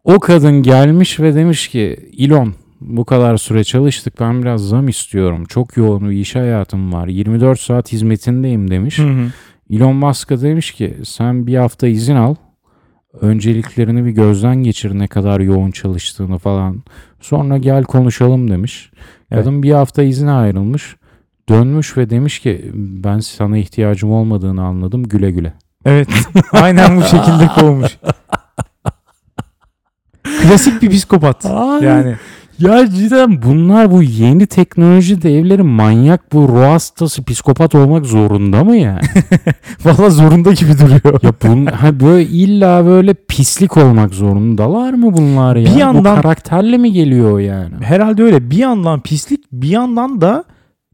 o 0.03 0.19
kadın 0.19 0.63
gelmiş 0.63 1.19
ve 1.19 1.35
demiş 1.35 1.67
ki 1.67 2.11
Elon 2.19 2.53
bu 2.81 3.05
kadar 3.05 3.37
süre 3.37 3.63
çalıştık 3.63 4.19
ben 4.19 4.41
biraz 4.41 4.67
zam 4.67 4.87
istiyorum. 4.87 5.45
Çok 5.45 5.77
yoğun 5.77 6.09
bir 6.09 6.15
iş 6.15 6.35
hayatım 6.35 6.93
var. 6.93 7.07
24 7.07 7.59
saat 7.59 7.91
hizmetindeyim 7.91 8.71
demiş. 8.71 8.99
Elon 9.69 9.95
Musk'a 9.95 10.41
demiş 10.41 10.71
ki 10.71 10.97
sen 11.03 11.47
bir 11.47 11.55
hafta 11.55 11.87
izin 11.87 12.15
al. 12.15 12.35
Önceliklerini 13.21 14.05
bir 14.05 14.11
gözden 14.11 14.55
geçir 14.55 14.99
ne 14.99 15.07
kadar 15.07 15.39
yoğun 15.39 15.71
çalıştığını 15.71 16.37
falan. 16.37 16.83
Sonra 17.21 17.57
gel 17.57 17.83
konuşalım 17.83 18.51
demiş. 18.51 18.91
Evet. 19.31 19.43
Kadın 19.43 19.63
bir 19.63 19.71
hafta 19.71 20.03
izine 20.03 20.31
ayrılmış. 20.31 20.95
Dönmüş 21.49 21.97
ve 21.97 22.09
demiş 22.09 22.39
ki 22.39 22.71
ben 22.73 23.19
sana 23.19 23.57
ihtiyacım 23.57 24.11
olmadığını 24.11 24.63
anladım 24.63 25.03
güle 25.03 25.31
güle. 25.31 25.53
Evet. 25.85 26.07
Aynen 26.51 26.97
bu 26.97 27.01
şekilde 27.01 27.47
kovmuş. 27.59 27.97
Klasik 30.23 30.81
bir 30.81 30.89
psikopat. 30.89 31.45
Ay. 31.45 31.83
Yani 31.83 32.15
Ya 32.59 32.87
cidden 32.89 33.41
bunlar 33.41 33.91
bu 33.91 34.03
yeni 34.03 34.47
teknoloji 34.47 35.21
devleri 35.21 35.63
manyak 35.63 36.33
bu 36.33 36.47
ruh 36.47 36.61
hastası 36.61 37.23
psikopat 37.23 37.75
olmak 37.75 38.05
zorunda 38.05 38.63
mı 38.63 38.75
yani? 38.77 39.01
valla 39.85 40.09
zorunda 40.09 40.51
gibi 40.53 40.71
duruyor. 40.79 41.23
ya 41.23 41.33
bun, 41.43 41.65
ha 41.65 41.99
böyle 41.99 42.23
illa 42.29 42.85
böyle 42.85 43.13
pislik 43.13 43.77
olmak 43.77 44.13
zorundalar 44.13 44.93
mı 44.93 45.17
bunlar 45.17 45.55
ya? 45.55 45.65
Bir 45.65 45.75
Bu 45.75 45.79
yandan- 45.79 46.15
karakterle 46.21 46.77
mi 46.77 46.91
geliyor 46.91 47.39
yani? 47.39 47.73
Herhalde 47.81 48.23
öyle. 48.23 48.49
Bir 48.51 48.57
yandan 48.57 49.01
pislik, 49.01 49.51
bir 49.51 49.69
yandan 49.69 50.21
da 50.21 50.43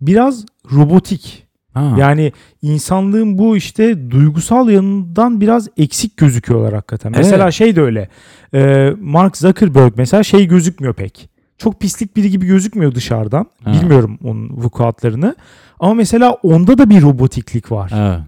biraz 0.01 0.45
robotik. 0.71 1.43
Ha. 1.73 1.95
Yani 1.99 2.31
insanlığın 2.61 3.37
bu 3.37 3.57
işte 3.57 4.11
duygusal 4.11 4.69
yanından 4.69 5.41
biraz 5.41 5.67
eksik 5.77 6.17
gözüküyorlar 6.17 6.73
hakikaten. 6.73 7.09
Evet. 7.09 7.17
Mesela 7.25 7.51
şey 7.51 7.75
de 7.75 7.81
öyle. 7.81 8.09
Ee, 8.53 8.93
Mark 9.01 9.37
Zuckerberg 9.37 9.93
mesela 9.97 10.23
şey 10.23 10.47
gözükmüyor 10.47 10.93
pek. 10.93 11.32
Çok 11.63 11.79
pislik 11.79 12.15
biri 12.15 12.29
gibi 12.29 12.45
gözükmüyor 12.45 12.95
dışarıdan. 12.95 13.45
Ha. 13.63 13.73
Bilmiyorum 13.73 14.19
onun 14.23 14.49
vukuatlarını. 14.49 15.35
Ama 15.79 15.93
mesela 15.93 16.31
onda 16.31 16.77
da 16.77 16.89
bir 16.89 17.01
robotiklik 17.01 17.71
var. 17.71 17.91
Evet. 17.95 18.19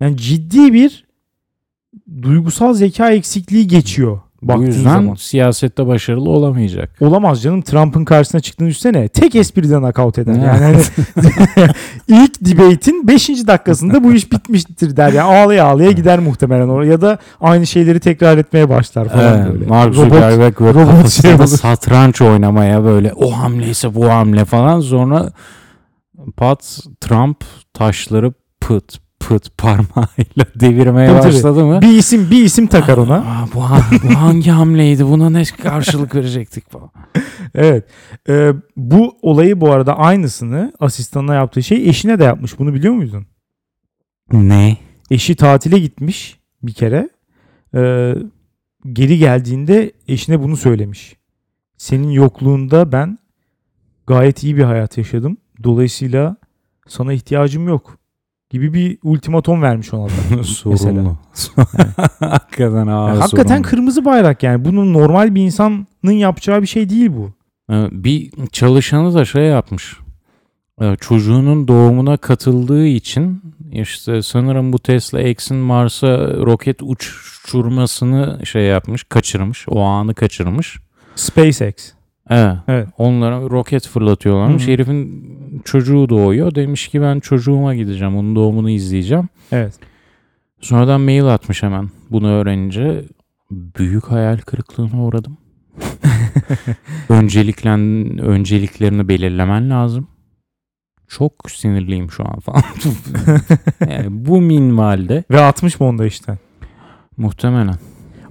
Yani 0.00 0.16
ciddi 0.16 0.72
bir 0.72 1.04
duygusal 2.22 2.74
zeka 2.74 3.10
eksikliği 3.10 3.66
geçiyor. 3.66 4.20
Bu 4.42 4.48
Baktığın 4.48 4.66
yüzden 4.66 4.82
zaman. 4.90 5.14
siyasette 5.14 5.86
başarılı 5.86 6.30
olamayacak. 6.30 6.90
Olamaz 7.00 7.42
canım. 7.42 7.62
Trump'ın 7.62 8.04
karşısına 8.04 8.40
çıktığını 8.40 8.68
düşünsene. 8.68 9.08
Tek 9.08 9.34
espriden 9.34 9.82
nakavt 9.82 10.18
eder. 10.18 10.32
Yani 10.34 10.46
hani 10.64 10.76
ilk 12.08 12.40
debate'in 12.44 13.08
5. 13.08 13.28
dakikasında 13.28 14.04
bu 14.04 14.12
iş 14.12 14.32
bitmiştir 14.32 14.96
der. 14.96 15.12
Yani 15.12 15.20
ağlaya 15.36 15.64
ağlaya 15.64 15.90
gider 15.90 16.18
muhtemelen 16.18 16.68
oraya. 16.68 16.90
Ya 16.90 17.00
da 17.00 17.18
aynı 17.40 17.66
şeyleri 17.66 18.00
tekrar 18.00 18.38
etmeye 18.38 18.68
başlar 18.68 19.08
falan 19.08 19.38
Evet, 19.38 19.52
böyle. 19.52 19.66
Mark 19.66 19.94
Robot- 19.94 20.04
Zuckerberg 20.04 20.60
robot 20.60 20.74
kafasında 20.86 21.08
şey 21.28 21.34
olur. 21.34 21.46
satranç 21.46 22.20
oynamaya 22.22 22.84
böyle 22.84 23.12
o 23.12 23.30
hamleyse 23.30 23.94
bu 23.94 24.08
hamle 24.08 24.44
falan 24.44 24.80
sonra 24.80 25.32
pat 26.36 26.80
Trump 27.00 27.44
taşları 27.74 28.32
pıt 28.60 28.98
pıt 29.28 29.58
parmağıyla 29.58 30.44
devirmeye 30.60 31.08
Tabii, 31.08 31.20
tabii. 31.20 31.32
başladı 31.34 31.64
mı? 31.64 31.82
bir 31.82 31.88
isim 31.98 32.30
bir 32.30 32.44
isim 32.44 32.66
takar 32.66 32.96
ona. 32.96 33.14
Aa, 33.16 33.46
bu, 33.54 33.70
ha- 33.70 33.86
bu 34.04 34.14
hangi 34.20 34.50
hamleydi? 34.50 35.06
Buna 35.06 35.30
ne 35.30 35.44
karşılık 35.44 36.14
verecektik 36.14 36.70
falan. 36.70 36.90
Evet. 37.54 37.84
Ee, 38.28 38.52
bu 38.76 39.16
olayı 39.22 39.60
bu 39.60 39.72
arada 39.72 39.98
aynısını 39.98 40.72
asistanına 40.80 41.34
yaptığı 41.34 41.62
şey 41.62 41.88
eşine 41.88 42.18
de 42.18 42.24
yapmış. 42.24 42.58
Bunu 42.58 42.74
biliyor 42.74 42.94
muydun? 42.94 43.26
Ne? 44.32 44.76
Eşi 45.10 45.34
tatile 45.36 45.78
gitmiş 45.78 46.38
bir 46.62 46.72
kere. 46.72 47.08
Ee, 47.74 48.14
geri 48.92 49.18
geldiğinde 49.18 49.92
eşine 50.08 50.42
bunu 50.42 50.56
söylemiş. 50.56 51.16
Senin 51.78 52.10
yokluğunda 52.10 52.92
ben 52.92 53.18
gayet 54.06 54.42
iyi 54.42 54.56
bir 54.56 54.62
hayat 54.64 54.98
yaşadım. 54.98 55.36
Dolayısıyla 55.64 56.36
sana 56.88 57.12
ihtiyacım 57.12 57.68
yok 57.68 57.98
gibi 58.52 58.74
bir 58.74 58.98
ultimatom 59.02 59.62
vermiş 59.62 59.94
ona 59.94 60.08
da. 60.08 60.42
Sorunlu. 60.44 61.16
Hakikaten 62.20 62.86
ağır 62.86 63.08
Yani 63.08 63.18
hakikaten 63.20 63.48
sorunlu. 63.48 63.68
kırmızı 63.68 64.04
bayrak 64.04 64.42
yani. 64.42 64.64
Bunun 64.64 64.92
normal 64.92 65.34
bir 65.34 65.42
insanın 65.42 65.86
yapacağı 66.10 66.62
bir 66.62 66.66
şey 66.66 66.90
değil 66.90 67.10
bu. 67.12 67.30
Bir 67.92 68.30
çalışanı 68.52 69.14
da 69.14 69.24
şey 69.24 69.44
yapmış. 69.44 69.96
Çocuğunun 71.00 71.68
doğumuna 71.68 72.16
katıldığı 72.16 72.86
için 72.86 73.42
işte 73.72 74.22
sanırım 74.22 74.72
bu 74.72 74.78
Tesla 74.78 75.20
X'in 75.22 75.56
Mars'a 75.56 76.18
roket 76.18 76.76
uçurmasını 76.82 78.46
şey 78.46 78.62
yapmış, 78.62 79.04
kaçırmış. 79.04 79.66
O 79.68 79.80
anı 79.80 80.14
kaçırmış. 80.14 80.78
SpaceX. 81.16 81.74
Evet. 82.30 82.56
Evet. 82.68 82.88
Onlara 82.98 83.40
roket 83.40 83.88
fırlatıyorlarmış. 83.88 84.62
Hı 84.62 84.66
hı. 84.66 84.72
Herifin 84.72 85.32
çocuğu 85.64 86.08
doğuyor. 86.08 86.54
Demiş 86.54 86.88
ki 86.88 87.02
ben 87.02 87.20
çocuğuma 87.20 87.74
gideceğim. 87.74 88.16
Onun 88.16 88.36
doğumunu 88.36 88.70
izleyeceğim. 88.70 89.28
Evet. 89.52 89.74
Sonradan 90.60 91.00
mail 91.00 91.26
atmış 91.26 91.62
hemen. 91.62 91.90
Bunu 92.10 92.28
öğrenince 92.28 93.04
büyük 93.50 94.04
hayal 94.10 94.38
kırıklığına 94.38 95.04
uğradım. 95.04 95.38
Önceliklen 97.08 97.80
önceliklerini 98.18 99.08
belirlemen 99.08 99.70
lazım. 99.70 100.08
Çok 101.08 101.32
sinirliyim 101.50 102.10
şu 102.10 102.24
an 102.24 102.40
falan. 102.40 102.62
yani 103.88 104.06
bu 104.10 104.40
minvalde 104.40 105.24
Ve 105.30 105.40
60 105.40 105.80
mı 105.80 105.86
onda 105.86 106.06
işte. 106.06 106.38
muhtemelen. 107.16 107.74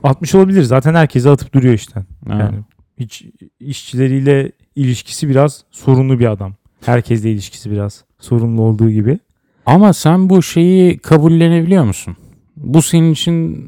60 0.04 0.36
olabilir. 0.36 0.64
Zaten 0.64 0.96
herkese 0.96 1.30
atıp 1.30 1.54
duruyor 1.54 1.74
işte. 1.74 2.06
Ha. 2.28 2.38
Yani 2.40 2.60
hiç 3.02 3.24
işçileriyle 3.60 4.52
ilişkisi 4.76 5.30
biraz 5.30 5.64
sorunlu 5.72 6.20
bir 6.20 6.32
adam. 6.32 6.54
Herkesle 6.86 7.32
ilişkisi 7.32 7.72
biraz 7.72 8.04
sorunlu 8.20 8.62
olduğu 8.62 8.90
gibi. 8.90 9.20
Ama 9.66 9.94
sen 9.94 10.30
bu 10.30 10.44
şeyi 10.44 10.98
kabullenebiliyor 10.98 11.84
musun? 11.84 12.16
Bu 12.58 12.82
senin 12.82 13.12
için 13.14 13.66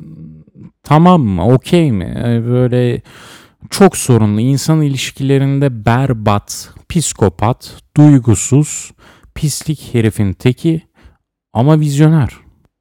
tamam 0.83 1.21
mı? 1.21 1.47
Okey 1.53 1.91
mi? 1.91 2.13
Yani 2.23 2.45
Böyle 2.47 3.01
çok 3.69 3.97
sorunlu. 3.97 4.41
insan 4.41 4.81
ilişkilerinde 4.81 5.85
berbat, 5.85 6.69
psikopat, 6.89 7.75
duygusuz, 7.97 8.91
pislik 9.35 9.89
herifin 9.93 10.33
teki 10.33 10.81
ama 11.53 11.79
vizyoner. 11.79 12.29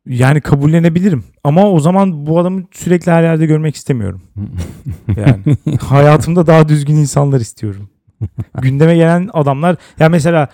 Yani 0.07 0.41
kabullenebilirim. 0.41 1.25
Ama 1.45 1.71
o 1.71 1.81
zaman 1.81 2.27
bu 2.27 2.39
adamı 2.39 2.63
sürekli 2.73 3.13
her 3.13 3.23
yerde 3.23 3.47
görmek 3.47 3.75
istemiyorum. 3.75 4.23
Yani 5.17 5.57
hayatımda 5.81 6.47
daha 6.47 6.69
düzgün 6.69 6.97
insanlar 6.97 7.41
istiyorum. 7.41 7.91
Gündeme 8.63 8.95
gelen 8.95 9.31
adamlar 9.33 9.77
ya 9.99 10.09
mesela 10.09 10.49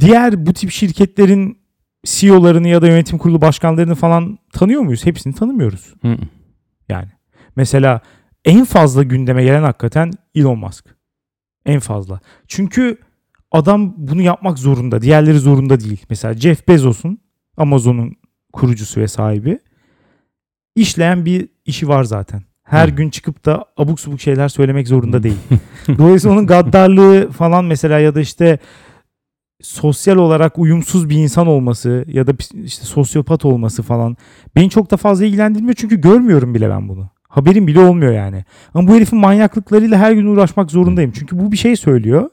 diğer 0.00 0.46
bu 0.46 0.52
tip 0.52 0.70
şirketlerin 0.70 1.58
CEO'larını 2.04 2.68
ya 2.68 2.82
da 2.82 2.86
yönetim 2.86 3.18
kurulu 3.18 3.40
başkanlarını 3.40 3.94
falan 3.94 4.38
tanıyor 4.52 4.82
muyuz? 4.82 5.06
Hepsini 5.06 5.34
tanımıyoruz. 5.34 5.94
Yani 6.88 7.08
mesela 7.56 8.00
en 8.44 8.64
fazla 8.64 9.02
gündeme 9.02 9.44
gelen 9.44 9.62
hakikaten 9.62 10.10
Elon 10.34 10.58
Musk. 10.58 10.84
En 11.66 11.80
fazla. 11.80 12.20
Çünkü 12.48 12.98
adam 13.52 13.94
bunu 13.96 14.22
yapmak 14.22 14.58
zorunda. 14.58 15.02
Diğerleri 15.02 15.38
zorunda 15.38 15.80
değil. 15.80 16.04
Mesela 16.10 16.34
Jeff 16.34 16.68
Bezos'un 16.68 17.18
Amazon'un 17.56 18.16
kurucusu 18.52 19.00
ve 19.00 19.08
sahibi 19.08 19.58
işleyen 20.76 21.24
bir 21.24 21.48
işi 21.64 21.88
var 21.88 22.04
zaten. 22.04 22.42
Her 22.62 22.88
Hı. 22.88 22.92
gün 22.92 23.10
çıkıp 23.10 23.44
da 23.44 23.64
abuk 23.76 24.00
subuk 24.00 24.20
şeyler 24.20 24.48
söylemek 24.48 24.88
zorunda 24.88 25.22
değil. 25.22 25.38
Dolayısıyla 25.98 26.36
onun 26.36 26.46
gaddarlığı 26.46 27.30
falan 27.30 27.64
mesela 27.64 27.98
ya 27.98 28.14
da 28.14 28.20
işte 28.20 28.58
sosyal 29.62 30.16
olarak 30.16 30.58
uyumsuz 30.58 31.10
bir 31.10 31.16
insan 31.16 31.46
olması 31.46 32.04
ya 32.08 32.26
da 32.26 32.32
işte 32.64 32.84
sosyopat 32.84 33.44
olması 33.44 33.82
falan 33.82 34.16
beni 34.56 34.70
çok 34.70 34.90
da 34.90 34.96
fazla 34.96 35.24
ilgilendirmiyor 35.24 35.74
çünkü 35.74 36.00
görmüyorum 36.00 36.54
bile 36.54 36.70
ben 36.70 36.88
bunu. 36.88 37.10
Haberim 37.28 37.66
bile 37.66 37.80
olmuyor 37.80 38.12
yani. 38.12 38.44
Ama 38.74 38.88
bu 38.88 38.94
herifin 38.94 39.18
manyaklıklarıyla 39.18 39.98
her 39.98 40.12
gün 40.12 40.26
uğraşmak 40.26 40.70
zorundayım. 40.70 41.12
Çünkü 41.18 41.38
bu 41.38 41.52
bir 41.52 41.56
şey 41.56 41.76
söylüyor. 41.76 42.30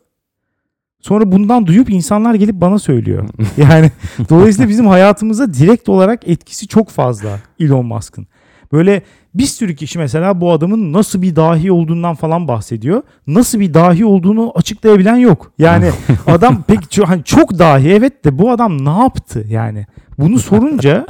Sonra 1.00 1.32
bundan 1.32 1.68
duyup 1.68 1.90
insanlar 1.90 2.34
gelip 2.34 2.56
bana 2.56 2.80
söylüyor. 2.80 3.30
Yani 3.58 3.92
dolayısıyla 4.30 4.70
bizim 4.70 4.88
hayatımıza 4.88 5.54
direkt 5.54 5.90
olarak 5.90 6.28
etkisi 6.28 6.68
çok 6.68 6.90
fazla 6.90 7.40
Elon 7.60 7.86
Musk'ın. 7.86 8.28
Böyle 8.72 9.04
bir 9.34 9.46
sürü 9.46 9.76
kişi 9.76 10.00
mesela 10.00 10.42
bu 10.42 10.52
adamın 10.52 10.94
nasıl 10.94 11.22
bir 11.22 11.36
dahi 11.36 11.72
olduğundan 11.72 12.16
falan 12.16 12.48
bahsediyor. 12.48 13.04
Nasıl 13.28 13.60
bir 13.60 13.74
dahi 13.74 14.06
olduğunu 14.06 14.52
açıklayabilen 14.56 15.16
yok. 15.16 15.52
Yani 15.60 15.90
adam 16.28 16.64
pek 16.64 16.92
çok, 16.92 17.08
hani 17.08 17.24
çok 17.24 17.60
dahi 17.60 17.90
evet 17.90 18.26
de 18.26 18.38
bu 18.38 18.52
adam 18.52 18.86
ne 18.86 19.00
yaptı 19.00 19.46
yani? 19.50 19.86
Bunu 20.18 20.40
sorunca 20.40 21.06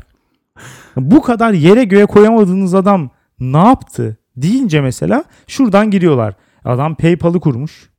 bu 0.98 1.22
kadar 1.22 1.54
yere 1.54 1.84
göğe 1.84 2.06
koyamadığınız 2.06 2.76
adam 2.76 3.10
ne 3.40 3.58
yaptı 3.58 4.18
deyince 4.38 4.82
mesela 4.82 5.24
şuradan 5.48 5.92
giriyorlar. 5.92 6.34
Adam 6.66 6.96
PayPal'ı 6.96 7.40
kurmuş. 7.40 7.90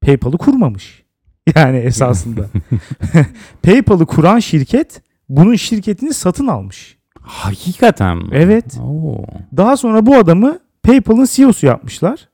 PayPal'ı 0.00 0.38
kurmamış. 0.38 1.02
Yani 1.56 1.76
esasında. 1.76 2.46
PayPal'ı 3.62 4.06
kuran 4.06 4.38
şirket 4.38 5.02
bunun 5.28 5.54
şirketini 5.54 6.14
satın 6.14 6.46
almış. 6.46 6.98
Hakikaten 7.20 8.16
mi? 8.16 8.28
Evet. 8.32 8.78
Oo. 8.82 9.24
Daha 9.56 9.76
sonra 9.76 10.06
bu 10.06 10.16
adamı 10.16 10.58
PayPal'ın 10.82 11.26
CEO'su 11.30 11.66
yapmışlar. 11.66 12.28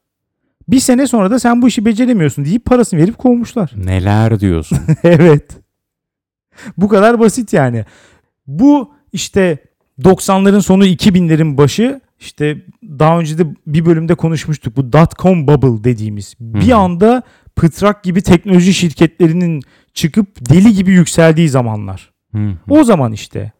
Bir 0.69 0.81
sene 0.81 1.07
sonra 1.07 1.31
da 1.31 1.39
sen 1.39 1.63
bu 1.63 1.69
işi 1.69 1.85
beceremiyorsun 1.85 2.45
deyip 2.45 2.65
parasını 2.65 3.01
verip 3.01 3.19
kovmuşlar. 3.19 3.73
Neler 3.77 4.41
diyorsun? 4.41 4.79
evet. 5.05 5.57
Bu 6.77 6.89
kadar 6.89 7.21
basit 7.21 7.53
yani. 7.53 7.85
Bu 8.47 8.93
işte 9.13 9.59
90'ların 10.03 10.63
sonu 10.63 10.87
2000'lerin 10.87 11.57
başı 11.59 12.01
işte 12.21 12.57
daha 12.83 13.19
önce 13.19 13.39
de 13.39 13.47
bir 13.67 13.87
bölümde 13.87 14.15
konuşmuştuk. 14.15 14.77
Bu 14.77 14.93
dot-com 14.93 15.47
bubble 15.47 15.85
dediğimiz. 15.85 16.35
Bir 16.41 16.71
Hı 16.71 16.75
hı. 16.75 16.77
anda 16.77 17.23
pıtrak 17.57 18.05
gibi 18.05 18.23
teknoloji 18.23 18.75
şirketlerinin 18.75 19.63
çıkıp 19.95 20.51
deli 20.51 20.73
gibi 20.73 20.91
yükseldiği 20.93 21.49
zamanlar. 21.49 22.13
Hı 22.33 22.39
hı. 22.39 22.55
O 22.69 22.85
zaman 22.85 23.13
işte 23.13 23.53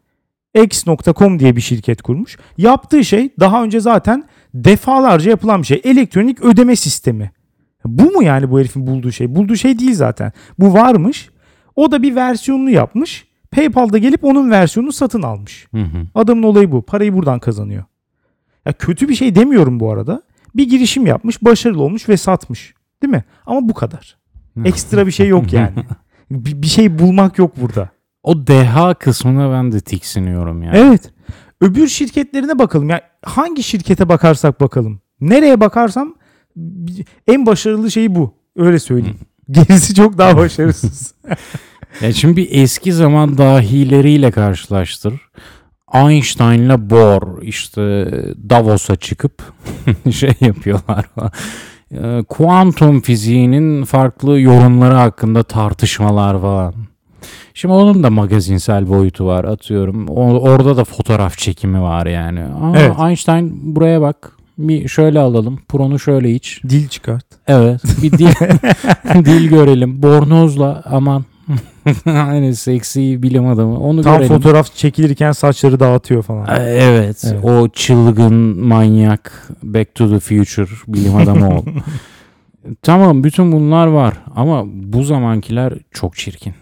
X.com 0.63 1.39
diye 1.39 1.55
bir 1.55 1.61
şirket 1.61 2.01
kurmuş. 2.01 2.37
Yaptığı 2.57 3.05
şey 3.05 3.29
daha 3.39 3.63
önce 3.63 3.79
zaten 3.79 4.23
defalarca 4.53 5.29
yapılan 5.29 5.61
bir 5.61 5.67
şey. 5.67 5.81
Elektronik 5.83 6.41
ödeme 6.41 6.75
sistemi. 6.75 7.31
Bu 7.85 8.11
mu 8.11 8.23
yani 8.23 8.51
bu 8.51 8.59
herifin 8.59 8.87
bulduğu 8.87 9.11
şey? 9.11 9.35
Bulduğu 9.35 9.55
şey 9.55 9.79
değil 9.79 9.93
zaten. 9.93 10.31
Bu 10.59 10.73
varmış. 10.73 11.29
O 11.75 11.91
da 11.91 12.03
bir 12.03 12.15
versiyonunu 12.15 12.69
yapmış. 12.69 13.27
PayPal'da 13.51 13.97
gelip 13.97 14.23
onun 14.23 14.51
versiyonunu 14.51 14.91
satın 14.91 15.21
almış. 15.21 15.67
Hı 15.71 15.81
hı. 15.81 16.07
Adamın 16.15 16.43
olayı 16.43 16.71
bu. 16.71 16.81
Parayı 16.81 17.13
buradan 17.13 17.39
kazanıyor. 17.39 17.83
Ya 18.65 18.73
kötü 18.73 19.09
bir 19.09 19.15
şey 19.15 19.35
demiyorum 19.35 19.79
bu 19.79 19.91
arada. 19.91 20.21
Bir 20.55 20.69
girişim 20.69 21.05
yapmış, 21.05 21.41
başarılı 21.41 21.83
olmuş 21.83 22.09
ve 22.09 22.17
satmış. 22.17 22.73
Değil 23.03 23.11
mi? 23.11 23.23
Ama 23.45 23.69
bu 23.69 23.73
kadar. 23.73 24.17
Ekstra 24.65 25.07
bir 25.07 25.11
şey 25.11 25.27
yok 25.27 25.53
yani. 25.53 25.73
bir, 26.31 26.61
bir 26.61 26.67
şey 26.67 26.99
bulmak 26.99 27.37
yok 27.37 27.51
burada. 27.61 27.89
O 28.23 28.47
deha 28.47 28.93
kısmına 28.93 29.51
ben 29.51 29.71
de 29.71 29.79
tiksiniyorum 29.79 30.63
yani. 30.63 30.77
Evet. 30.77 31.11
Öbür 31.61 31.87
şirketlerine 31.87 32.59
bakalım. 32.59 32.89
Ya 32.89 33.01
hangi 33.23 33.63
şirkete 33.63 34.09
bakarsak 34.09 34.61
bakalım. 34.61 35.01
Nereye 35.21 35.59
bakarsam 35.59 36.15
en 37.27 37.45
başarılı 37.45 37.91
şey 37.91 38.15
bu. 38.15 38.33
Öyle 38.55 38.79
söyleyeyim. 38.79 39.17
Gerisi 39.51 39.95
çok 39.95 40.17
daha 40.17 40.37
başarısız. 40.37 41.13
Ya 42.01 42.13
şimdi 42.13 42.37
bir 42.37 42.47
eski 42.51 42.93
zaman 42.93 43.37
dahileriyle 43.37 44.31
karşılaştır. 44.31 45.13
Einstein'la 45.93 46.89
Bohr 46.89 47.41
işte 47.41 47.81
Davos'a 48.49 48.95
çıkıp 48.95 49.41
şey 50.11 50.33
yapıyorlar. 50.41 51.05
Ee, 51.91 52.23
Kuantum 52.29 53.01
fiziğinin 53.01 53.83
farklı 53.83 54.39
yorumları 54.39 54.93
hakkında 54.93 55.43
tartışmalar 55.43 56.41
falan. 56.41 56.73
Şimdi 57.53 57.73
onun 57.73 58.03
da 58.03 58.09
magazinsel 58.09 58.89
boyutu 58.89 59.25
var 59.25 59.43
atıyorum. 59.43 60.07
O- 60.07 60.39
orada 60.39 60.77
da 60.77 60.83
fotoğraf 60.83 61.37
çekimi 61.37 61.81
var 61.81 62.05
yani. 62.05 62.39
Aa, 62.41 62.73
Evet. 62.75 62.99
Einstein 62.99 63.75
buraya 63.75 64.01
bak. 64.01 64.31
Bir 64.57 64.87
şöyle 64.87 65.19
alalım. 65.19 65.59
Pronu 65.69 65.99
şöyle 65.99 66.31
iç. 66.31 66.61
Dil 66.69 66.87
çıkart. 66.87 67.25
Evet. 67.47 67.81
Bir 68.03 68.11
dil, 68.11 68.27
dil 69.25 69.49
görelim. 69.49 70.03
Bornozla 70.03 70.81
aman. 70.85 71.25
hani 72.03 72.55
seksi 72.55 73.23
bilim 73.23 73.47
adamı. 73.47 73.79
Onu 73.79 74.01
Tam 74.01 74.17
görelim. 74.17 74.35
fotoğraf 74.35 74.75
çekilirken 74.75 75.31
saçları 75.31 75.79
dağıtıyor 75.79 76.23
falan. 76.23 76.47
Evet, 76.59 77.23
Evet. 77.25 77.45
O 77.45 77.69
çılgın 77.69 78.33
manyak 78.65 79.49
Back 79.63 79.95
to 79.95 80.09
the 80.09 80.19
Future 80.19 80.67
bilim 80.87 81.15
adamı 81.15 81.57
ol. 81.57 81.63
tamam 82.81 83.23
bütün 83.23 83.51
bunlar 83.51 83.87
var 83.87 84.13
ama 84.35 84.63
bu 84.65 85.03
zamankiler 85.03 85.73
çok 85.91 86.15
çirkin. 86.15 86.53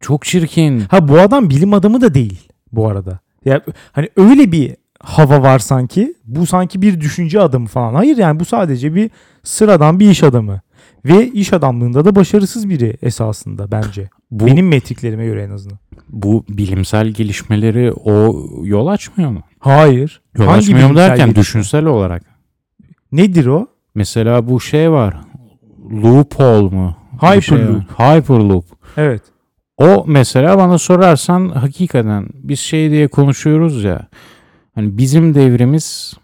Çok 0.00 0.24
çirkin. 0.24 0.80
Ha 0.80 1.08
bu 1.08 1.18
adam 1.20 1.50
bilim 1.50 1.74
adamı 1.74 2.00
da 2.00 2.14
değil 2.14 2.48
bu 2.72 2.88
arada. 2.88 3.18
Ya 3.44 3.60
hani 3.92 4.08
öyle 4.16 4.52
bir 4.52 4.76
hava 5.00 5.42
var 5.42 5.58
sanki. 5.58 6.14
Bu 6.24 6.46
sanki 6.46 6.82
bir 6.82 7.00
düşünce 7.00 7.40
adamı 7.40 7.66
falan. 7.66 7.94
Hayır 7.94 8.16
yani 8.16 8.40
bu 8.40 8.44
sadece 8.44 8.94
bir 8.94 9.10
sıradan 9.42 10.00
bir 10.00 10.10
iş 10.10 10.22
adamı. 10.22 10.60
Ve 11.08 11.28
iş 11.28 11.52
adamlığında 11.52 12.04
da 12.04 12.14
başarısız 12.14 12.68
biri 12.68 12.96
esasında 13.02 13.70
bence. 13.72 14.08
Bu, 14.30 14.46
Benim 14.46 14.68
metriklerime 14.68 15.26
göre 15.26 15.42
en 15.42 15.50
azından. 15.50 15.78
bu 16.08 16.44
bilimsel 16.48 17.08
gelişmeleri 17.08 17.92
o 17.92 18.46
yol 18.64 18.86
açmıyor 18.86 19.30
mu? 19.30 19.40
Hayır. 19.58 20.22
Yol 20.38 20.44
Hangi 20.46 20.58
açmıyor 20.58 20.88
mu 20.90 20.96
derken 20.96 21.16
gelişme? 21.26 21.40
düşünsel 21.42 21.84
olarak. 21.84 22.22
Nedir 23.12 23.46
o? 23.46 23.66
Mesela 23.94 24.48
bu 24.48 24.60
şey 24.60 24.90
var. 24.90 25.16
Loophole 26.02 26.74
mu? 26.76 26.96
Bir 27.36 27.40
şey 27.40 27.58
var. 27.58 27.64
Hyperloop. 27.68 27.90
Hyperloop. 27.98 28.64
Evet. 28.96 29.22
O 29.78 30.04
mesela 30.06 30.58
bana 30.58 30.78
sorarsan 30.78 31.48
hakikaten 31.48 32.28
biz 32.34 32.60
şey 32.60 32.90
diye 32.90 33.08
konuşuyoruz 33.08 33.84
ya. 33.84 34.08
Hani 34.74 34.98
bizim 34.98 35.34
devrimiz 35.34 36.14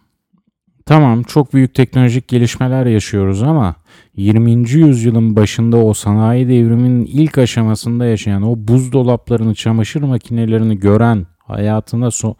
tamam 0.86 1.22
çok 1.22 1.54
büyük 1.54 1.74
teknolojik 1.74 2.28
gelişmeler 2.28 2.86
yaşıyoruz 2.86 3.42
ama 3.42 3.74
20. 4.16 4.50
yüzyılın 4.70 5.36
başında 5.36 5.76
o 5.76 5.94
sanayi 5.94 6.48
devriminin 6.48 7.04
ilk 7.04 7.38
aşamasında 7.38 8.04
yaşayan 8.04 8.42
o 8.42 8.54
buzdolaplarını, 8.56 9.54
çamaşır 9.54 10.02
makinelerini 10.02 10.78
gören 10.78 11.26
hayatına 11.38 12.10
so 12.10 12.34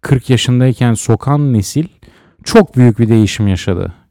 40 0.00 0.30
yaşındayken 0.30 0.94
sokan 0.94 1.52
nesil 1.52 1.86
çok 2.44 2.76
büyük 2.76 2.98
bir 2.98 3.08
değişim 3.08 3.48
yaşadı. 3.48 4.03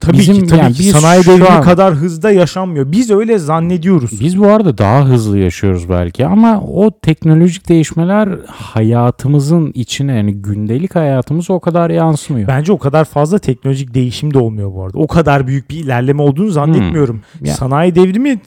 Tabii 0.00 0.18
Bizim- 0.18 0.34
ki 0.34 0.46
tabii 0.46 0.60
yani 0.60 0.72
ki 0.74 0.78
biz 0.82 0.90
sanayi 0.92 1.26
devrimi 1.26 1.46
an- 1.48 1.62
kadar 1.62 1.94
hızda 1.94 2.30
yaşanmıyor. 2.30 2.92
Biz 2.92 3.10
öyle 3.10 3.38
zannediyoruz. 3.38 4.20
Biz 4.20 4.38
bu 4.38 4.46
arada 4.46 4.78
daha 4.78 5.04
hızlı 5.04 5.38
yaşıyoruz 5.38 5.88
belki 5.88 6.26
ama 6.26 6.60
o 6.60 6.90
teknolojik 7.00 7.68
değişmeler 7.68 8.28
hayatımızın 8.46 9.72
içine 9.74 10.16
yani 10.16 10.34
gündelik 10.34 10.94
hayatımıza 10.94 11.52
o 11.54 11.60
kadar 11.60 11.90
yansımıyor. 11.90 12.48
Bence 12.48 12.72
o 12.72 12.78
kadar 12.78 13.04
fazla 13.04 13.38
teknolojik 13.38 13.94
değişim 13.94 14.34
de 14.34 14.38
olmuyor 14.38 14.72
bu 14.74 14.84
arada. 14.84 14.98
O 14.98 15.06
kadar 15.06 15.46
büyük 15.46 15.70
bir 15.70 15.76
ilerleme 15.76 16.22
olduğunu 16.22 16.50
zannetmiyorum. 16.50 17.20
Hmm. 17.38 17.46
Ya- 17.46 17.54
Sanayi 17.54 17.94
devrimi 17.94 18.40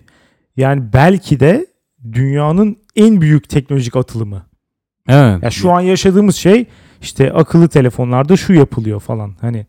yani 0.57 0.83
belki 0.93 1.39
de 1.39 1.65
dünyanın 2.13 2.77
en 2.95 3.21
büyük 3.21 3.49
teknolojik 3.49 3.95
atılımı. 3.95 4.43
evet. 5.09 5.43
Ya 5.43 5.51
şu 5.51 5.71
an 5.71 5.81
yaşadığımız 5.81 6.35
şey 6.35 6.65
işte 7.01 7.31
akıllı 7.33 7.67
telefonlarda 7.67 8.37
şu 8.37 8.53
yapılıyor 8.53 8.99
falan. 8.99 9.35
Hani 9.41 9.65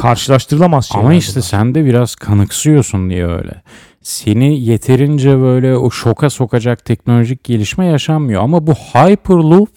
karşılaştırılamaz 0.00 0.86
şeyler. 0.86 1.04
ama 1.04 1.14
işte 1.14 1.34
bunlar. 1.34 1.46
sen 1.46 1.74
de 1.74 1.84
biraz 1.84 2.14
kanıksıyorsun 2.14 3.10
diye 3.10 3.26
öyle. 3.26 3.62
Seni 4.02 4.60
yeterince 4.60 5.38
böyle 5.38 5.76
o 5.76 5.90
şoka 5.90 6.30
sokacak 6.30 6.84
teknolojik 6.84 7.44
gelişme 7.44 7.86
yaşanmıyor. 7.86 8.42
Ama 8.42 8.66
bu 8.66 8.72
Hyperloop 8.72 9.70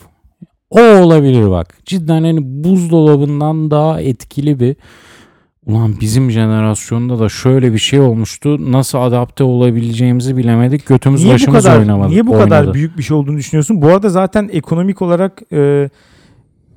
o 0.69 0.81
olabilir 0.81 1.49
bak. 1.49 1.77
Cidden 1.85 2.23
hani 2.23 2.39
buzdolabından 2.63 3.71
daha 3.71 4.01
etkili 4.01 4.59
bir 4.59 4.75
Ulan 5.65 5.95
bizim 6.01 6.31
jenerasyonda 6.31 7.19
da 7.19 7.29
şöyle 7.29 7.73
bir 7.73 7.77
şey 7.77 7.99
olmuştu. 7.99 8.71
Nasıl 8.71 8.97
adapte 8.97 9.43
olabileceğimizi 9.43 10.37
bilemedik. 10.37 10.85
Götümüz 10.85 11.23
niye 11.23 11.33
başımız 11.33 11.63
kadar 11.63 11.79
oynamadı. 11.79 12.09
niye 12.09 12.27
bu 12.27 12.31
oynadı. 12.31 12.49
kadar 12.49 12.73
büyük 12.73 12.97
bir 12.97 13.03
şey 13.03 13.17
olduğunu 13.17 13.37
düşünüyorsun? 13.37 13.81
Bu 13.81 13.87
arada 13.87 14.09
zaten 14.09 14.49
ekonomik 14.53 15.01
olarak 15.01 15.41
e, 15.51 15.89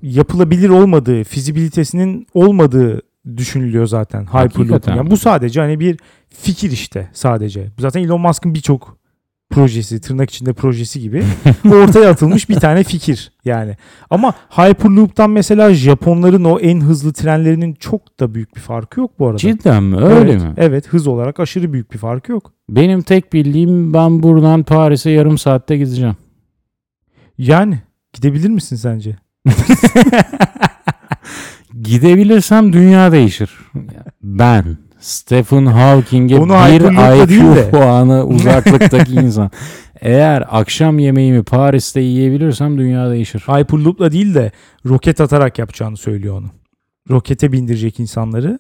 yapılabilir 0.03 0.69
olmadığı, 0.69 1.25
fizibilitesinin 1.25 2.27
olmadığı 2.35 3.03
düşünülüyor 3.37 3.87
zaten. 3.87 4.25
Hakikaten. 4.25 4.97
Yani 4.97 5.11
bu 5.11 5.17
sadece 5.17 5.61
hani 5.61 5.81
bir 5.81 5.99
fikir 6.29 6.71
işte 6.71 7.09
sadece. 7.13 7.67
Zaten 7.79 8.03
Elon 8.03 8.21
Musk'ın 8.21 8.55
birçok 8.55 8.97
projesi, 9.51 10.01
tırnak 10.01 10.31
içinde 10.31 10.53
projesi 10.53 11.01
gibi 11.01 11.25
ortaya 11.73 12.11
atılmış 12.11 12.49
bir 12.49 12.55
tane 12.55 12.85
fikir 12.85 13.33
yani. 13.45 13.77
Ama 14.11 14.35
Hyperloop'tan 14.51 15.31
mesela 15.31 15.75
Japonların 15.75 16.45
o 16.45 16.59
en 16.59 16.81
hızlı 16.81 17.13
trenlerinin 17.13 17.75
çok 17.75 18.21
da 18.21 18.35
büyük 18.35 18.57
bir 18.57 18.61
farkı 18.61 19.01
yok 19.01 19.19
bu 19.19 19.27
arada. 19.27 19.39
Cidden 19.39 19.83
mi? 19.83 19.97
Öyle 19.97 20.31
evet, 20.31 20.43
mi? 20.43 20.55
Evet, 20.57 20.89
hız 20.89 21.07
olarak 21.07 21.41
aşırı 21.41 21.73
büyük 21.73 21.93
bir 21.93 21.99
farkı 21.99 22.33
yok. 22.33 22.53
Benim 22.69 23.03
tek 23.03 23.33
bildiğim 23.33 23.95
ben 23.95 24.23
buradan 24.23 24.63
Paris'e 24.63 25.11
yarım 25.11 25.39
saatte 25.39 25.77
gideceğim. 25.77 26.17
Yani 27.39 27.79
gidebilir 28.13 28.51
misin 28.51 28.77
sence? 28.77 29.17
Gidebilirsem 31.87 32.73
dünya 32.73 33.13
değişir. 33.13 33.51
Ben 34.23 34.79
Stephen 34.99 35.67
Hawking'e 35.67 36.37
bir 36.37 37.33
IQ 37.33 37.71
puanı 37.71 38.25
uzaklıktaki 38.27 39.13
insan. 39.13 39.51
Eğer 40.01 40.45
akşam 40.51 40.99
yemeğimi 40.99 41.43
Paris'te 41.43 42.01
yiyebilirsem 42.01 42.79
dünya 42.79 43.11
değişir. 43.11 43.41
Hyperloop'la 43.41 44.13
değil 44.13 44.35
de 44.35 44.53
roket 44.87 45.21
atarak 45.21 45.59
yapacağını 45.59 45.97
söylüyor 45.97 46.39
onu. 46.39 46.51
Rokete 47.11 47.53
bindirecek 47.53 48.01
insanları. 48.01 48.59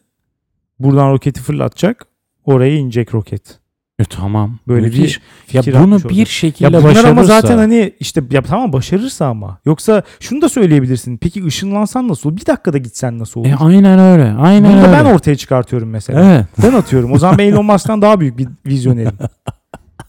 Buradan 0.78 1.12
roketi 1.12 1.40
fırlatacak. 1.40 2.06
Oraya 2.44 2.76
inecek 2.76 3.14
roket. 3.14 3.60
E, 3.98 4.04
tamam. 4.04 4.58
Böyle 4.68 4.86
Müthiş. 4.86 5.20
bir 5.48 5.54
ya 5.54 5.82
bunu 5.82 5.98
bir 5.98 6.04
orada. 6.04 6.24
şekilde 6.24 6.64
Ya 6.64 6.70
bunlar 6.72 6.84
başarırsa. 6.84 7.08
ama 7.10 7.24
zaten 7.24 7.58
hani 7.58 7.92
işte 8.00 8.22
ya 8.30 8.42
tamam 8.42 8.72
başarırsa 8.72 9.26
ama. 9.26 9.58
Yoksa 9.66 10.02
şunu 10.20 10.42
da 10.42 10.48
söyleyebilirsin. 10.48 11.16
Peki 11.16 11.44
ışınlansan 11.46 12.08
nasıl 12.08 12.30
olur? 12.30 12.36
Bir 12.40 12.46
dakikada 12.46 12.78
gitsen 12.78 13.18
nasıl 13.18 13.40
olur? 13.40 13.48
E, 13.48 13.54
aynen 13.56 13.98
öyle. 13.98 14.32
Aynen 14.40 14.72
Bunu 14.72 14.82
da 14.82 14.86
öyle. 14.88 14.92
ben 14.92 15.04
ortaya 15.14 15.36
çıkartıyorum 15.36 15.90
mesela. 15.90 16.24
Evet. 16.24 16.44
Ben 16.62 16.72
atıyorum. 16.76 17.12
O 17.12 17.18
zaman 17.18 17.38
ben 17.38 17.44
Elon 17.44 17.66
Musk'tan 17.66 18.02
daha 18.02 18.20
büyük 18.20 18.38
bir 18.38 18.48
vizyonerim. 18.66 19.12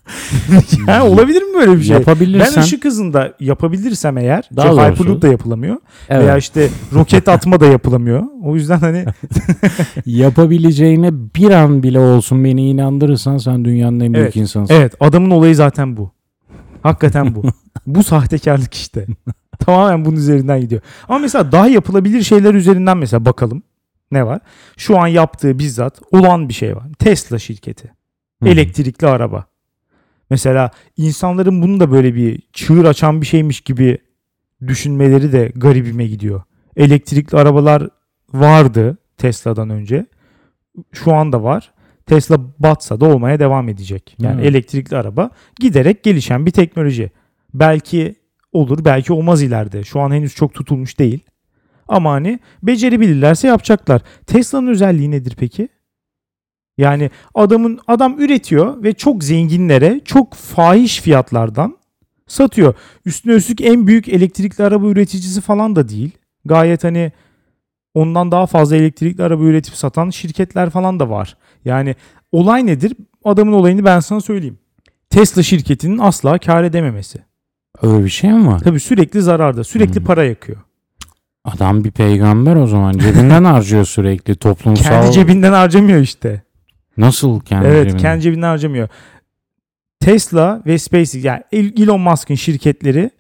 yani 0.88 1.04
olabilir 1.04 1.42
mi 1.42 1.54
böyle 1.54 1.78
bir 1.78 1.84
şey? 1.84 1.98
Yapabilirsen. 1.98 2.54
Ben 2.56 2.62
ışık 2.62 2.86
hızında 2.86 3.34
yapabilirsem 3.40 4.18
eğer, 4.18 4.50
Daha 4.56 4.68
doğrusu- 4.72 4.92
Hyperloop 4.92 5.22
da 5.22 5.28
yapılamıyor 5.28 5.78
Evet. 6.10 6.24
veya 6.24 6.38
işte 6.38 6.70
roket 6.94 7.30
atma 7.30 7.60
da 7.60 7.66
yapılamıyor. 7.66 8.24
O 8.44 8.56
yüzden 8.56 8.78
hani 8.80 9.06
Yapabileceğine 10.06 11.14
bir 11.14 11.52
an 11.52 11.84
bile 11.84 12.00
olsun 12.00 12.44
beni 12.44 12.70
inandırırsan 12.70 13.38
sen 13.38 13.66
dünyanın 13.66 14.00
en 14.00 14.14
büyük 14.14 14.26
Evet. 14.26 14.36
insansın. 14.36 14.74
evet 14.76 14.94
adamın 15.00 15.30
olayı 15.30 15.56
zaten 15.56 15.98
bu. 15.98 16.12
Hakikaten 16.84 17.36
bu. 17.36 17.44
bu 17.88 18.04
sahtekarlık 18.04 18.74
işte. 18.74 19.06
Tamamen 19.60 20.06
bunun 20.06 20.16
üzerinden 20.16 20.62
gidiyor. 20.62 20.82
Ama 21.10 21.20
mesela 21.20 21.52
daha 21.52 21.68
yapılabilir 21.68 22.24
şeyler 22.24 22.54
üzerinden 22.54 22.98
mesela 22.98 23.26
bakalım. 23.26 23.64
Ne 24.12 24.26
var? 24.26 24.40
Şu 24.78 25.00
an 25.00 25.08
yaptığı 25.08 25.60
bizzat 25.60 26.00
olan 26.12 26.50
bir 26.50 26.54
şey 26.54 26.76
var. 26.76 26.84
Tesla 27.00 27.40
şirketi. 27.40 27.92
Elektrikli 28.46 29.08
araba. 29.08 29.46
Mesela 30.30 30.72
insanların 30.98 31.62
bunu 31.62 31.80
da 31.80 31.92
böyle 31.92 32.16
bir 32.16 32.42
çığır 32.54 32.86
açan 32.86 33.22
bir 33.22 33.26
şeymiş 33.26 33.62
gibi 33.62 33.98
düşünmeleri 34.68 35.32
de 35.32 35.52
garibime 35.56 36.08
gidiyor. 36.08 36.42
Elektrikli 36.76 37.36
arabalar 37.36 37.90
vardı 38.34 38.98
Tesla'dan 39.18 39.70
önce. 39.70 40.06
Şu 40.94 41.14
anda 41.14 41.44
var. 41.44 41.72
Tesla 42.06 42.38
batsa 42.60 43.00
da 43.00 43.06
olmaya 43.06 43.40
devam 43.40 43.70
edecek. 43.70 44.16
Yani 44.20 44.42
Evet. 44.42 44.50
elektrikli 44.50 44.96
araba 44.96 45.30
giderek 45.60 46.04
gelişen 46.04 46.46
bir 46.46 46.52
teknoloji. 46.52 47.12
Belki 47.54 48.16
olur, 48.52 48.86
belki 48.86 49.14
olmaz 49.14 49.42
ileride. 49.42 49.84
Şu 49.84 50.00
an 50.00 50.12
henüz 50.12 50.36
çok 50.36 50.54
tutulmuş 50.54 51.00
değil. 51.00 51.20
Ama 51.88 52.12
hani 52.12 52.40
becerebilirlerse 52.64 53.48
yapacaklar. 53.48 54.02
Tesla'nın 54.28 54.68
özelliği 54.68 55.12
nedir 55.12 55.36
peki? 55.40 55.70
Yani 56.78 57.10
adamın 57.36 57.80
adam 57.88 58.20
üretiyor 58.20 58.84
ve 58.84 58.94
çok 58.94 59.24
zenginlere 59.24 60.02
çok 60.06 60.34
fahiş 60.34 61.02
fiyatlardan 61.02 61.78
satıyor. 62.28 62.74
Üstüne 63.06 63.34
üstlük 63.34 63.62
en 63.62 63.88
büyük 63.88 64.08
elektrikli 64.10 64.62
araba 64.64 64.88
üreticisi 64.88 65.42
falan 65.42 65.76
da 65.76 65.90
değil. 65.90 66.12
Gayet 66.46 66.84
hani 66.84 67.12
ondan 67.94 68.32
daha 68.32 68.46
fazla 68.46 68.76
elektrikli 68.76 69.24
araba 69.24 69.44
üretip 69.44 69.76
satan 69.76 70.10
şirketler 70.10 70.70
falan 70.70 71.00
da 71.00 71.10
var. 71.10 71.38
Yani 71.66 71.96
olay 72.32 72.66
nedir? 72.66 72.94
Adamın 73.24 73.54
olayını 73.54 73.86
ben 73.86 74.00
sana 74.00 74.22
söyleyeyim. 74.22 74.58
Tesla 75.10 75.44
şirketinin 75.44 75.98
asla 75.98 76.38
kar 76.38 76.64
edememesi. 76.64 77.20
Öyle 77.82 78.04
bir 78.04 78.10
şey 78.10 78.32
mi 78.32 78.48
var? 78.48 78.60
Tabii 78.60 78.80
sürekli 78.80 79.22
zararda, 79.22 79.64
sürekli 79.64 79.96
Hmm. 80.00 80.06
para 80.06 80.24
yakıyor. 80.24 80.58
Adam 81.46 81.84
bir 81.84 81.92
peygamber 81.92 82.56
o 82.56 82.68
zaman. 82.68 82.98
Cebinden 82.98 83.44
harcıyor 83.54 83.86
sürekli 83.86 84.36
toplumsal. 84.36 84.84
Kendi 84.84 85.12
cebinden 85.12 85.54
harcamıyor 85.54 86.00
işte. 86.00 86.42
Nasıl 86.98 87.40
kendi 87.40 87.68
evet, 87.68 87.84
cebinden? 87.84 88.02
kendi 88.02 88.22
cebinden 88.22 88.48
harcamıyor. 88.48 88.88
Tesla 90.00 90.62
ve 90.66 90.78
SpaceX 90.78 91.26
yani 91.26 91.44
Elon 91.52 92.02
Musk'ın 92.02 92.36
şirketleri 92.36 93.12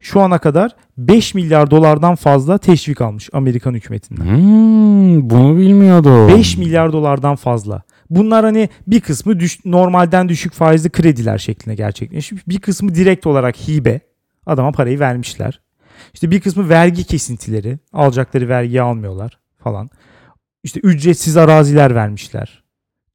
şu 0.00 0.20
ana 0.20 0.38
kadar 0.38 0.76
5 0.98 1.34
milyar 1.34 1.70
dolardan 1.70 2.14
fazla 2.14 2.58
teşvik 2.58 3.00
almış 3.00 3.28
Amerikan 3.32 3.74
hükümetinden. 3.74 4.24
Hmm, 4.24 5.30
bunu 5.30 5.58
bilmiyordum. 5.58 6.28
5 6.28 6.56
milyar 6.56 6.92
dolardan 6.92 7.36
fazla. 7.36 7.82
Bunlar 8.10 8.44
hani 8.44 8.68
bir 8.86 9.00
kısmı 9.00 9.40
düş- 9.40 9.64
normalden 9.64 10.28
düşük 10.28 10.52
faizli 10.52 10.90
krediler 10.90 11.38
şeklinde 11.38 11.74
gerçekleşmiş. 11.74 12.48
Bir 12.48 12.58
kısmı 12.60 12.94
direkt 12.94 13.26
olarak 13.26 13.56
hibe. 13.56 14.00
Adama 14.46 14.72
parayı 14.72 15.00
vermişler. 15.00 15.60
İşte 16.14 16.30
bir 16.30 16.40
kısmı 16.40 16.68
vergi 16.68 17.04
kesintileri. 17.04 17.78
Alacakları 17.92 18.48
vergiyi 18.48 18.82
almıyorlar 18.82 19.38
falan. 19.58 19.90
İşte 20.62 20.80
ücretsiz 20.80 21.36
araziler 21.36 21.94
vermişler. 21.94 22.62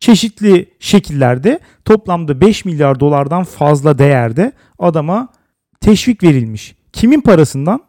Çeşitli 0.04 0.70
şekillerde 0.80 1.60
toplamda 1.86 2.42
5 2.42 2.66
milyar 2.66 3.00
dolardan 3.00 3.44
fazla 3.44 3.98
değerde 3.98 4.52
adama 4.80 5.28
teşvik 5.82 6.24
verilmiş. 6.24 6.76
Kimin 6.94 7.22
parasından? 7.22 7.80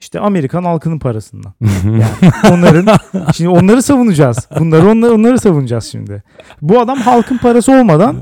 İşte 0.00 0.20
Amerikan 0.20 0.64
halkının 0.64 0.98
parasından. 0.98 1.52
Yani 1.84 2.54
onların 2.54 2.96
şimdi 3.34 3.50
onları 3.50 3.82
savunacağız. 3.82 4.48
Bunları 4.58 4.88
onları, 4.88 5.12
onları 5.12 5.38
savunacağız 5.38 5.84
şimdi. 5.84 6.22
Bu 6.62 6.80
adam 6.80 6.98
halkın 6.98 7.38
parası 7.38 7.72
olmadan 7.72 8.16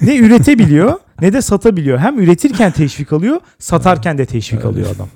ne 0.00 0.16
üretebiliyor 0.16 1.00
ne 1.20 1.32
de 1.32 1.42
satabiliyor. 1.42 1.98
Hem 1.98 2.20
üretirken 2.20 2.72
teşvik 2.72 3.12
alıyor, 3.12 3.40
satarken 3.58 4.18
de 4.18 4.26
teşvik 4.26 4.64
alıyor 4.64 4.88
adam. 4.96 5.08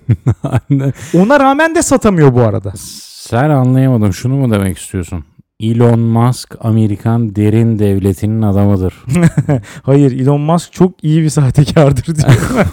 Ona 1.14 1.40
rağmen 1.40 1.74
de 1.74 1.82
satamıyor 1.82 2.34
bu 2.34 2.40
arada. 2.40 2.72
Sen 2.76 3.50
anlayamadım. 3.50 4.12
Şunu 4.12 4.34
mu 4.34 4.50
demek 4.50 4.78
istiyorsun? 4.78 5.24
Elon 5.60 6.00
Musk 6.00 6.54
Amerikan 6.60 7.36
derin 7.36 7.78
devletinin 7.78 8.42
adamıdır. 8.42 8.94
Hayır, 9.82 10.20
Elon 10.20 10.40
Musk 10.40 10.72
çok 10.72 11.04
iyi 11.04 11.22
bir 11.22 11.30
sahtekardır 11.30 12.04
diyor. 12.16 12.66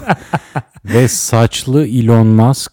Ve 0.84 1.08
saçlı 1.08 1.86
Elon 1.86 2.26
Musk 2.26 2.72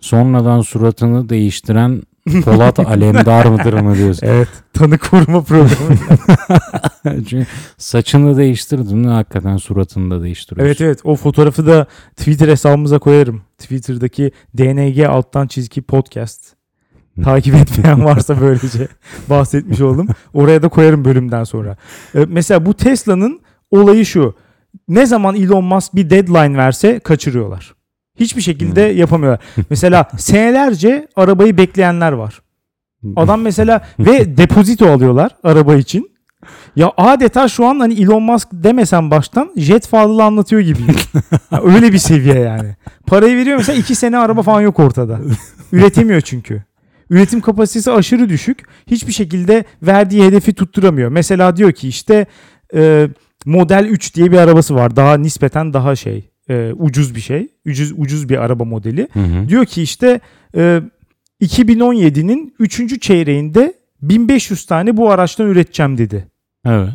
sonradan 0.00 0.60
suratını 0.60 1.28
değiştiren 1.28 2.02
Polat 2.44 2.78
Alemdar 2.86 3.46
mıdır 3.46 3.72
mı 3.72 3.96
diyorsun? 3.96 4.26
evet, 4.26 4.48
tanı 4.72 4.98
koruma 4.98 5.42
programı. 5.42 5.96
Çünkü 7.04 7.46
saçını 7.78 8.36
değiştirdin 8.36 8.98
mi 8.98 9.08
hakikaten 9.08 9.56
suratını 9.56 10.10
da 10.10 10.22
değiştiriyorsun. 10.22 10.66
evet 10.66 10.80
evet, 10.80 11.00
o 11.04 11.16
fotoğrafı 11.16 11.66
da 11.66 11.86
Twitter 12.16 12.48
hesabımıza 12.48 12.98
koyarım. 12.98 13.42
Twitter'daki 13.58 14.32
DNG 14.58 15.00
alttan 15.00 15.46
çizgi 15.46 15.82
podcast. 15.82 16.61
Takip 17.24 17.54
etmeyen 17.54 18.04
varsa 18.04 18.40
böylece 18.40 18.88
bahsetmiş 19.30 19.80
oldum. 19.80 20.08
Oraya 20.34 20.62
da 20.62 20.68
koyarım 20.68 21.04
bölümden 21.04 21.44
sonra. 21.44 21.76
Ee, 22.14 22.24
mesela 22.28 22.66
bu 22.66 22.74
Tesla'nın 22.74 23.40
olayı 23.70 24.06
şu. 24.06 24.34
Ne 24.88 25.06
zaman 25.06 25.36
Elon 25.36 25.64
Musk 25.64 25.94
bir 25.94 26.10
deadline 26.10 26.58
verse 26.58 26.98
kaçırıyorlar. 26.98 27.74
Hiçbir 28.20 28.42
şekilde 28.42 28.80
yapamıyorlar. 28.80 29.40
Mesela 29.70 30.08
senelerce 30.18 31.08
arabayı 31.16 31.56
bekleyenler 31.56 32.12
var. 32.12 32.42
Adam 33.16 33.40
mesela 33.40 33.84
ve 33.98 34.36
depozito 34.36 34.86
alıyorlar 34.86 35.36
araba 35.44 35.74
için. 35.74 36.12
Ya 36.76 36.92
adeta 36.96 37.48
şu 37.48 37.66
an 37.66 37.80
hani 37.80 37.94
Elon 38.02 38.22
Musk 38.22 38.48
demesen 38.52 39.10
baştan 39.10 39.50
jet 39.56 39.86
fazla 39.86 40.24
anlatıyor 40.24 40.62
gibi. 40.62 40.78
Öyle 41.62 41.92
bir 41.92 41.98
seviye 41.98 42.38
yani. 42.38 42.76
Parayı 43.06 43.36
veriyor 43.36 43.56
mesela 43.56 43.78
iki 43.78 43.94
sene 43.94 44.18
araba 44.18 44.42
falan 44.42 44.60
yok 44.60 44.78
ortada. 44.78 45.18
Üretemiyor 45.72 46.20
çünkü. 46.20 46.62
Üretim 47.12 47.40
kapasitesi 47.40 47.90
aşırı 47.90 48.28
düşük. 48.28 48.62
Hiçbir 48.86 49.12
şekilde 49.12 49.64
verdiği 49.82 50.24
hedefi 50.24 50.52
tutturamıyor. 50.52 51.10
Mesela 51.10 51.56
diyor 51.56 51.72
ki 51.72 51.88
işte 51.88 52.26
e, 52.74 53.08
Model 53.44 53.86
3 53.90 54.14
diye 54.14 54.32
bir 54.32 54.36
arabası 54.36 54.74
var. 54.74 54.96
Daha 54.96 55.16
nispeten 55.16 55.72
daha 55.72 55.96
şey 55.96 56.30
e, 56.48 56.72
ucuz 56.72 57.14
bir 57.14 57.20
şey. 57.20 57.48
Ucuz 57.66 57.92
ucuz 57.96 58.28
bir 58.28 58.36
araba 58.36 58.64
modeli. 58.64 59.08
Hı 59.12 59.20
hı. 59.20 59.48
Diyor 59.48 59.64
ki 59.64 59.82
işte 59.82 60.20
e, 60.56 60.82
2017'nin 61.42 62.54
3. 62.58 63.00
çeyreğinde 63.00 63.74
1500 64.02 64.66
tane 64.66 64.96
bu 64.96 65.10
araçtan 65.10 65.46
üreteceğim 65.46 65.98
dedi. 65.98 66.26
Evet. 66.66 66.90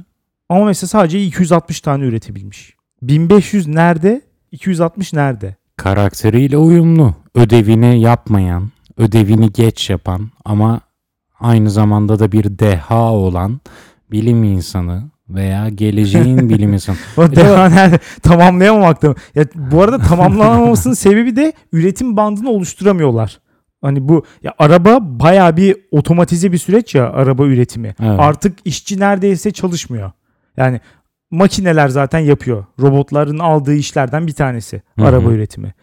Ama 0.50 0.66
mesela 0.66 0.88
sadece 0.88 1.24
260 1.24 1.82
tane 1.82 2.06
üretebilmiş. 2.06 2.76
1500 3.02 3.68
nerede? 3.68 4.22
260 4.52 5.14
nerede? 5.14 5.56
Karakteriyle 5.78 6.58
uyumlu. 6.58 7.16
Ödevini 7.36 8.02
yapmayan, 8.02 8.70
ödevini 8.98 9.52
geç 9.52 9.90
yapan 9.90 10.30
ama 10.46 10.82
aynı 11.40 11.70
zamanda 11.70 12.20
da 12.20 12.32
bir 12.32 12.60
deha 12.60 13.12
olan 13.14 13.60
bilim 14.12 14.44
insanı 14.44 15.04
veya 15.30 15.70
geleceğin 15.70 16.50
bilim 16.50 16.74
insanı. 16.74 16.98
O 17.18 17.32
deha 17.32 17.70
nerede? 17.70 18.00
Tamamlayamamakta. 18.24 19.16
Ya 19.36 19.46
bu 19.56 19.82
arada 19.84 19.98
tamamlanamamasının 19.98 20.94
sebebi 21.06 21.36
de 21.36 21.54
üretim 21.72 22.18
bandını 22.18 22.50
oluşturamıyorlar. 22.50 23.40
Hani 23.82 24.08
bu 24.08 24.26
ya 24.44 24.54
araba 24.60 24.98
bayağı 25.02 25.58
bir 25.58 25.76
otomatize 25.92 26.52
bir 26.52 26.58
süreç 26.58 26.96
ya 26.96 27.10
araba 27.12 27.46
üretimi. 27.46 27.96
Evet. 28.04 28.20
Artık 28.20 28.58
işçi 28.66 29.00
neredeyse 29.00 29.52
çalışmıyor. 29.52 30.12
Yani 30.58 30.82
makineler 31.32 31.88
zaten 31.88 32.20
yapıyor. 32.20 32.66
Robotların 32.80 33.40
aldığı 33.40 33.74
işlerden 33.74 34.28
bir 34.28 34.34
tanesi 34.34 34.82
Hı 35.00 35.02
hı. 35.02 35.08
araba 35.08 35.32
üretimi. 35.32 35.74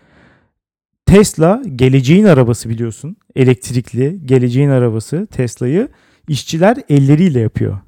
Tesla 1.07 1.63
geleceğin 1.77 2.25
arabası 2.25 2.69
biliyorsun. 2.69 3.17
Elektrikli 3.37 4.19
geleceğin 4.25 4.69
arabası 4.71 5.27
Tesla'yı 5.31 5.89
işçiler 6.29 6.77
elleriyle 6.89 7.41
yapıyor. 7.41 7.79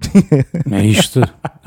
E 0.72 0.88
işte. 0.88 1.20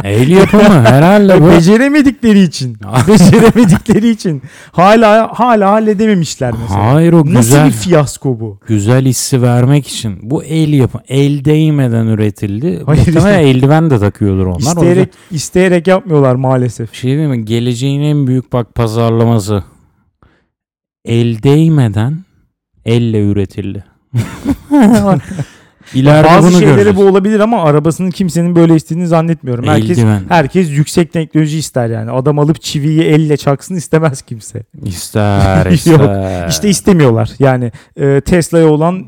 El 0.04 0.30
yapımı 0.30 0.64
herhalde 0.86 1.42
bu. 1.42 1.48
Beceremedikleri 1.48 2.40
için. 2.42 2.78
Beceremedikleri 3.08 4.10
için. 4.10 4.42
Hala 4.72 5.30
hala 5.34 5.72
halledememişler 5.72 6.54
mesela. 6.62 6.94
Hayır 6.94 7.14
o 7.14 7.18
Nasıl 7.20 7.34
güzel 7.36 7.68
bir 7.68 7.72
fiyasko 7.72 8.40
bu? 8.40 8.60
güzel 8.68 9.06
hissi 9.06 9.42
vermek 9.42 9.88
için. 9.88 10.18
Bu 10.22 10.44
el 10.44 10.74
yapı. 10.74 11.00
El 11.08 11.46
değmeden 11.46 12.06
üretildi. 12.08 12.82
Hayır 12.86 13.00
Muhtemelen 13.08 13.40
işte. 13.40 13.50
eldiven 13.50 13.90
de 13.90 14.00
takıyordur 14.00 14.46
onlar. 14.46 14.54
O 14.56 14.58
yüzden- 14.60 14.72
İsteyerek 14.82 15.10
isteyerek 15.32 15.88
yapmıyorlar 15.88 16.36
maalesef. 16.36 16.94
Şey 16.94 17.18
değil 17.18 17.28
mi? 17.30 17.46
Geleceğin 17.46 18.02
en 18.02 18.28
büyük 18.28 18.54
bak 18.54 18.76
pazarlaması. 18.76 19.64
El 21.06 21.44
değmeden 21.44 22.18
elle 22.86 23.28
üretildi. 23.28 23.84
İleride 25.94 26.28
Bazı 26.28 26.48
bunu 26.48 26.52
şeylere 26.60 26.76
göreceğiz. 26.76 26.98
bu 26.98 27.04
olabilir 27.06 27.40
ama 27.40 27.64
arabasının 27.64 28.10
kimsenin 28.12 28.56
böyle 28.56 28.76
istediğini 28.76 29.08
zannetmiyorum. 29.08 29.66
Herkes 29.68 29.98
Eldiven. 29.98 30.24
herkes 30.30 30.70
yüksek 30.72 31.14
teknoloji 31.14 31.58
ister 31.58 31.90
yani. 31.90 32.12
Adam 32.12 32.40
alıp 32.40 32.62
çiviyi 32.62 33.02
elle 33.02 33.38
çaksın 33.38 33.76
istemez 33.76 34.22
kimse. 34.22 34.64
İster 34.86 35.66
Yok. 35.66 35.74
ister. 35.74 36.48
İşte 36.50 36.70
istemiyorlar. 36.70 37.30
Yani 37.40 37.72
e, 37.98 38.22
Tesla'ya 38.22 38.68
olan 38.68 39.06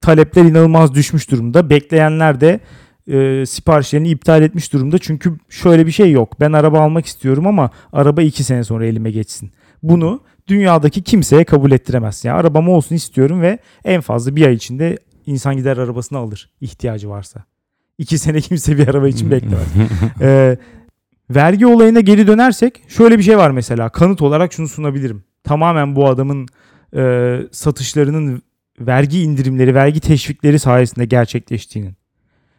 talepler 0.00 0.44
inanılmaz 0.44 0.94
düşmüş 0.94 1.30
durumda. 1.30 1.70
Bekleyenler 1.70 2.40
de 2.40 2.60
e, 3.12 3.46
siparişlerini 3.46 4.08
iptal 4.08 4.42
etmiş 4.42 4.72
durumda. 4.72 4.98
Çünkü 4.98 5.32
şöyle 5.48 5.86
bir 5.86 5.92
şey 5.92 6.10
yok. 6.12 6.40
Ben 6.40 6.52
araba 6.52 6.80
almak 6.80 7.06
istiyorum 7.06 7.46
ama 7.46 7.70
araba 7.92 8.22
iki 8.22 8.44
sene 8.44 8.64
sonra 8.64 8.86
elime 8.86 9.10
geçsin. 9.10 9.50
Bunu 9.82 10.20
dünyadaki 10.48 11.02
kimseye 11.02 11.44
kabul 11.44 11.70
ettiremez. 11.70 12.24
Yani 12.24 12.40
arabam 12.40 12.68
olsun 12.68 12.94
istiyorum 12.94 13.42
ve 13.42 13.58
en 13.84 14.00
fazla 14.00 14.36
bir 14.36 14.46
ay 14.46 14.54
içinde 14.54 14.98
insan 15.26 15.56
gider 15.56 15.76
arabasını 15.76 16.18
alır 16.18 16.50
ihtiyacı 16.60 17.10
varsa. 17.10 17.44
İki 17.98 18.18
sene 18.24 18.40
kimse 18.40 18.78
bir 18.78 18.88
araba 18.88 19.08
için 19.08 19.30
beklemez. 19.30 19.68
Ee, 20.20 20.56
vergi 21.30 21.66
olayına 21.66 22.00
geri 22.00 22.26
dönersek 22.26 22.82
şöyle 22.88 23.18
bir 23.18 23.22
şey 23.22 23.38
var 23.38 23.50
mesela 23.50 23.88
kanıt 23.88 24.22
olarak 24.22 24.52
şunu 24.52 24.68
sunabilirim. 24.68 25.24
Tamamen 25.44 25.96
bu 25.96 26.08
adamın 26.08 26.46
e, 26.96 27.36
satışlarının 27.52 28.42
vergi 28.80 29.22
indirimleri, 29.22 29.74
vergi 29.74 30.00
teşvikleri 30.00 30.58
sayesinde 30.58 31.04
gerçekleştiğinin. 31.04 31.96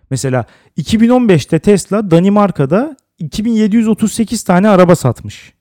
Mesela 0.10 0.46
2015'te 0.78 1.60
Tesla 1.60 2.12
Danimarka'da 2.12 2.98
2738 3.20 4.44
tane 4.44 4.70
araba 4.70 4.96
satmış. 4.96 5.54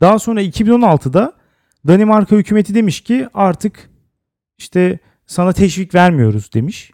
Daha 0.00 0.18
sonra 0.18 0.42
2016'da 0.42 1.39
Danimarka 1.86 2.36
hükümeti 2.36 2.74
demiş 2.74 3.00
ki 3.00 3.28
artık 3.34 3.90
işte 4.58 4.98
sana 5.26 5.52
teşvik 5.52 5.94
vermiyoruz 5.94 6.52
demiş. 6.54 6.92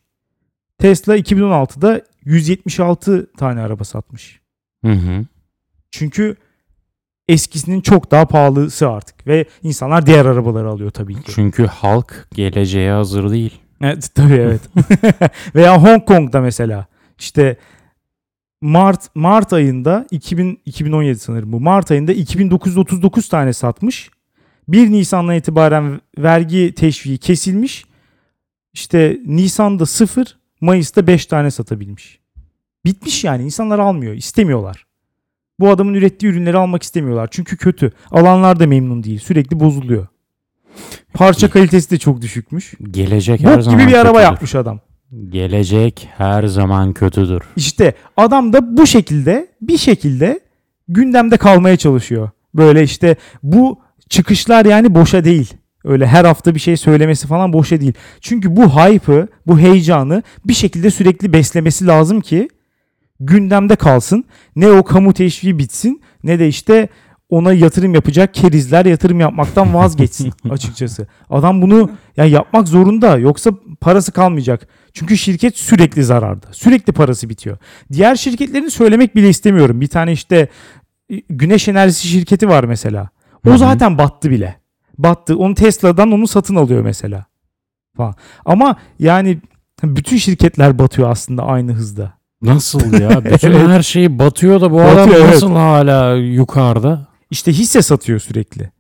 Tesla 0.79 1.17
2016'da 1.17 2.03
176 2.25 3.33
tane 3.39 3.61
araba 3.61 3.85
satmış. 3.85 4.41
Hı 4.85 4.93
hı. 4.93 5.25
Çünkü 5.91 6.37
eskisinin 7.29 7.81
çok 7.81 8.11
daha 8.11 8.27
pahalısı 8.27 8.89
artık 8.89 9.27
ve 9.27 9.45
insanlar 9.63 10.07
diğer 10.07 10.25
arabaları 10.25 10.69
alıyor 10.69 10.91
tabii 10.91 11.15
ki. 11.15 11.33
Çünkü 11.35 11.67
halk 11.67 12.29
geleceğe 12.35 12.93
hazır 12.93 13.31
değil. 13.31 13.61
Evet, 13.81 14.11
tabii 14.15 14.35
evet. 14.35 14.61
Veya 15.55 15.83
Hong 15.83 16.05
Kong'da 16.05 16.41
mesela 16.41 16.87
işte 17.19 17.57
Mart 18.61 19.17
Mart 19.17 19.53
ayında 19.53 20.07
2000 20.11 20.61
2017 20.65 21.19
sanırım 21.19 21.53
bu. 21.53 21.61
Mart 21.61 21.91
ayında 21.91 22.13
2939 22.13 23.29
tane 23.29 23.53
satmış. 23.53 24.11
1 24.69 24.91
Nisan'dan 24.91 25.37
itibaren 25.37 26.01
vergi 26.19 26.75
teşviği 26.75 27.19
kesilmiş. 27.19 27.85
İşte 28.73 29.19
Nisan'da 29.27 29.87
0, 29.87 30.37
Mayıs'ta 30.61 31.07
5 31.07 31.27
tane 31.27 31.51
satabilmiş. 31.51 32.21
Bitmiş 32.85 33.25
yani. 33.25 33.45
insanlar 33.45 33.79
almıyor, 33.79 34.15
istemiyorlar. 34.15 34.87
Bu 35.61 35.69
adamın 35.71 35.95
ürettiği 35.95 36.33
ürünleri 36.33 36.57
almak 36.57 36.83
istemiyorlar. 36.83 37.29
Çünkü 37.31 37.57
kötü. 37.57 37.93
Alanlar 38.11 38.61
da 38.61 38.67
memnun 38.67 39.03
değil. 39.03 39.19
Sürekli 39.19 39.61
bozuluyor. 39.61 40.07
Parça 41.15 41.51
kalitesi 41.51 41.91
de 41.91 41.99
çok 41.99 42.21
düşükmüş. 42.23 42.75
Gelecek 42.91 43.41
her 43.41 43.57
Bok 43.57 43.63
zaman 43.63 43.81
gibi 43.81 43.89
bir 43.89 43.95
araba 43.95 44.13
kötüdür. 44.13 44.25
yapmış 44.33 44.55
adam. 44.55 44.81
Gelecek 45.29 46.09
her 46.17 46.45
zaman 46.47 46.93
kötüdür. 46.93 47.43
İşte 47.57 47.95
adam 48.17 48.53
da 48.53 48.77
bu 48.77 48.87
şekilde 48.87 49.49
bir 49.61 49.79
şekilde 49.79 50.41
gündemde 50.89 51.37
kalmaya 51.37 51.77
çalışıyor. 51.77 52.31
Böyle 52.55 52.83
işte 52.83 53.17
bu 53.43 53.81
çıkışlar 54.09 54.65
yani 54.65 54.95
boşa 54.95 55.25
değil. 55.25 55.55
Öyle 55.85 56.07
her 56.07 56.25
hafta 56.25 56.55
bir 56.55 56.61
şey 56.61 56.77
söylemesi 56.77 57.27
falan 57.27 57.53
boşa 57.53 57.81
değil. 57.81 57.93
Çünkü 58.21 58.57
bu 58.57 58.69
hype'ı, 58.69 59.29
bu 59.47 59.59
heyecanı 59.59 60.23
bir 60.45 60.55
şekilde 60.55 60.91
sürekli 60.91 61.33
beslemesi 61.33 61.87
lazım 61.87 62.21
ki 62.21 62.49
gündemde 63.21 63.77
kalsın. 63.77 64.25
Ne 64.57 64.69
o 64.69 64.83
kamu 64.83 65.13
teşviği 65.13 65.59
bitsin 65.59 66.03
ne 66.25 66.39
de 66.39 66.49
işte 66.49 66.89
ona 67.29 67.53
yatırım 67.53 67.95
yapacak 67.95 68.35
kerizler 68.35 68.87
yatırım 68.87 69.21
yapmaktan 69.21 69.75
vazgeçsin 69.75 70.33
açıkçası. 70.51 71.07
Adam 71.31 71.63
bunu 71.63 71.91
yani 72.17 72.31
yapmak 72.31 72.69
zorunda 72.69 73.19
yoksa 73.19 73.51
parası 73.81 74.13
kalmayacak. 74.13 74.69
Çünkü 74.93 75.17
şirket 75.17 75.57
sürekli 75.59 76.05
zararda. 76.05 76.47
Sürekli 76.53 76.93
parası 76.93 77.29
bitiyor. 77.29 77.59
Diğer 77.93 78.17
şirketlerini 78.17 78.71
söylemek 78.71 79.17
bile 79.17 79.29
istemiyorum. 79.29 79.81
Bir 79.81 79.89
tane 79.89 80.13
işte 80.13 80.49
e, 81.11 81.17
güneş 81.29 81.69
enerjisi 81.69 82.09
şirketi 82.09 82.49
var 82.49 82.65
mesela. 82.65 83.09
O 83.47 83.51
Hı 83.51 83.55
hı. 83.55 83.59
zaten 83.59 83.99
battı 83.99 84.31
bile. 84.31 84.57
Battı. 84.99 85.37
Onu 85.37 85.55
Tesla'dan 85.55 86.13
onu 86.13 86.27
satın 86.29 86.57
alıyor 86.57 86.83
mesela. 86.83 87.25
Falan. 87.97 88.15
Ama 88.45 88.77
yani 88.99 89.39
bütün 89.83 90.17
şirketler 90.17 90.79
batıyor 90.79 91.11
aslında 91.11 91.43
aynı 91.43 91.73
hızda. 91.73 92.13
Nasıl 92.43 93.01
ya? 93.01 93.25
Bütün 93.25 93.51
Evet. 93.51 93.69
her 93.69 93.83
şey 93.83 94.19
batıyor 94.19 94.61
da 94.61 94.71
bu 94.71 94.81
adam 94.83 94.97
Batıyor, 94.97 95.21
evet. 95.21 95.35
nasıl 95.35 95.51
hala 95.51 96.15
yukarıda? 96.15 97.07
İşte 97.31 97.53
hisse 97.53 97.83
satıyor 97.83 98.19
sürekli. 98.19 98.71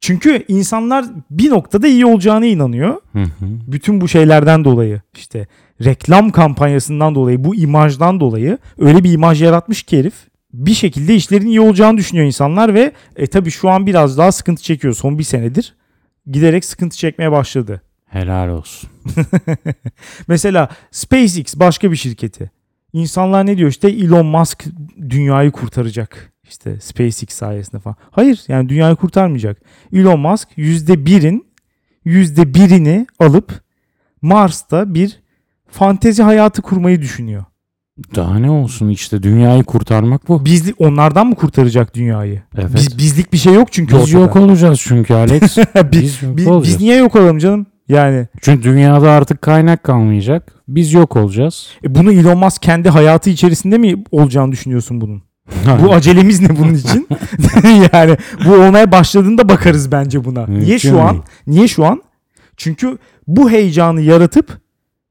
Çünkü 0.00 0.44
insanlar 0.48 1.04
bir 1.30 1.50
noktada 1.50 1.86
iyi 1.86 2.06
olacağına 2.06 2.46
inanıyor. 2.46 2.94
Hı 3.12 3.22
hı. 3.22 3.46
bütün 3.66 4.00
bu 4.00 4.08
şeylerden 4.08 4.64
dolayı 4.64 5.00
işte 5.16 5.46
reklam 5.84 6.30
kampanyasından 6.30 7.14
dolayı 7.14 7.44
bu 7.44 7.54
imajdan 7.54 8.20
dolayı 8.20 8.58
öyle 8.78 9.04
bir 9.04 9.12
imaj 9.12 9.42
yaratmış 9.42 9.82
ki 9.82 9.98
herif 9.98 10.14
bir 10.52 10.74
şekilde 10.74 11.14
işlerin 11.14 11.46
iyi 11.46 11.60
olacağını 11.60 11.98
düşünüyor 11.98 12.26
insanlar 12.26 12.74
ve 12.74 12.92
e 13.16 13.26
tabi 13.26 13.50
şu 13.50 13.70
an 13.70 13.86
biraz 13.86 14.18
daha 14.18 14.32
sıkıntı 14.32 14.62
çekiyor 14.62 14.94
son 14.94 15.18
bir 15.18 15.24
senedir 15.24 15.74
giderek 16.26 16.64
sıkıntı 16.64 16.96
çekmeye 16.96 17.32
başladı. 17.32 17.82
Helal 18.06 18.48
olsun. 18.48 18.90
Mesela 20.28 20.68
SpaceX 20.90 21.54
başka 21.56 21.90
bir 21.90 21.96
şirketi. 21.96 22.50
İnsanlar 22.92 23.46
ne 23.46 23.56
diyor 23.56 23.70
işte 23.70 23.88
Elon 23.88 24.26
Musk 24.26 24.64
dünyayı 25.10 25.50
kurtaracak. 25.50 26.32
İşte 26.44 26.80
SpaceX 26.80 27.28
sayesinde 27.28 27.80
falan. 27.80 27.96
Hayır 28.10 28.44
yani 28.48 28.68
dünyayı 28.68 28.96
kurtarmayacak. 28.96 29.62
Elon 29.92 30.20
Musk 30.20 30.48
%1'in 30.58 31.46
%1'ini 32.06 33.06
alıp 33.18 33.62
Mars'ta 34.22 34.94
bir 34.94 35.20
fantezi 35.68 36.22
hayatı 36.22 36.62
kurmayı 36.62 37.02
düşünüyor. 37.02 37.44
Daha 38.14 38.38
ne 38.38 38.50
olsun 38.50 38.88
işte 38.88 39.22
dünyayı 39.22 39.64
kurtarmak 39.64 40.28
bu. 40.28 40.44
Bizli 40.44 40.74
onlardan 40.78 41.26
mı 41.26 41.34
kurtaracak 41.34 41.94
dünyayı? 41.94 42.42
Evet. 42.58 42.70
Biz, 42.74 42.98
bizlik 42.98 43.32
bir 43.32 43.38
şey 43.38 43.54
yok 43.54 43.72
çünkü 43.72 43.94
Biz 43.94 44.02
ortada. 44.02 44.18
yok 44.18 44.36
olacağız 44.36 44.80
çünkü 44.82 45.14
Alex. 45.14 45.42
biz, 45.42 45.58
biz 45.92 46.22
yok 46.22 46.36
biz, 46.36 46.46
olacağız. 46.46 46.74
biz 46.78 46.80
niye 46.80 46.96
yok 46.96 47.16
olalım 47.16 47.38
canım? 47.38 47.66
Yani 47.88 48.28
Çünkü 48.40 48.62
dünyada 48.62 49.10
artık 49.10 49.42
kaynak 49.42 49.84
kalmayacak. 49.84 50.52
Biz 50.68 50.92
yok 50.92 51.16
olacağız. 51.16 51.68
e, 51.84 51.94
bunu 51.94 52.12
Elon 52.12 52.38
Musk 52.38 52.62
kendi 52.62 52.88
hayatı 52.88 53.30
içerisinde 53.30 53.78
mi 53.78 54.04
olacağını 54.10 54.52
düşünüyorsun 54.52 55.00
bunun? 55.00 55.22
Bu 55.82 55.92
acelemiz 55.94 56.40
ne 56.40 56.58
bunun 56.58 56.74
için? 56.74 57.08
yani 57.92 58.16
bu 58.46 58.52
olmaya 58.54 58.92
başladığında 58.92 59.48
bakarız 59.48 59.92
bence 59.92 60.24
buna. 60.24 60.46
Niye 60.46 60.78
şu 60.78 61.00
an? 61.00 61.22
Niye 61.46 61.68
şu 61.68 61.86
an? 61.86 62.02
Çünkü 62.56 62.98
bu 63.26 63.50
heyecanı 63.50 64.00
yaratıp 64.00 64.58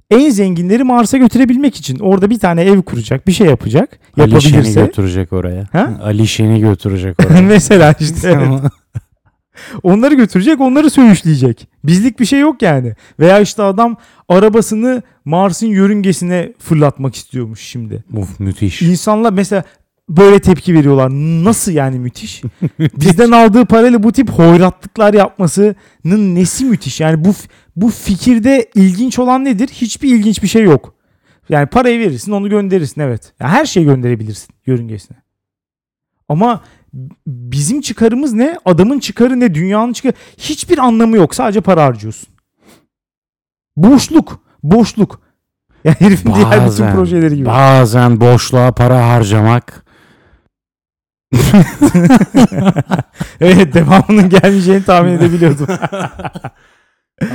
en 0.09 0.29
zenginleri 0.29 0.83
Mars'a 0.83 1.17
götürebilmek 1.17 1.75
için 1.75 1.99
orada 1.99 2.29
bir 2.29 2.39
tane 2.39 2.61
ev 2.63 2.81
kuracak, 2.81 3.27
bir 3.27 3.31
şey 3.31 3.47
yapacak, 3.47 3.99
Ali 4.17 4.29
Şen'i 4.41 4.53
yapabilirse. 4.53 4.81
götürecek 4.81 5.33
oraya. 5.33 5.67
Ha? 5.71 5.99
Ali 6.03 6.27
Şen'i 6.27 6.59
götürecek 6.59 7.15
oraya. 7.25 7.41
Mesela 7.41 7.95
işte 7.99 8.29
evet. 8.29 8.71
onları 9.83 10.15
götürecek, 10.15 10.61
onları 10.61 10.89
söğüşleyecek. 10.89 11.67
Bizlik 11.83 12.19
bir 12.19 12.25
şey 12.25 12.39
yok 12.39 12.61
yani. 12.61 12.93
Veya 13.19 13.39
işte 13.39 13.63
adam 13.63 13.97
arabasını 14.29 15.03
Mars'ın 15.25 15.67
yörüngesine 15.67 16.53
fırlatmak 16.59 17.15
istiyormuş 17.15 17.61
şimdi. 17.61 18.03
Uf 18.13 18.39
müthiş. 18.39 18.81
İnsanlar 18.81 19.33
mesela 19.33 19.63
böyle 20.09 20.39
tepki 20.39 20.73
veriyorlar. 20.73 21.09
Nasıl 21.43 21.71
yani 21.71 21.99
müthiş? 21.99 22.41
Bizden 22.79 23.31
aldığı 23.31 23.65
parayla 23.65 24.03
bu 24.03 24.11
tip 24.11 24.29
hoyratlıklar 24.29 25.13
yapmasının 25.13 26.35
nesi 26.35 26.65
müthiş? 26.65 26.99
Yani 26.99 27.25
bu 27.25 27.33
bu 27.75 27.89
fikirde 27.89 28.69
ilginç 28.75 29.19
olan 29.19 29.45
nedir? 29.45 29.67
Hiçbir 29.67 30.15
ilginç 30.15 30.43
bir 30.43 30.47
şey 30.47 30.63
yok. 30.63 30.95
Yani 31.49 31.67
parayı 31.67 31.99
verirsin, 31.99 32.31
onu 32.31 32.49
gönderirsin 32.49 33.01
evet. 33.01 33.33
Yani 33.39 33.51
her 33.51 33.65
şeyi 33.65 33.85
gönderebilirsin 33.85 34.49
yörüngesine. 34.65 35.17
Ama 36.29 36.61
bizim 37.27 37.81
çıkarımız 37.81 38.33
ne? 38.33 38.57
Adamın 38.65 38.99
çıkarı 38.99 39.39
ne? 39.39 39.53
Dünyanın 39.55 39.93
çıkarı. 39.93 40.13
Hiçbir 40.37 40.77
anlamı 40.77 41.17
yok. 41.17 41.35
Sadece 41.35 41.61
para 41.61 41.83
harcıyorsun. 41.83 42.29
Boşluk. 43.77 44.39
Boşluk. 44.63 45.21
Ya 45.83 45.95
herifin 45.99 46.33
diğer 46.35 46.51
bütün 46.51 46.65
Bazen, 46.65 46.95
projeleri 46.95 47.35
gibi. 47.35 47.45
bazen 47.45 48.21
boşluğa 48.21 48.71
para 48.71 49.09
harcamak 49.09 49.85
evet 53.41 53.73
devamının 53.73 54.29
gelmeyeceğini 54.29 54.83
tahmin 54.83 55.11
edebiliyordum. 55.11 55.67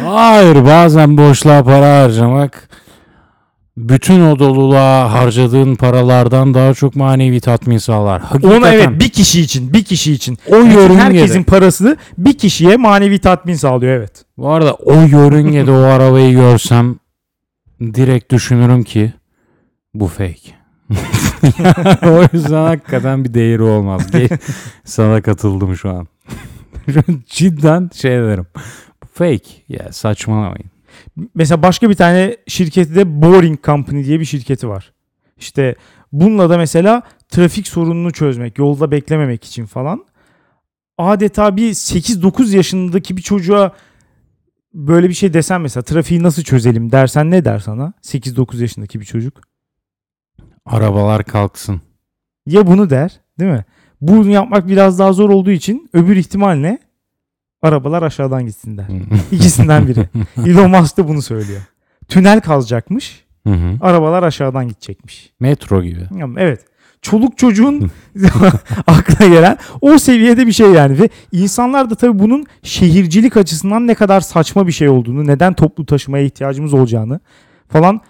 Hayır 0.05 0.65
bazen 0.65 1.17
boşluğa 1.17 1.65
para 1.65 2.03
harcamak 2.03 2.69
bütün 3.77 4.21
o 4.21 4.39
doluluğa 4.39 5.13
harcadığın 5.13 5.75
paralardan 5.75 6.55
daha 6.55 6.75
çok 6.75 6.97
manevi 6.97 7.41
tatmin 7.41 7.79
sağlar. 7.79 8.23
Hakikaten 8.23 8.59
Ona 8.59 8.73
evet 8.73 8.89
bir 9.01 9.09
kişi 9.09 9.41
için 9.41 9.73
bir 9.73 9.85
kişi 9.85 10.13
için. 10.13 10.39
o 10.49 10.57
Yani 10.57 10.75
yörüngede, 10.75 11.03
herkesin 11.03 11.43
parası 11.43 11.97
bir 12.19 12.39
kişiye 12.39 12.77
manevi 12.77 13.19
tatmin 13.19 13.55
sağlıyor 13.55 13.97
evet. 13.97 14.25
bu 14.37 14.49
arada 14.49 14.75
o 14.75 14.93
yörüngede 15.03 15.71
o 15.71 15.83
arabayı 15.83 16.33
görsem 16.33 16.97
direkt 17.81 18.33
düşünürüm 18.33 18.83
ki 18.85 19.13
bu 19.95 20.07
fake. 20.07 20.64
o 22.03 22.23
yüzden 22.33 22.65
hakikaten 22.65 23.25
bir 23.25 23.35
değeri 23.35 23.63
olmaz. 23.63 24.07
Sana 24.85 25.23
katıldım 25.23 25.77
şu 25.77 25.91
an. 25.91 26.07
Cidden 27.27 27.91
şey 27.95 28.13
derim. 28.13 28.47
Fake. 29.15 29.51
Ya 29.69 29.93
saçmalamayın. 29.93 30.71
Mesela 31.35 31.63
başka 31.63 31.91
bir 31.91 31.95
tane 31.95 32.37
şirketi 32.49 32.95
de 32.95 33.23
Boring 33.23 33.65
Company 33.65 34.05
diye 34.05 34.21
bir 34.21 34.25
şirketi 34.25 34.69
var. 34.69 34.93
İşte 35.39 35.75
bununla 36.13 36.51
da 36.51 36.59
mesela 36.59 37.03
trafik 37.29 37.69
sorununu 37.69 38.13
çözmek, 38.13 38.59
yolda 38.59 38.91
beklememek 38.91 39.45
için 39.45 39.67
falan. 39.67 40.05
Adeta 40.99 41.57
bir 41.57 41.71
8-9 41.75 42.57
yaşındaki 42.57 43.17
bir 43.17 43.23
çocuğa 43.23 43.73
böyle 44.75 45.09
bir 45.09 45.15
şey 45.15 45.33
desen 45.33 45.61
mesela 45.61 45.83
trafiği 45.83 46.23
nasıl 46.23 46.43
çözelim 46.43 46.93
dersen 46.93 47.31
ne 47.31 47.45
der 47.45 47.59
sana? 47.59 47.93
8-9 48.03 48.61
yaşındaki 48.61 49.01
bir 49.01 49.05
çocuk. 49.05 49.54
Arabalar 50.67 51.25
kalksın. 51.25 51.81
Ya 52.47 52.67
bunu 52.67 52.91
der 52.91 53.21
değil 53.39 53.51
mi? 53.51 53.65
Bunu 54.01 54.31
yapmak 54.31 54.69
biraz 54.69 54.99
daha 54.99 55.13
zor 55.13 55.31
olduğu 55.31 55.51
için 55.51 55.91
öbür 55.93 56.17
ihtimal 56.17 56.55
ne? 56.55 56.79
Arabalar 57.63 58.03
aşağıdan 58.03 58.47
gitsin 58.47 58.79
der. 58.79 58.87
İkisinden 59.33 59.89
biri. 59.89 60.09
Elon 60.47 60.71
Musk 60.71 60.97
da 60.97 61.09
bunu 61.09 61.23
söylüyor. 61.23 61.61
Tünel 62.09 62.41
kazacakmış. 62.41 63.25
Hı 63.47 63.53
hı. 63.53 63.77
Arabalar 63.81 64.23
aşağıdan 64.23 64.69
gidecekmiş. 64.69 65.33
Metro 65.41 65.83
gibi. 65.83 66.01
Evet. 66.39 66.61
Çoluk 67.03 67.39
çocuğun 67.39 67.91
aklına 68.87 69.29
gelen 69.29 69.59
o 69.81 69.99
seviyede 69.99 70.47
bir 70.47 70.53
şey 70.53 70.71
yani 70.71 70.99
ve 71.01 71.09
insanlar 71.33 71.91
da 71.91 71.95
tabii 71.95 72.19
bunun 72.19 72.47
şehircilik 72.63 73.37
açısından 73.37 73.87
ne 73.87 73.95
kadar 73.95 74.21
saçma 74.21 74.67
bir 74.67 74.73
şey 74.73 74.89
olduğunu, 74.89 75.27
neden 75.27 75.55
toplu 75.55 75.87
taşımaya 75.87 76.25
ihtiyacımız 76.25 76.75
olacağını 76.75 77.21
falan 77.69 78.01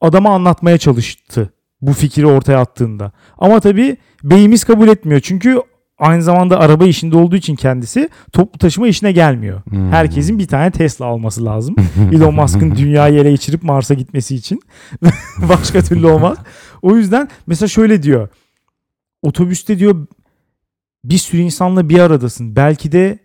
adama 0.00 0.34
anlatmaya 0.34 0.78
çalıştı 0.78 1.53
bu 1.86 1.92
fikri 1.92 2.26
ortaya 2.26 2.58
attığında. 2.58 3.12
Ama 3.38 3.60
tabii 3.60 3.96
beyimiz 4.22 4.64
kabul 4.64 4.88
etmiyor. 4.88 5.20
Çünkü 5.20 5.60
aynı 5.98 6.22
zamanda 6.22 6.60
araba 6.60 6.86
işinde 6.86 7.16
olduğu 7.16 7.36
için 7.36 7.56
kendisi 7.56 8.08
toplu 8.32 8.58
taşıma 8.58 8.88
işine 8.88 9.12
gelmiyor. 9.12 9.62
Hmm. 9.68 9.92
Herkesin 9.92 10.38
bir 10.38 10.46
tane 10.46 10.70
Tesla 10.70 11.06
alması 11.06 11.44
lazım. 11.44 11.76
Elon 12.12 12.34
Musk'ın 12.34 12.76
dünyayı 12.76 13.20
ele 13.20 13.30
geçirip 13.30 13.62
Mars'a 13.62 13.94
gitmesi 13.94 14.34
için. 14.34 14.60
Başka 15.48 15.82
türlü 15.82 16.06
olmaz. 16.06 16.38
O 16.82 16.96
yüzden 16.96 17.28
mesela 17.46 17.68
şöyle 17.68 18.02
diyor. 18.02 18.28
Otobüste 19.22 19.78
diyor 19.78 20.06
bir 21.04 21.18
sürü 21.18 21.40
insanla 21.40 21.88
bir 21.88 21.98
aradasın. 21.98 22.56
Belki 22.56 22.92
de 22.92 23.18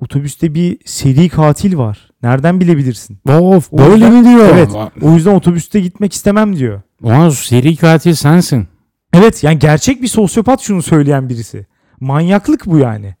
otobüste 0.00 0.54
bir 0.54 0.78
seri 0.84 1.28
katil 1.28 1.76
var. 1.76 2.10
Nereden 2.22 2.60
bilebilirsin? 2.60 3.18
Of 3.28 3.72
böyle 3.72 4.10
mi 4.10 4.24
diyor? 4.24 4.48
Evet. 4.52 4.70
O 5.02 5.14
yüzden 5.14 5.34
otobüste 5.34 5.80
gitmek 5.80 6.12
istemem 6.12 6.56
diyor. 6.56 6.82
Ulan 7.02 7.28
seri 7.28 7.76
katil 7.76 8.14
sensin. 8.14 8.68
Evet 9.12 9.44
yani 9.44 9.58
gerçek 9.58 10.02
bir 10.02 10.08
sosyopat 10.08 10.60
şunu 10.60 10.82
söyleyen 10.82 11.28
birisi. 11.28 11.66
Manyaklık 12.00 12.66
bu 12.66 12.78
yani. 12.78 13.14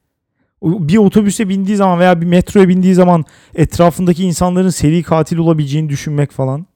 Bir 0.62 0.96
otobüse 0.96 1.48
bindiği 1.48 1.76
zaman 1.76 1.98
veya 1.98 2.20
bir 2.20 2.26
metroya 2.26 2.68
bindiği 2.68 2.94
zaman 2.94 3.24
etrafındaki 3.54 4.24
insanların 4.24 4.70
seri 4.70 5.02
katil 5.02 5.38
olabileceğini 5.38 5.88
düşünmek 5.88 6.30
falan. 6.32 6.66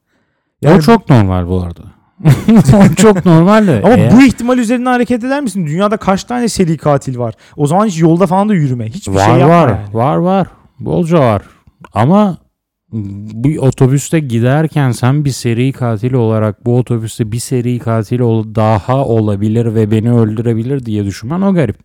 Yani 0.61 0.77
o 0.77 0.81
çok 0.81 1.09
normal 1.09 1.47
bu 1.47 1.61
arada. 1.61 1.81
çok 2.95 3.25
normal 3.25 3.67
de. 3.67 3.81
Ama 3.85 3.93
Eğer- 3.93 4.11
bu 4.11 4.21
ihtimal 4.23 4.57
üzerinden 4.57 4.91
hareket 4.91 5.23
eder 5.23 5.41
misin? 5.41 5.67
Dünyada 5.67 5.97
kaç 5.97 6.23
tane 6.23 6.49
seri 6.49 6.77
katil 6.77 7.17
var? 7.17 7.33
O 7.57 7.67
zaman 7.67 7.85
hiç 7.85 7.99
yolda 7.99 8.27
falan 8.27 8.49
da 8.49 8.53
yürüme. 8.53 8.85
Hiçbir 8.85 9.13
var 9.13 9.25
şey 9.25 9.35
yapma 9.35 9.55
var 9.55 9.67
yani. 9.67 9.93
var 9.93 10.15
var. 10.15 10.47
Bolca 10.79 11.19
var. 11.19 11.41
Ama 11.93 12.37
bu 13.33 13.49
otobüste 13.59 14.19
giderken 14.19 14.91
sen 14.91 15.25
bir 15.25 15.29
seri 15.29 15.71
katil 15.71 16.13
olarak 16.13 16.65
bu 16.65 16.77
otobüste 16.77 17.31
bir 17.31 17.39
seri 17.39 17.79
katil 17.79 18.19
ol- 18.19 18.55
daha 18.55 19.05
olabilir 19.05 19.75
ve 19.75 19.91
beni 19.91 20.11
öldürebilir 20.13 20.85
diye 20.85 21.05
düşünmen 21.05 21.41
o 21.41 21.53
garip. 21.53 21.77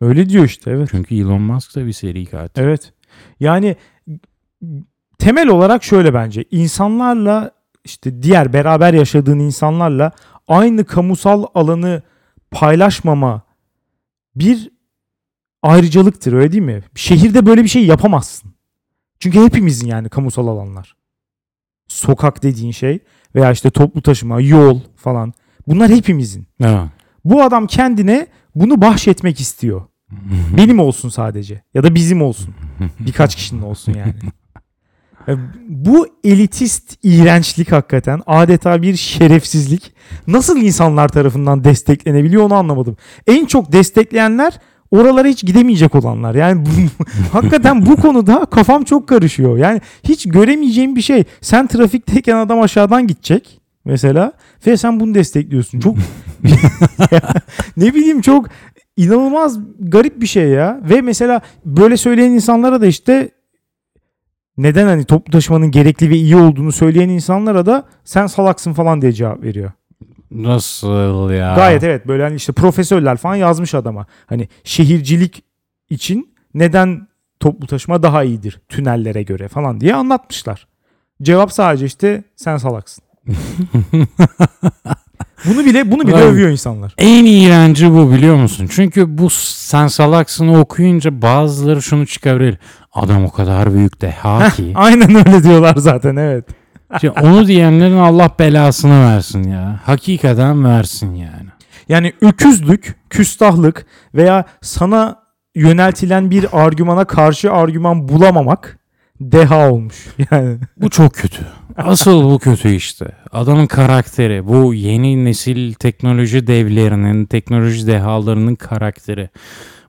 Öyle 0.00 0.28
diyor 0.28 0.44
işte 0.44 0.70
evet. 0.70 0.88
Çünkü 0.90 1.14
Elon 1.14 1.42
Musk 1.42 1.76
da 1.76 1.86
bir 1.86 1.92
seri 1.92 2.26
katil. 2.26 2.62
Evet. 2.62 2.92
Yani 3.40 3.76
temel 5.18 5.48
olarak 5.48 5.84
şöyle 5.84 6.14
bence. 6.14 6.44
insanlarla 6.50 7.50
işte 7.84 8.22
diğer 8.22 8.52
beraber 8.52 8.94
yaşadığın 8.94 9.38
insanlarla 9.38 10.12
aynı 10.48 10.84
kamusal 10.84 11.44
alanı 11.54 12.02
paylaşmama 12.50 13.42
bir 14.36 14.70
ayrıcalıktır 15.62 16.32
öyle 16.32 16.52
değil 16.52 16.62
mi? 16.62 16.82
Şehirde 16.94 17.46
böyle 17.46 17.62
bir 17.64 17.68
şey 17.68 17.86
yapamazsın. 17.86 18.47
Çünkü 19.20 19.40
hepimizin 19.44 19.86
yani 19.86 20.08
kamusal 20.08 20.46
alanlar. 20.48 20.96
Sokak 21.88 22.42
dediğin 22.42 22.72
şey 22.72 22.98
veya 23.34 23.52
işte 23.52 23.70
toplu 23.70 24.02
taşıma, 24.02 24.40
yol 24.40 24.80
falan. 24.96 25.32
Bunlar 25.68 25.90
hepimizin. 25.90 26.46
Evet. 26.60 26.88
Bu 27.24 27.42
adam 27.42 27.66
kendine 27.66 28.26
bunu 28.54 28.80
bahşetmek 28.82 29.40
istiyor. 29.40 29.82
Benim 30.56 30.78
olsun 30.78 31.08
sadece 31.08 31.62
ya 31.74 31.82
da 31.82 31.94
bizim 31.94 32.22
olsun. 32.22 32.54
Birkaç 33.00 33.34
kişinin 33.34 33.62
olsun 33.62 33.94
yani. 33.94 34.14
E, 35.28 35.36
Bu 35.68 36.08
elitist 36.24 36.98
iğrençlik 37.02 37.72
hakikaten 37.72 38.22
adeta 38.26 38.82
bir 38.82 38.96
şerefsizlik. 38.96 39.92
Nasıl 40.26 40.56
insanlar 40.56 41.08
tarafından 41.08 41.64
desteklenebiliyor 41.64 42.42
onu 42.42 42.54
anlamadım. 42.54 42.96
En 43.26 43.46
çok 43.46 43.72
destekleyenler 43.72 44.60
oralara 44.90 45.28
hiç 45.28 45.44
gidemeyecek 45.44 45.94
olanlar. 45.94 46.34
Yani 46.34 46.66
bu, 46.66 46.70
hakikaten 47.32 47.86
bu 47.86 47.96
konuda 47.96 48.44
kafam 48.44 48.84
çok 48.84 49.08
karışıyor. 49.08 49.58
Yani 49.58 49.80
hiç 50.04 50.28
göremeyeceğim 50.28 50.96
bir 50.96 51.02
şey. 51.02 51.24
Sen 51.40 51.66
trafikteyken 51.66 52.36
adam 52.36 52.60
aşağıdan 52.60 53.06
gidecek 53.06 53.60
mesela 53.84 54.32
ve 54.66 54.76
sen 54.76 55.00
bunu 55.00 55.14
destekliyorsun. 55.14 55.80
Çok 55.80 55.96
ne 57.76 57.94
bileyim 57.94 58.20
çok 58.20 58.48
inanılmaz 58.96 59.58
garip 59.78 60.20
bir 60.20 60.26
şey 60.26 60.48
ya. 60.48 60.80
Ve 60.82 61.00
mesela 61.00 61.40
böyle 61.64 61.96
söyleyen 61.96 62.30
insanlara 62.30 62.80
da 62.80 62.86
işte 62.86 63.30
neden 64.56 64.86
hani 64.86 65.04
toplu 65.04 65.32
taşımanın 65.32 65.70
gerekli 65.70 66.10
ve 66.10 66.16
iyi 66.16 66.36
olduğunu 66.36 66.72
söyleyen 66.72 67.08
insanlara 67.08 67.66
da 67.66 67.84
sen 68.04 68.26
salaksın 68.26 68.72
falan 68.72 69.02
diye 69.02 69.12
cevap 69.12 69.42
veriyor. 69.42 69.72
Nasıl 70.30 71.30
ya? 71.30 71.54
Gayet 71.54 71.82
evet 71.82 72.08
böyle 72.08 72.22
hani 72.22 72.36
işte 72.36 72.52
profesörler 72.52 73.16
falan 73.16 73.34
yazmış 73.34 73.74
adama. 73.74 74.06
Hani 74.26 74.48
şehircilik 74.64 75.42
için 75.90 76.34
neden 76.54 77.08
toplu 77.40 77.66
taşıma 77.66 78.02
daha 78.02 78.24
iyidir 78.24 78.60
tünellere 78.68 79.22
göre 79.22 79.48
falan 79.48 79.80
diye 79.80 79.94
anlatmışlar. 79.94 80.66
Cevap 81.22 81.52
sadece 81.52 81.86
işte 81.86 82.24
sen 82.36 82.56
salaksın. 82.56 83.04
bunu 85.44 85.64
bile 85.64 85.90
bunu 85.92 86.06
bile 86.06 86.12
Vay. 86.12 86.22
övüyor 86.22 86.50
insanlar. 86.50 86.94
En 86.98 87.24
iğrenci 87.24 87.90
bu 87.92 88.12
biliyor 88.12 88.36
musun? 88.36 88.68
Çünkü 88.70 89.18
bu 89.18 89.30
sen 89.30 89.86
salaksını 89.86 90.60
okuyunca 90.60 91.22
bazıları 91.22 91.82
şunu 91.82 92.06
çıkarır. 92.06 92.58
Adam 92.92 93.24
o 93.24 93.30
kadar 93.30 93.74
büyük 93.74 94.00
deha 94.00 94.50
ki. 94.56 94.72
Aynen 94.74 95.14
öyle 95.14 95.42
diyorlar 95.42 95.76
zaten 95.76 96.16
evet. 96.16 96.44
Şimdi 97.00 97.20
onu 97.20 97.46
diyenlerin 97.46 97.96
Allah 97.96 98.30
belasını 98.38 99.06
versin 99.06 99.42
ya. 99.42 99.80
Hakikaten 99.84 100.64
versin 100.64 101.14
yani. 101.14 101.48
Yani 101.88 102.12
öküzlük, 102.20 102.94
küstahlık 103.10 103.86
veya 104.14 104.44
sana 104.62 105.22
yöneltilen 105.54 106.30
bir 106.30 106.46
argümana 106.52 107.04
karşı 107.04 107.52
argüman 107.52 108.08
bulamamak 108.08 108.78
deha 109.20 109.70
olmuş. 109.70 110.06
Yani 110.30 110.58
Bu 110.76 110.90
çok 110.90 111.14
kötü. 111.14 111.46
Asıl 111.76 112.30
bu 112.30 112.38
kötü 112.38 112.74
işte. 112.74 113.06
Adamın 113.32 113.66
karakteri. 113.66 114.46
Bu 114.46 114.74
yeni 114.74 115.24
nesil 115.24 115.74
teknoloji 115.74 116.46
devlerinin, 116.46 117.26
teknoloji 117.26 117.86
dehalarının 117.86 118.54
karakteri. 118.54 119.28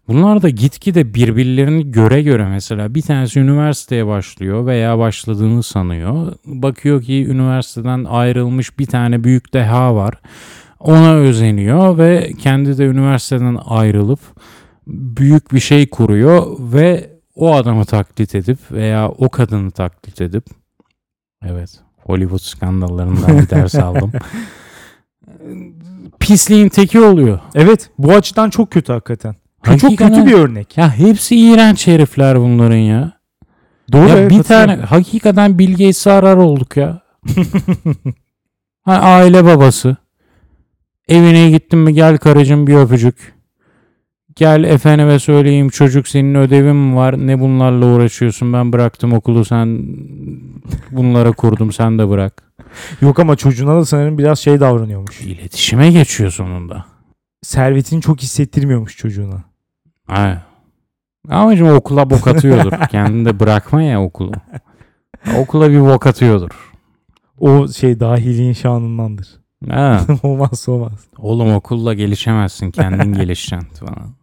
Bunlar 0.09 0.41
da 0.41 0.49
gitgide 0.49 1.13
birbirlerini 1.13 1.91
göre 1.91 2.21
göre 2.21 2.47
mesela 2.47 2.95
bir 2.95 3.01
tanesi 3.01 3.39
üniversiteye 3.39 4.07
başlıyor 4.07 4.65
veya 4.65 4.99
başladığını 4.99 5.63
sanıyor. 5.63 6.33
Bakıyor 6.45 7.01
ki 7.01 7.25
üniversiteden 7.27 8.03
ayrılmış 8.03 8.79
bir 8.79 8.85
tane 8.85 9.23
büyük 9.23 9.53
deha 9.53 9.95
var. 9.95 10.21
Ona 10.79 11.13
özeniyor 11.13 11.97
ve 11.97 12.31
kendi 12.39 12.77
de 12.77 12.85
üniversiteden 12.85 13.57
ayrılıp 13.65 14.19
büyük 14.87 15.53
bir 15.53 15.59
şey 15.59 15.89
kuruyor 15.89 16.57
ve 16.59 17.09
o 17.35 17.55
adamı 17.55 17.85
taklit 17.85 18.35
edip 18.35 18.59
veya 18.71 19.09
o 19.09 19.29
kadını 19.29 19.71
taklit 19.71 20.21
edip 20.21 20.43
evet 21.45 21.79
Hollywood 21.97 22.39
skandallarından 22.39 23.39
bir 23.39 23.49
ders 23.49 23.75
aldım. 23.85 24.11
Pisliğin 26.19 26.69
teki 26.69 26.99
oluyor. 26.99 27.39
Evet 27.55 27.89
bu 27.97 28.11
açıdan 28.11 28.49
çok 28.49 28.71
kötü 28.71 28.93
hakikaten. 28.93 29.35
Çok 29.63 29.83
Hakikaten- 29.83 30.15
kötü 30.15 30.27
bir 30.27 30.33
örnek. 30.33 30.77
Ya 30.77 30.97
hepsi 30.97 31.35
iğrenç 31.35 31.87
herifler 31.87 32.39
bunların 32.39 32.75
ya. 32.75 33.19
Doğru 33.91 34.09
ya 34.09 34.17
evet, 34.17 34.31
bir 34.31 34.43
tane 34.43 34.75
hakikaten 34.75 35.59
Bill 35.59 35.71
Gates'e 35.71 36.11
arar 36.11 36.37
olduk 36.37 36.77
ya. 36.77 37.01
ha, 38.81 38.93
aile 38.93 39.45
babası. 39.45 39.97
Evine 41.07 41.49
gittin 41.49 41.79
mi 41.79 41.93
gel 41.93 42.17
karıcığım 42.17 42.67
bir 42.67 42.75
öpücük. 42.75 43.33
Gel 44.35 44.63
efendime 44.63 45.19
söyleyeyim 45.19 45.69
çocuk 45.69 46.07
senin 46.07 46.35
ödevin 46.35 46.75
mi 46.75 46.95
var 46.95 47.27
ne 47.27 47.39
bunlarla 47.39 47.85
uğraşıyorsun 47.85 48.53
ben 48.53 48.73
bıraktım 48.73 49.13
okulu 49.13 49.45
sen 49.45 49.83
bunlara 50.91 51.31
kurdum 51.31 51.71
sen 51.71 51.99
de 51.99 52.09
bırak. 52.09 52.43
Yok 53.01 53.19
ama 53.19 53.35
çocuğuna 53.35 53.75
da 53.75 53.85
sanırım 53.85 54.17
biraz 54.17 54.39
şey 54.39 54.59
davranıyormuş. 54.59 55.21
İletişime 55.21 55.91
geçiyor 55.91 56.31
sonunda. 56.31 56.85
Servetini 57.43 58.01
çok 58.01 58.21
hissettirmiyormuş 58.21 58.97
çocuğuna. 58.97 59.48
Ha. 60.09 60.41
Amacım 61.29 61.69
okula 61.69 62.09
bok 62.09 62.27
atıyordur. 62.27 62.71
Kendini 62.91 63.25
de 63.25 63.39
bırakma 63.39 63.81
ya 63.81 64.03
okulu. 64.03 64.31
Okula 65.37 65.69
bir 65.69 65.81
bok 65.81 66.07
atıyordur. 66.07 66.73
O 67.39 67.67
şey 67.67 67.99
dahiliğin 67.99 68.53
şanındandır. 68.53 69.27
Ha. 69.69 70.05
olmaz 70.23 70.69
olmaz. 70.69 71.07
Oğlum 71.17 71.53
okulla 71.53 71.93
gelişemezsin. 71.93 72.71
Kendin 72.71 73.13
gelişeceksin 73.19 73.85
falan. 73.85 74.15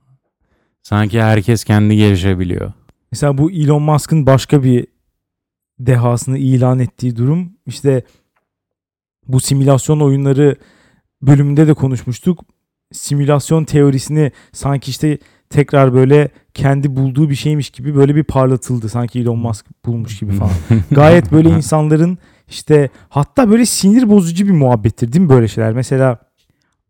Sanki 0.82 1.22
herkes 1.22 1.64
kendi 1.64 1.96
gelişebiliyor. 1.96 2.72
Mesela 3.12 3.38
bu 3.38 3.50
Elon 3.50 3.82
Musk'ın 3.82 4.26
başka 4.26 4.62
bir 4.62 4.86
dehasını 5.78 6.38
ilan 6.38 6.78
ettiği 6.78 7.16
durum 7.16 7.52
işte 7.66 8.02
bu 9.28 9.40
simülasyon 9.40 10.00
oyunları 10.00 10.56
bölümünde 11.22 11.66
de 11.66 11.74
konuşmuştuk. 11.74 12.44
Simülasyon 12.92 13.64
teorisini 13.64 14.32
sanki 14.52 14.90
işte 14.90 15.18
tekrar 15.50 15.94
böyle 15.94 16.28
kendi 16.54 16.96
bulduğu 16.96 17.30
bir 17.30 17.34
şeymiş 17.34 17.70
gibi 17.70 17.96
böyle 17.96 18.14
bir 18.14 18.24
parlatıldı. 18.24 18.88
Sanki 18.88 19.20
Elon 19.20 19.38
Musk 19.38 19.66
bulmuş 19.84 20.18
gibi 20.18 20.32
falan. 20.32 20.52
Gayet 20.90 21.32
böyle 21.32 21.48
insanların 21.48 22.18
işte 22.48 22.90
hatta 23.08 23.50
böyle 23.50 23.66
sinir 23.66 24.08
bozucu 24.10 24.46
bir 24.46 24.52
muhabbettir 24.52 25.12
değil 25.12 25.22
mi 25.22 25.28
böyle 25.28 25.48
şeyler? 25.48 25.72
Mesela 25.72 26.18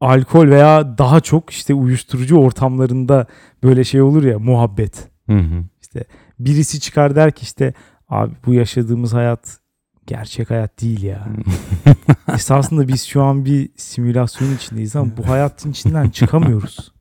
alkol 0.01 0.49
veya 0.49 0.99
daha 0.99 1.21
çok 1.21 1.51
işte 1.51 1.75
uyuşturucu 1.75 2.37
ortamlarında 2.37 3.27
böyle 3.63 3.85
şey 3.85 4.03
olur 4.03 4.25
ya 4.25 4.39
muhabbet. 4.39 5.09
Hı 5.27 5.39
hı. 5.39 5.65
Birisi 6.39 6.81
çıkar 6.81 7.17
der 7.17 7.33
ki 7.33 7.43
işte 7.43 7.75
abi 8.09 8.35
bu 8.47 8.55
yaşadığımız 8.55 9.15
hayat 9.15 9.59
gerçek 10.07 10.51
hayat 10.51 10.81
değil 10.81 11.03
ya. 11.03 11.27
Esasında 12.35 12.89
biz 12.89 13.05
şu 13.05 13.23
an 13.23 13.45
bir 13.45 13.69
simülasyon 13.77 14.55
içindeyiz 14.57 14.97
ama 14.97 15.11
bu 15.17 15.29
hayatın 15.29 15.71
içinden 15.71 16.11
çıkamıyoruz. 16.11 16.93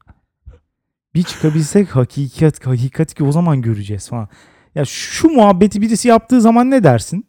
Bir 1.15 1.23
çıkabilsek 1.23 1.95
hakikat 1.95 2.67
hakikat 2.67 3.13
ki 3.13 3.23
o 3.23 3.31
zaman 3.31 3.61
göreceğiz 3.61 4.09
falan. 4.09 4.27
Ya 4.75 4.85
şu 4.85 5.29
muhabbeti 5.29 5.81
birisi 5.81 6.07
yaptığı 6.07 6.41
zaman 6.41 6.71
ne 6.71 6.83
dersin? 6.83 7.25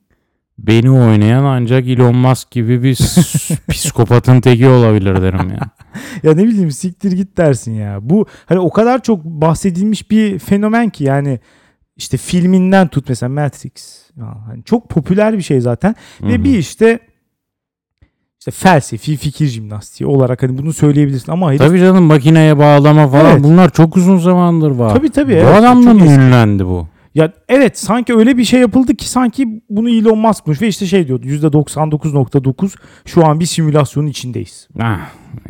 Beni 0.59 0.91
oynayan 0.91 1.45
ancak 1.45 1.87
Elon 1.87 2.17
Musk 2.17 2.51
gibi 2.51 2.83
bir 2.83 2.95
psikopatın 3.71 4.41
teki 4.41 4.69
olabilir 4.69 5.23
derim 5.23 5.51
ya. 5.51 5.61
Ya 6.23 6.35
ne 6.35 6.45
bileyim 6.45 6.71
siktir 6.71 7.13
git 7.13 7.37
dersin 7.37 7.73
ya. 7.73 7.99
Bu 8.03 8.27
hani 8.47 8.59
o 8.59 8.71
kadar 8.71 9.03
çok 9.03 9.25
bahsedilmiş 9.25 10.11
bir 10.11 10.39
fenomen 10.39 10.91
ki 10.91 11.05
yani 11.05 11.41
işte 11.97 12.17
filminden 12.17 12.89
tut 12.89 13.09
mesela 13.09 13.31
Matrix. 13.31 13.73
Ya 14.17 14.37
hani 14.47 14.65
çok 14.65 14.89
popüler 14.91 15.37
bir 15.39 15.43
şey 15.43 15.61
zaten. 15.61 15.95
Hı 16.21 16.27
Ve 16.29 16.45
bir 16.45 16.59
işte 16.59 16.99
işte 18.41 18.51
felsefi 18.51 19.17
fikir 19.17 19.47
jimnastiği 19.47 20.09
olarak 20.09 20.43
hani 20.43 20.59
bunu 20.59 20.73
söyleyebilirsin 20.73 21.33
ama 21.33 21.49
herif 21.51 21.59
Tabii 21.61 21.79
canım 21.81 22.05
makineye 22.05 22.59
bağlama 22.59 23.09
falan 23.09 23.33
Evet. 23.33 23.45
bunlar 23.45 23.71
çok 23.71 23.97
uzun 23.97 24.19
zamandır 24.19 24.71
var. 24.71 24.95
Tabii 24.95 25.11
tabii, 25.11 25.33
Bu 25.33 25.37
evet. 25.37 25.55
adamla 25.59 25.95
mı 25.95 26.05
ünlendi 26.07 26.67
bu? 26.67 26.89
ya 27.15 27.33
evet 27.49 27.79
sanki 27.79 28.15
öyle 28.17 28.37
bir 28.39 28.45
şey 28.45 28.61
yapıldı 28.61 28.95
ki 28.95 29.09
sanki 29.09 29.63
bunu 29.71 29.91
Elon 29.91 30.19
Musk'mış 30.19 30.63
ve 30.63 30.69
işte 30.69 30.87
şey 30.87 31.07
diyordu 31.09 31.27
%99.9 31.27 32.75
şu 33.05 33.27
an 33.27 33.41
bir 33.41 33.47
simülasyonun 33.47 34.07
içindeyiz. 34.09 34.69
Ah, 34.81 34.99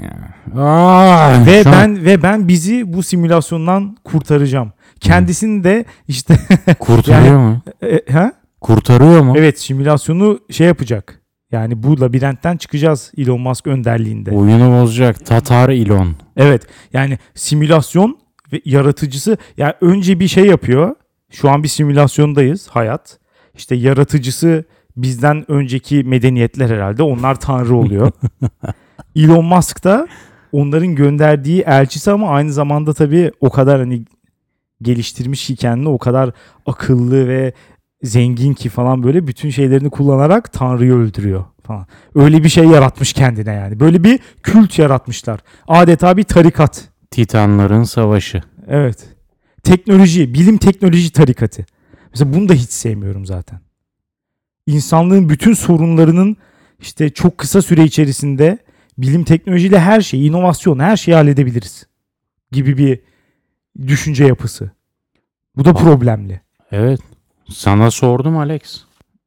ya. 0.03 1.45
Ve 1.47 1.63
şu 1.63 1.69
an- 1.69 1.75
ben 1.75 2.05
ve 2.05 2.23
ben 2.23 2.49
bizi 2.49 2.93
bu 2.93 3.03
simülasyondan 3.03 3.97
kurtaracağım. 4.05 4.73
Kendisini 5.01 5.65
de 5.65 5.85
işte 6.09 6.39
kurtarıyor 6.79 7.39
mu? 7.39 7.63
e, 7.83 8.13
ha? 8.13 8.33
Kurtarıyor 8.61 9.21
mu? 9.21 9.35
Evet 9.37 9.61
simülasyonu 9.61 10.41
şey 10.51 10.67
yapacak. 10.67 11.21
Yani 11.53 11.83
bu 11.83 12.01
labirentten 12.01 12.57
çıkacağız 12.57 13.13
Elon 13.19 13.41
Musk 13.41 13.67
önderliğinde. 13.67 14.31
Oyunu 14.31 14.81
bozacak. 14.83 15.27
Tatar 15.27 15.69
Elon. 15.69 16.15
Evet 16.37 16.63
yani 16.93 17.19
simülasyon 17.35 18.19
ve 18.53 18.61
yaratıcısı 18.65 19.37
yani 19.57 19.73
önce 19.81 20.21
bir 20.21 20.29
şey 20.29 20.47
yapıyor. 20.47 20.95
Şu 21.31 21.51
an 21.51 21.63
bir 21.63 21.69
simülasyondayız 21.69 22.69
hayat. 22.69 23.19
İşte 23.55 23.75
yaratıcısı 23.75 24.65
bizden 24.97 25.51
önceki 25.51 26.05
medeniyetler 26.05 26.71
herhalde. 26.71 27.03
Onlar 27.03 27.41
tanrı 27.41 27.77
oluyor. 27.77 28.11
Elon 29.17 29.45
Musk 29.45 29.85
da 29.85 30.09
onların 30.53 30.95
gönderdiği 30.95 31.61
elçisi 31.61 32.11
ama 32.11 32.29
aynı 32.31 32.53
zamanda 32.53 32.95
tabii 32.95 33.31
o 33.41 33.51
kadar 33.51 33.79
hani 33.79 34.05
geliştirmiş 34.83 35.47
ki 35.47 35.57
kendini 35.57 35.89
o 35.89 35.99
kadar 35.99 36.31
akıllı 36.67 37.29
ve 37.29 37.53
zengin 38.03 38.55
ki 38.55 38.69
falan 38.69 39.03
böyle 39.03 39.27
bütün 39.27 39.51
şeylerini 39.51 39.91
kullanarak 39.91 40.53
Tanrı'yı 40.53 40.93
öldürüyor 40.93 41.45
falan. 41.63 41.87
Öyle 42.15 42.45
bir 42.45 42.49
şey 42.49 42.65
yaratmış 42.65 43.13
kendine 43.13 43.53
yani. 43.53 43.81
Böyle 43.81 44.05
bir 44.05 44.21
kült 44.43 44.79
yaratmışlar. 44.79 45.41
Adeta 45.69 46.17
bir 46.17 46.23
tarikat. 46.23 46.89
Titanların 47.11 47.85
Savaşı. 47.85 48.43
Evet. 48.69 49.09
Teknoloji, 49.63 50.35
bilim 50.35 50.59
teknoloji 50.59 51.13
tarikatı. 51.13 51.67
Mesela 52.11 52.35
bunu 52.35 52.49
da 52.49 52.55
hiç 52.55 52.71
sevmiyorum 52.71 53.27
zaten. 53.27 53.61
İnsanlığın 54.67 55.29
bütün 55.29 55.55
sorunlarının 55.55 56.37
işte 56.81 57.11
çok 57.11 57.39
kısa 57.39 57.63
süre 57.63 57.85
içerisinde 57.85 58.59
bilim 58.99 59.25
teknolojiyle 59.25 59.81
her 59.81 60.01
şeyi, 60.01 60.29
inovasyon, 60.29 60.79
her 60.79 60.97
şeyi 60.97 61.15
halledebiliriz 61.15 61.87
gibi 62.53 62.79
bir 62.79 63.01
düşünce 63.87 64.25
yapısı. 64.25 64.71
Bu 65.57 65.65
da 65.65 65.75
problemli. 65.75 66.41
Evet. 66.73 67.01
Sana 67.49 67.91
sordum 67.91 68.37
Alex. 68.37 68.81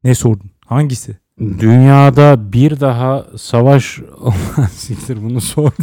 Ne 0.03 0.15
sordun? 0.15 0.51
Hangisi? 0.65 1.17
Dünyada 1.39 2.53
bir 2.53 2.79
daha 2.79 3.25
savaş 3.37 3.99
siktir 4.75 5.23
bunu 5.23 5.41
sor. 5.41 5.71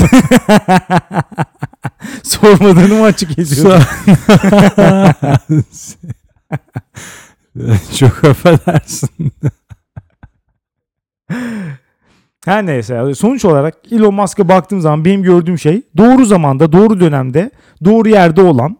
Sormadığını 2.22 2.94
mı 2.94 3.04
açık 3.04 3.38
ediyorsun? 3.38 3.72
Çok 7.98 8.24
affedersin. 8.24 9.32
Her 12.46 12.66
neyse 12.66 13.14
sonuç 13.14 13.44
olarak 13.44 13.92
Elon 13.92 14.14
Musk'a 14.14 14.48
baktığım 14.48 14.80
zaman 14.80 15.04
benim 15.04 15.22
gördüğüm 15.22 15.58
şey 15.58 15.82
doğru 15.96 16.24
zamanda 16.24 16.72
doğru 16.72 17.00
dönemde 17.00 17.50
doğru 17.84 18.08
yerde 18.08 18.42
olan 18.42 18.78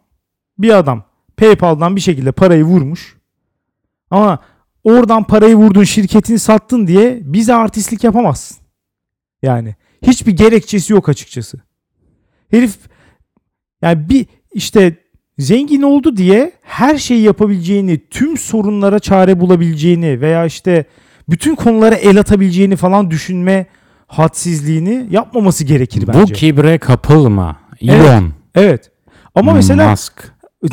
bir 0.59 0.71
adam. 0.71 1.05
PayPal'dan 1.37 1.97
bir 1.97 2.01
şekilde 2.01 2.33
parayı 2.33 2.65
vurmuş. 2.65 3.17
Ama 4.11 4.39
oradan 4.85 5.25
parayı 5.25 5.57
vurdun 5.57 5.85
şirketini 5.85 6.39
sattın 6.39 6.87
diye 6.87 7.21
bize 7.23 7.55
artistlik 7.55 8.05
yapamazsın. 8.05 8.59
Yani 9.43 9.75
hiçbir 10.03 10.33
gerekçesi 10.33 10.93
yok 10.93 11.09
açıkçası. 11.09 11.59
Herif 12.51 12.79
yani 13.83 14.09
bir 14.09 14.27
işte 14.53 14.97
zengin 15.39 15.83
oldu 15.83 16.17
diye 16.17 16.53
her 16.63 16.99
şeyi 16.99 17.23
yapabileceğini, 17.23 18.09
tüm 18.11 18.37
sorunlara 18.37 18.99
çare 18.99 19.41
bulabileceğini 19.41 20.21
veya 20.21 20.47
işte 20.47 20.85
bütün 21.29 21.55
konulara 21.55 21.95
el 21.95 22.21
atabileceğini 22.21 22.77
falan 22.77 23.11
düşünme 23.11 23.67
hadsizliğini 24.07 25.07
yapmaması 25.11 25.65
gerekir 25.65 26.07
Bu 26.07 26.13
bence. 26.13 26.35
kibre 26.35 26.79
kapılma. 26.79 27.57
Evet. 27.81 28.01
Elon. 28.01 28.33
Evet. 28.55 28.91
Ama 29.35 29.53
mesela 29.53 29.91
Musk. 29.91 30.37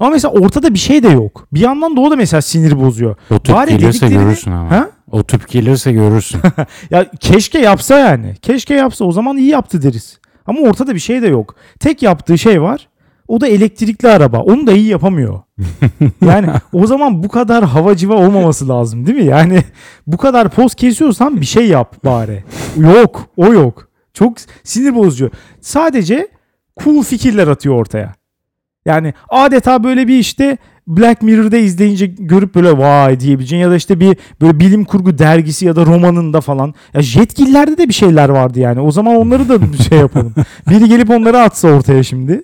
ama 0.00 0.10
mesela 0.10 0.32
ortada 0.34 0.74
bir 0.74 0.78
şey 0.78 1.02
de 1.02 1.08
yok. 1.08 1.48
Bir 1.52 1.60
yandan 1.60 1.96
da 1.96 2.00
o 2.00 2.10
da 2.10 2.16
mesela 2.16 2.42
sinir 2.42 2.80
bozuyor. 2.80 3.16
O 3.30 3.38
tüp 3.38 3.54
Bari 3.54 3.70
gelirse 3.70 4.06
dediklerini- 4.06 4.24
görürsün 4.24 4.50
ama. 4.50 4.70
Ha? 4.70 4.90
O 5.10 5.22
tüp 5.22 5.48
gelirse 5.48 5.92
görürsün. 5.92 6.40
Ya 6.90 7.10
keşke 7.20 7.58
yapsa 7.58 7.98
yani. 7.98 8.34
Keşke 8.42 8.74
yapsa 8.74 9.04
o 9.04 9.12
zaman 9.12 9.36
iyi 9.36 9.48
yaptı 9.48 9.82
deriz. 9.82 10.18
Ama 10.46 10.60
ortada 10.60 10.94
bir 10.94 11.00
şey 11.00 11.22
de 11.22 11.26
yok. 11.26 11.54
Tek 11.80 12.02
yaptığı 12.02 12.38
şey 12.38 12.62
var. 12.62 12.88
O 13.28 13.40
da 13.40 13.46
elektrikli 13.46 14.08
araba. 14.08 14.40
Onu 14.40 14.66
da 14.66 14.72
iyi 14.72 14.86
yapamıyor. 14.86 15.40
yani 16.24 16.48
o 16.72 16.86
zaman 16.86 17.22
bu 17.22 17.28
kadar 17.28 17.64
havacıva 17.64 18.14
olmaması 18.14 18.68
lazım 18.68 19.06
değil 19.06 19.18
mi? 19.18 19.24
Yani 19.24 19.62
bu 20.06 20.16
kadar 20.16 20.48
poz 20.48 20.74
kesiyorsan 20.74 21.40
bir 21.40 21.46
şey 21.46 21.68
yap 21.68 22.04
bari. 22.04 22.44
Yok. 22.76 23.26
O 23.36 23.52
yok. 23.52 23.88
Çok 24.14 24.36
sinir 24.64 24.94
bozucu. 24.94 25.30
Sadece 25.60 26.28
cool 26.84 27.02
fikirler 27.02 27.48
atıyor 27.48 27.74
ortaya. 27.74 28.14
Yani 28.86 29.14
adeta 29.28 29.84
böyle 29.84 30.08
bir 30.08 30.18
işte 30.18 30.58
Black 30.86 31.22
Mirror'da 31.22 31.56
izleyince 31.56 32.06
görüp 32.06 32.54
böyle 32.54 32.78
vay 32.78 33.20
diyebileceğin 33.20 33.62
ya 33.62 33.70
da 33.70 33.76
işte 33.76 34.00
bir 34.00 34.16
böyle 34.40 34.60
bilim 34.60 34.84
kurgu 34.84 35.18
dergisi 35.18 35.66
ya 35.66 35.76
da 35.76 35.86
romanında 35.86 36.40
falan. 36.40 36.74
Ya 36.94 37.02
Jetgiller'de 37.02 37.78
de 37.78 37.88
bir 37.88 37.94
şeyler 37.94 38.28
vardı 38.28 38.60
yani. 38.60 38.80
O 38.80 38.90
zaman 38.90 39.16
onları 39.16 39.48
da 39.48 39.72
bir 39.72 39.78
şey 39.78 39.98
yapalım. 39.98 40.34
Biri 40.70 40.88
gelip 40.88 41.10
onları 41.10 41.38
atsa 41.38 41.68
ortaya 41.68 42.02
şimdi. 42.02 42.42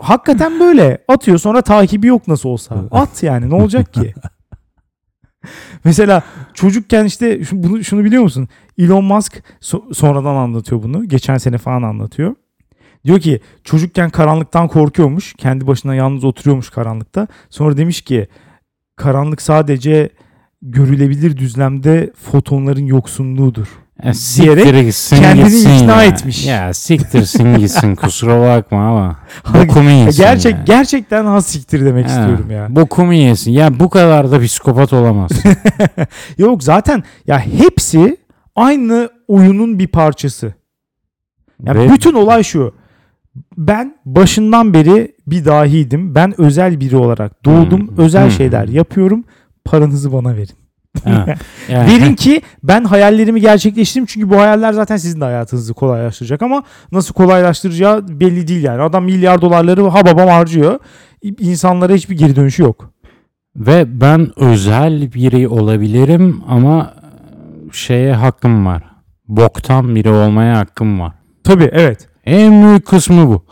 Hakikaten 0.00 0.60
böyle 0.60 0.98
atıyor 1.08 1.38
sonra 1.38 1.62
takibi 1.62 2.06
yok 2.06 2.28
nasıl 2.28 2.48
olsa. 2.48 2.84
At 2.90 3.22
yani 3.22 3.50
ne 3.50 3.54
olacak 3.54 3.92
ki? 3.94 4.14
Mesela 5.84 6.22
çocukken 6.54 7.04
işte 7.04 7.40
bunu 7.52 7.84
şunu 7.84 8.04
biliyor 8.04 8.22
musun? 8.22 8.48
Elon 8.78 9.04
Musk 9.04 9.42
so- 9.60 9.94
sonradan 9.94 10.34
anlatıyor 10.34 10.82
bunu. 10.82 11.08
Geçen 11.08 11.38
sene 11.38 11.58
falan 11.58 11.82
anlatıyor. 11.82 12.34
Diyor 13.04 13.20
ki 13.20 13.40
çocukken 13.64 14.10
karanlıktan 14.10 14.68
korkuyormuş. 14.68 15.34
Kendi 15.34 15.66
başına 15.66 15.94
yalnız 15.94 16.24
oturuyormuş 16.24 16.70
karanlıkta. 16.70 17.26
Sonra 17.50 17.76
demiş 17.76 18.02
ki 18.02 18.28
karanlık 18.96 19.42
sadece 19.42 20.10
görülebilir 20.62 21.36
düzlemde 21.36 22.12
fotonların 22.16 22.86
yoksunluğudur. 22.86 23.68
Ya 24.04 24.12
Diyerek 24.36 24.84
gitsin 24.86 25.16
kendini 25.16 25.44
gitsin 25.44 25.70
ikna 25.70 26.02
ya. 26.02 26.04
etmiş. 26.04 26.46
Ya 26.46 26.74
siktirsin 26.74 27.54
gitsin 27.58 27.94
kusura 27.94 28.40
bakma 28.40 28.88
ama. 28.88 29.16
Bokumu 29.54 29.90
yesin 29.90 30.22
Gerçek 30.22 30.52
ya. 30.54 30.62
gerçekten 30.64 31.24
has 31.24 31.46
siktir 31.46 31.84
demek 31.84 32.06
Ha, 32.06 32.10
istiyorum 32.10 32.50
ya. 32.50 32.66
Bokumu 32.76 33.14
yesin. 33.14 33.50
Ya 33.52 33.80
bu 33.80 33.90
kadar 33.90 34.30
da 34.30 34.40
psikopat 34.40 34.92
olamaz. 34.92 35.30
Yok 36.38 36.62
zaten 36.62 37.02
ya 37.26 37.38
hepsi 37.40 38.16
aynı 38.56 39.08
oyunun 39.28 39.78
bir 39.78 39.86
parçası. 39.88 40.54
Ya 41.64 41.74
Ve- 41.74 41.92
bütün 41.92 42.12
olay 42.14 42.42
şu. 42.42 42.74
Ben 43.56 43.94
başından 44.04 44.74
beri 44.74 45.14
bir 45.26 45.44
dahiydim. 45.44 46.14
Ben 46.14 46.40
özel 46.40 46.80
biri 46.80 46.96
olarak 46.96 47.44
doğdum. 47.44 47.88
Hmm. 47.88 47.98
Özel 47.98 48.24
Hmm. 48.24 48.30
şeyler 48.30 48.68
yapıyorum. 48.68 49.24
Paranızı 49.64 50.12
bana 50.12 50.36
verin. 50.36 50.59
Verin 51.68 52.14
ki 52.14 52.42
ben 52.62 52.84
hayallerimi 52.84 53.40
gerçekleştireyim. 53.40 54.06
Çünkü 54.06 54.30
bu 54.30 54.36
hayaller 54.36 54.72
zaten 54.72 54.96
sizin 54.96 55.20
de 55.20 55.24
hayatınızı 55.24 55.74
kolaylaştıracak 55.74 56.42
ama 56.42 56.62
nasıl 56.92 57.14
kolaylaştıracağı 57.14 58.08
belli 58.08 58.48
değil 58.48 58.62
yani. 58.62 58.82
Adam 58.82 59.04
milyar 59.04 59.40
dolarları 59.40 59.88
ha 59.88 60.06
babam 60.06 60.28
harcıyor. 60.28 60.78
İnsanlara 61.22 61.94
hiçbir 61.94 62.16
geri 62.18 62.36
dönüşü 62.36 62.62
yok. 62.62 62.90
Ve 63.56 64.00
ben 64.00 64.28
özel 64.36 65.12
biri 65.12 65.48
olabilirim 65.48 66.42
ama 66.48 66.94
şeye 67.72 68.14
hakkım 68.14 68.66
var. 68.66 68.82
Boktan 69.28 69.94
biri 69.94 70.10
olmaya 70.10 70.58
hakkım 70.58 71.00
var. 71.00 71.12
Tabii 71.44 71.70
evet. 71.72 72.08
En 72.24 72.62
büyük 72.62 72.86
kısmı 72.86 73.28
bu. 73.28 73.44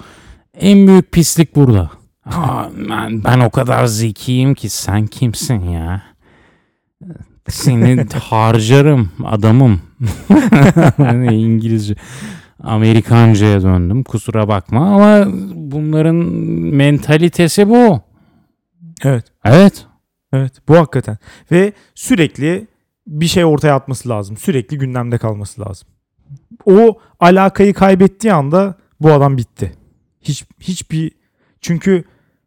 En 0.55 0.87
büyük 0.87 1.13
pislik 1.13 1.57
burada. 1.57 1.91
Aa, 2.27 2.65
ben, 2.91 3.25
ben 3.25 3.41
o 3.41 3.51
kadar 3.51 3.87
zekiyim 3.87 4.55
ki 4.55 4.69
sen 4.69 5.07
kimsin 5.07 5.61
ya? 5.61 6.03
Seni 7.49 8.07
harcarım 8.15 9.11
adamım. 9.25 9.81
Hani 10.97 11.35
İngilizce. 11.43 11.95
Amerikanca'ya 12.63 13.63
döndüm 13.63 14.05
kusura 14.05 14.49
bakma 14.49 14.95
ama 14.95 15.33
bunların 15.55 16.17
mentalitesi 16.75 17.69
bu. 17.69 18.01
Evet. 19.05 19.25
Evet. 19.45 19.87
Evet 20.33 20.53
bu 20.69 20.77
hakikaten. 20.77 21.19
Ve 21.53 21.73
sürekli 21.95 22.67
bir 23.07 23.27
şey 23.27 23.45
ortaya 23.45 23.75
atması 23.75 24.09
lazım. 24.09 24.37
Sürekli 24.37 24.79
gündemde 24.79 25.19
kalması 25.19 25.61
lazım. 25.61 25.89
O 26.65 26.99
alakayı 27.21 27.75
kaybettiği 27.75 28.33
anda 28.33 28.75
bu 29.01 29.13
adam 29.13 29.37
bitti. 29.37 29.73
Hiç 30.23 30.45
hiçbir 30.61 31.13
çünkü 31.61 32.05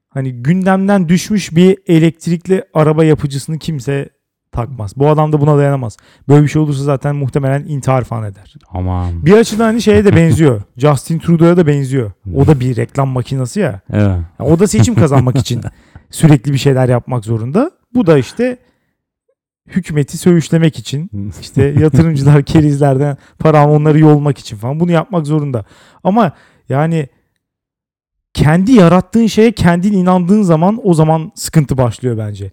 hani 0.09 0.33
gündemden 0.33 1.09
düşmüş 1.09 1.55
bir 1.55 1.77
elektrikli 1.87 2.63
araba 2.73 3.03
yapıcısını 3.03 3.59
kimse 3.59 4.09
takmaz. 4.51 4.93
Bu 4.95 5.09
adam 5.09 5.33
da 5.33 5.41
buna 5.41 5.57
dayanamaz. 5.57 5.97
Böyle 6.27 6.43
bir 6.43 6.47
şey 6.47 6.61
olursa 6.61 6.83
zaten 6.83 7.15
muhtemelen 7.15 7.65
intihar 7.67 8.03
falan 8.03 8.23
eder. 8.23 8.55
Aman. 8.69 9.25
Bir 9.25 9.33
açıdan 9.33 9.65
hani 9.65 9.81
şeye 9.81 10.05
de 10.05 10.15
benziyor. 10.15 10.61
Justin 10.77 11.19
Trudeau'ya 11.19 11.57
da 11.57 11.67
benziyor. 11.67 12.11
O 12.35 12.47
da 12.47 12.59
bir 12.59 12.75
reklam 12.75 13.09
makinesi 13.09 13.59
ya. 13.59 13.81
Evet. 13.93 14.19
Ya 14.39 14.45
O 14.45 14.59
da 14.59 14.67
seçim 14.67 14.95
kazanmak 14.95 15.37
için 15.37 15.61
sürekli 16.09 16.53
bir 16.53 16.57
şeyler 16.57 16.89
yapmak 16.89 17.25
zorunda. 17.25 17.71
Bu 17.93 18.07
da 18.07 18.17
işte 18.17 18.57
hükümeti 19.67 20.17
söğüşlemek 20.17 20.79
için 20.79 21.31
işte 21.41 21.63
yatırımcılar 21.79 22.43
kerizlerden 22.43 23.17
para 23.39 23.69
onları 23.69 23.99
yolmak 23.99 24.37
için 24.37 24.57
falan 24.57 24.79
bunu 24.79 24.91
yapmak 24.91 25.27
zorunda. 25.27 25.65
Ama 26.03 26.31
yani 26.69 27.09
kendi 28.33 28.71
yarattığın 28.71 29.27
şeye 29.27 29.51
kendin 29.51 29.93
inandığın 29.93 30.41
zaman 30.41 30.79
o 30.83 30.93
zaman 30.93 31.31
sıkıntı 31.35 31.77
başlıyor 31.77 32.17
bence. 32.17 32.51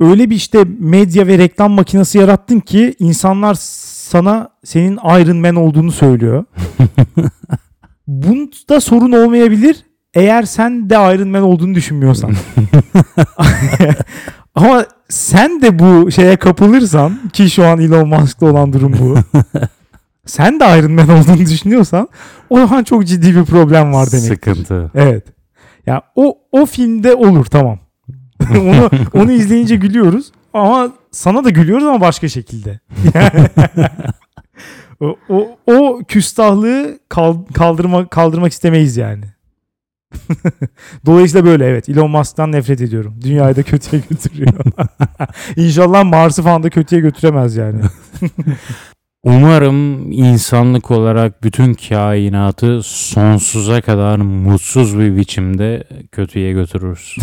Öyle 0.00 0.30
bir 0.30 0.36
işte 0.36 0.64
medya 0.78 1.26
ve 1.26 1.38
reklam 1.38 1.72
makinesi 1.72 2.18
yarattın 2.18 2.60
ki 2.60 2.94
insanlar 2.98 3.54
sana 3.54 4.48
senin 4.64 4.96
Iron 4.96 5.36
Man 5.36 5.56
olduğunu 5.56 5.92
söylüyor. 5.92 6.44
Bunda 8.06 8.80
sorun 8.80 9.12
olmayabilir 9.12 9.84
eğer 10.14 10.42
sen 10.42 10.90
de 10.90 10.94
Iron 10.94 11.28
Man 11.28 11.42
olduğunu 11.42 11.74
düşünmüyorsan. 11.74 12.32
Ama 14.54 14.84
sen 15.08 15.62
de 15.62 15.78
bu 15.78 16.10
şeye 16.10 16.36
kapılırsan 16.36 17.18
ki 17.32 17.50
şu 17.50 17.66
an 17.66 17.80
Elon 17.80 18.08
Musk'ta 18.08 18.46
olan 18.46 18.72
durum 18.72 18.92
bu. 19.00 19.38
sen 20.26 20.60
de 20.60 20.78
Iron 20.78 20.92
Man 20.92 21.08
olduğunu 21.08 21.46
düşünüyorsan 21.46 22.08
o 22.50 22.56
zaman 22.56 22.84
çok 22.84 23.06
ciddi 23.06 23.36
bir 23.36 23.44
problem 23.44 23.92
var 23.92 24.08
demek. 24.12 24.26
Sıkıntı. 24.26 24.90
Evet. 24.94 25.24
Ya 25.86 26.02
o 26.16 26.38
o 26.52 26.66
filmde 26.66 27.14
olur 27.14 27.44
tamam. 27.44 27.78
onu 28.50 28.90
onu 29.12 29.32
izleyince 29.32 29.76
gülüyoruz 29.76 30.32
ama 30.54 30.92
sana 31.10 31.44
da 31.44 31.50
gülüyoruz 31.50 31.86
ama 31.86 32.00
başka 32.00 32.28
şekilde. 32.28 32.80
o, 35.00 35.16
o, 35.28 35.56
o 35.66 36.00
küstahlığı 36.08 36.98
kal- 37.08 37.44
kaldırma, 37.54 38.06
kaldırmak 38.08 38.52
istemeyiz 38.52 38.96
yani. 38.96 39.24
Dolayısıyla 41.06 41.46
böyle 41.46 41.66
evet 41.66 41.88
Elon 41.88 42.10
Musk'tan 42.10 42.52
nefret 42.52 42.80
ediyorum. 42.80 43.14
Dünyayı 43.22 43.56
da 43.56 43.62
kötüye 43.62 44.02
götürüyor. 44.10 44.52
İnşallah 45.56 46.04
Mars'ı 46.04 46.42
falan 46.42 46.62
da 46.62 46.70
kötüye 46.70 47.00
götüremez 47.00 47.56
yani. 47.56 47.80
Umarım 49.24 50.12
insanlık 50.12 50.90
olarak 50.90 51.42
bütün 51.42 51.74
kainatı 51.74 52.82
sonsuza 52.82 53.80
kadar 53.80 54.16
mutsuz 54.16 54.98
bir 54.98 55.16
biçimde 55.16 55.84
kötüye 56.12 56.52
götürürüz. 56.52 57.16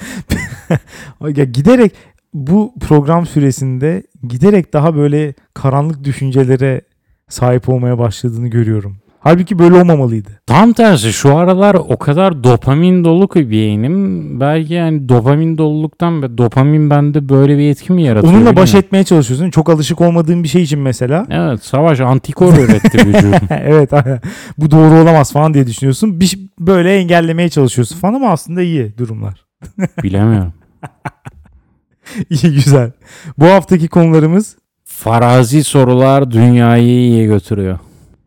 Ya 1.36 1.44
giderek 1.44 1.92
bu 2.34 2.74
program 2.80 3.26
süresinde 3.26 4.02
giderek 4.28 4.72
daha 4.72 4.96
böyle 4.96 5.34
karanlık 5.54 6.04
düşüncelere 6.04 6.80
sahip 7.28 7.68
olmaya 7.68 7.98
başladığını 7.98 8.48
görüyorum. 8.48 8.96
Halbuki 9.20 9.58
böyle 9.58 9.74
olmamalıydı. 9.74 10.30
Tam 10.46 10.72
tersi 10.72 11.12
şu 11.12 11.36
aralar 11.36 11.74
o 11.74 11.96
kadar 11.96 12.44
dopamin 12.44 13.04
dolu 13.04 13.28
ki 13.28 13.50
beynim. 13.50 14.40
Belki 14.40 14.74
yani 14.74 15.08
dopamin 15.08 15.58
doluluktan 15.58 16.22
ve 16.22 16.38
dopamin 16.38 16.90
bende 16.90 17.28
böyle 17.28 17.58
bir 17.58 17.70
etki 17.70 17.92
mi 17.92 18.02
yaratıyor? 18.02 18.34
Onunla 18.34 18.56
baş 18.56 18.68
bilmiyorum. 18.68 18.86
etmeye 18.86 19.04
çalışıyorsun. 19.04 19.50
Çok 19.50 19.70
alışık 19.70 20.00
olmadığın 20.00 20.42
bir 20.42 20.48
şey 20.48 20.62
için 20.62 20.80
mesela. 20.80 21.26
Evet 21.30 21.64
savaş 21.64 22.00
antikor 22.00 22.54
üretti 22.54 22.98
vücudum. 23.06 23.48
evet 23.50 23.90
bu 24.58 24.70
doğru 24.70 24.94
olamaz 24.94 25.32
falan 25.32 25.54
diye 25.54 25.66
düşünüyorsun. 25.66 26.20
Bir, 26.20 26.38
böyle 26.58 26.96
engellemeye 26.96 27.48
çalışıyorsun 27.48 27.96
falan 27.96 28.14
ama 28.14 28.30
aslında 28.30 28.62
iyi 28.62 28.98
durumlar. 28.98 29.45
Bilemiyorum. 30.02 30.52
İyi 32.30 32.52
güzel. 32.52 32.92
Bu 33.38 33.46
haftaki 33.46 33.88
konularımız 33.88 34.56
Farazi 34.84 35.64
sorular 35.64 36.30
dünyayı 36.30 36.88
iyiye 36.88 37.26
götürüyor. 37.26 37.78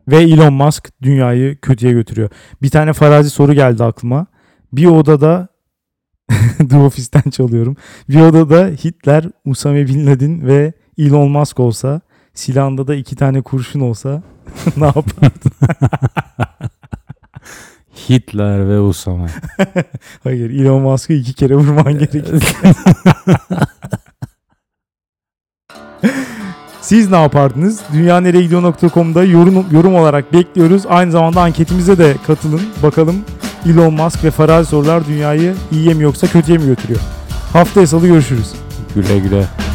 ve 0.08 0.16
Elon 0.16 0.52
Musk 0.52 0.90
dünyayı 1.02 1.60
kötüye 1.60 1.92
götürüyor. 1.92 2.30
Bir 2.62 2.70
tane 2.70 2.92
farazi 2.92 3.30
soru 3.30 3.52
geldi 3.54 3.84
aklıma. 3.84 4.26
Bir 4.72 4.86
odada 4.86 5.48
The 6.70 6.76
Office'ten 6.76 7.30
çalıyorum. 7.30 7.76
Bir 8.08 8.20
odada 8.20 8.66
Hitler, 8.66 9.24
Usame 9.44 9.86
Bin 9.86 10.06
Laden 10.06 10.46
ve 10.46 10.72
Elon 10.98 11.30
Musk 11.30 11.60
olsa 11.60 12.00
silahında 12.34 12.86
da 12.86 12.94
iki 12.94 13.16
tane 13.16 13.42
kurşun 13.42 13.80
olsa 13.80 14.22
ne 14.76 14.84
yapardın? 14.84 15.52
Hitler 18.08 18.68
ve 18.68 18.80
Usama. 18.80 19.26
Hayır 20.24 20.50
Elon 20.50 20.82
Musk'ı 20.82 21.12
iki 21.12 21.34
kere 21.34 21.54
vurman 21.54 21.92
gerekir. 21.92 22.42
Siz 26.80 27.10
ne 27.10 27.22
yapardınız? 27.22 27.80
Dünyanereyegidiyor.com'da 27.92 29.24
yorum, 29.24 29.66
yorum 29.72 29.94
olarak 29.94 30.32
bekliyoruz. 30.32 30.82
Aynı 30.88 31.10
zamanda 31.10 31.40
anketimize 31.42 31.98
de 31.98 32.14
katılın. 32.26 32.60
Bakalım 32.82 33.16
Elon 33.66 33.94
Musk 33.94 34.24
ve 34.24 34.30
farazi 34.30 34.70
sorular 34.70 35.06
dünyayı 35.06 35.54
iyiye 35.72 35.94
mi 35.94 36.02
yoksa 36.02 36.26
kötüye 36.26 36.58
mi 36.58 36.66
götürüyor? 36.66 37.00
Haftaya 37.52 37.86
salı 37.86 38.06
görüşürüz. 38.06 38.52
güle 38.94 39.18
güle. 39.18 39.69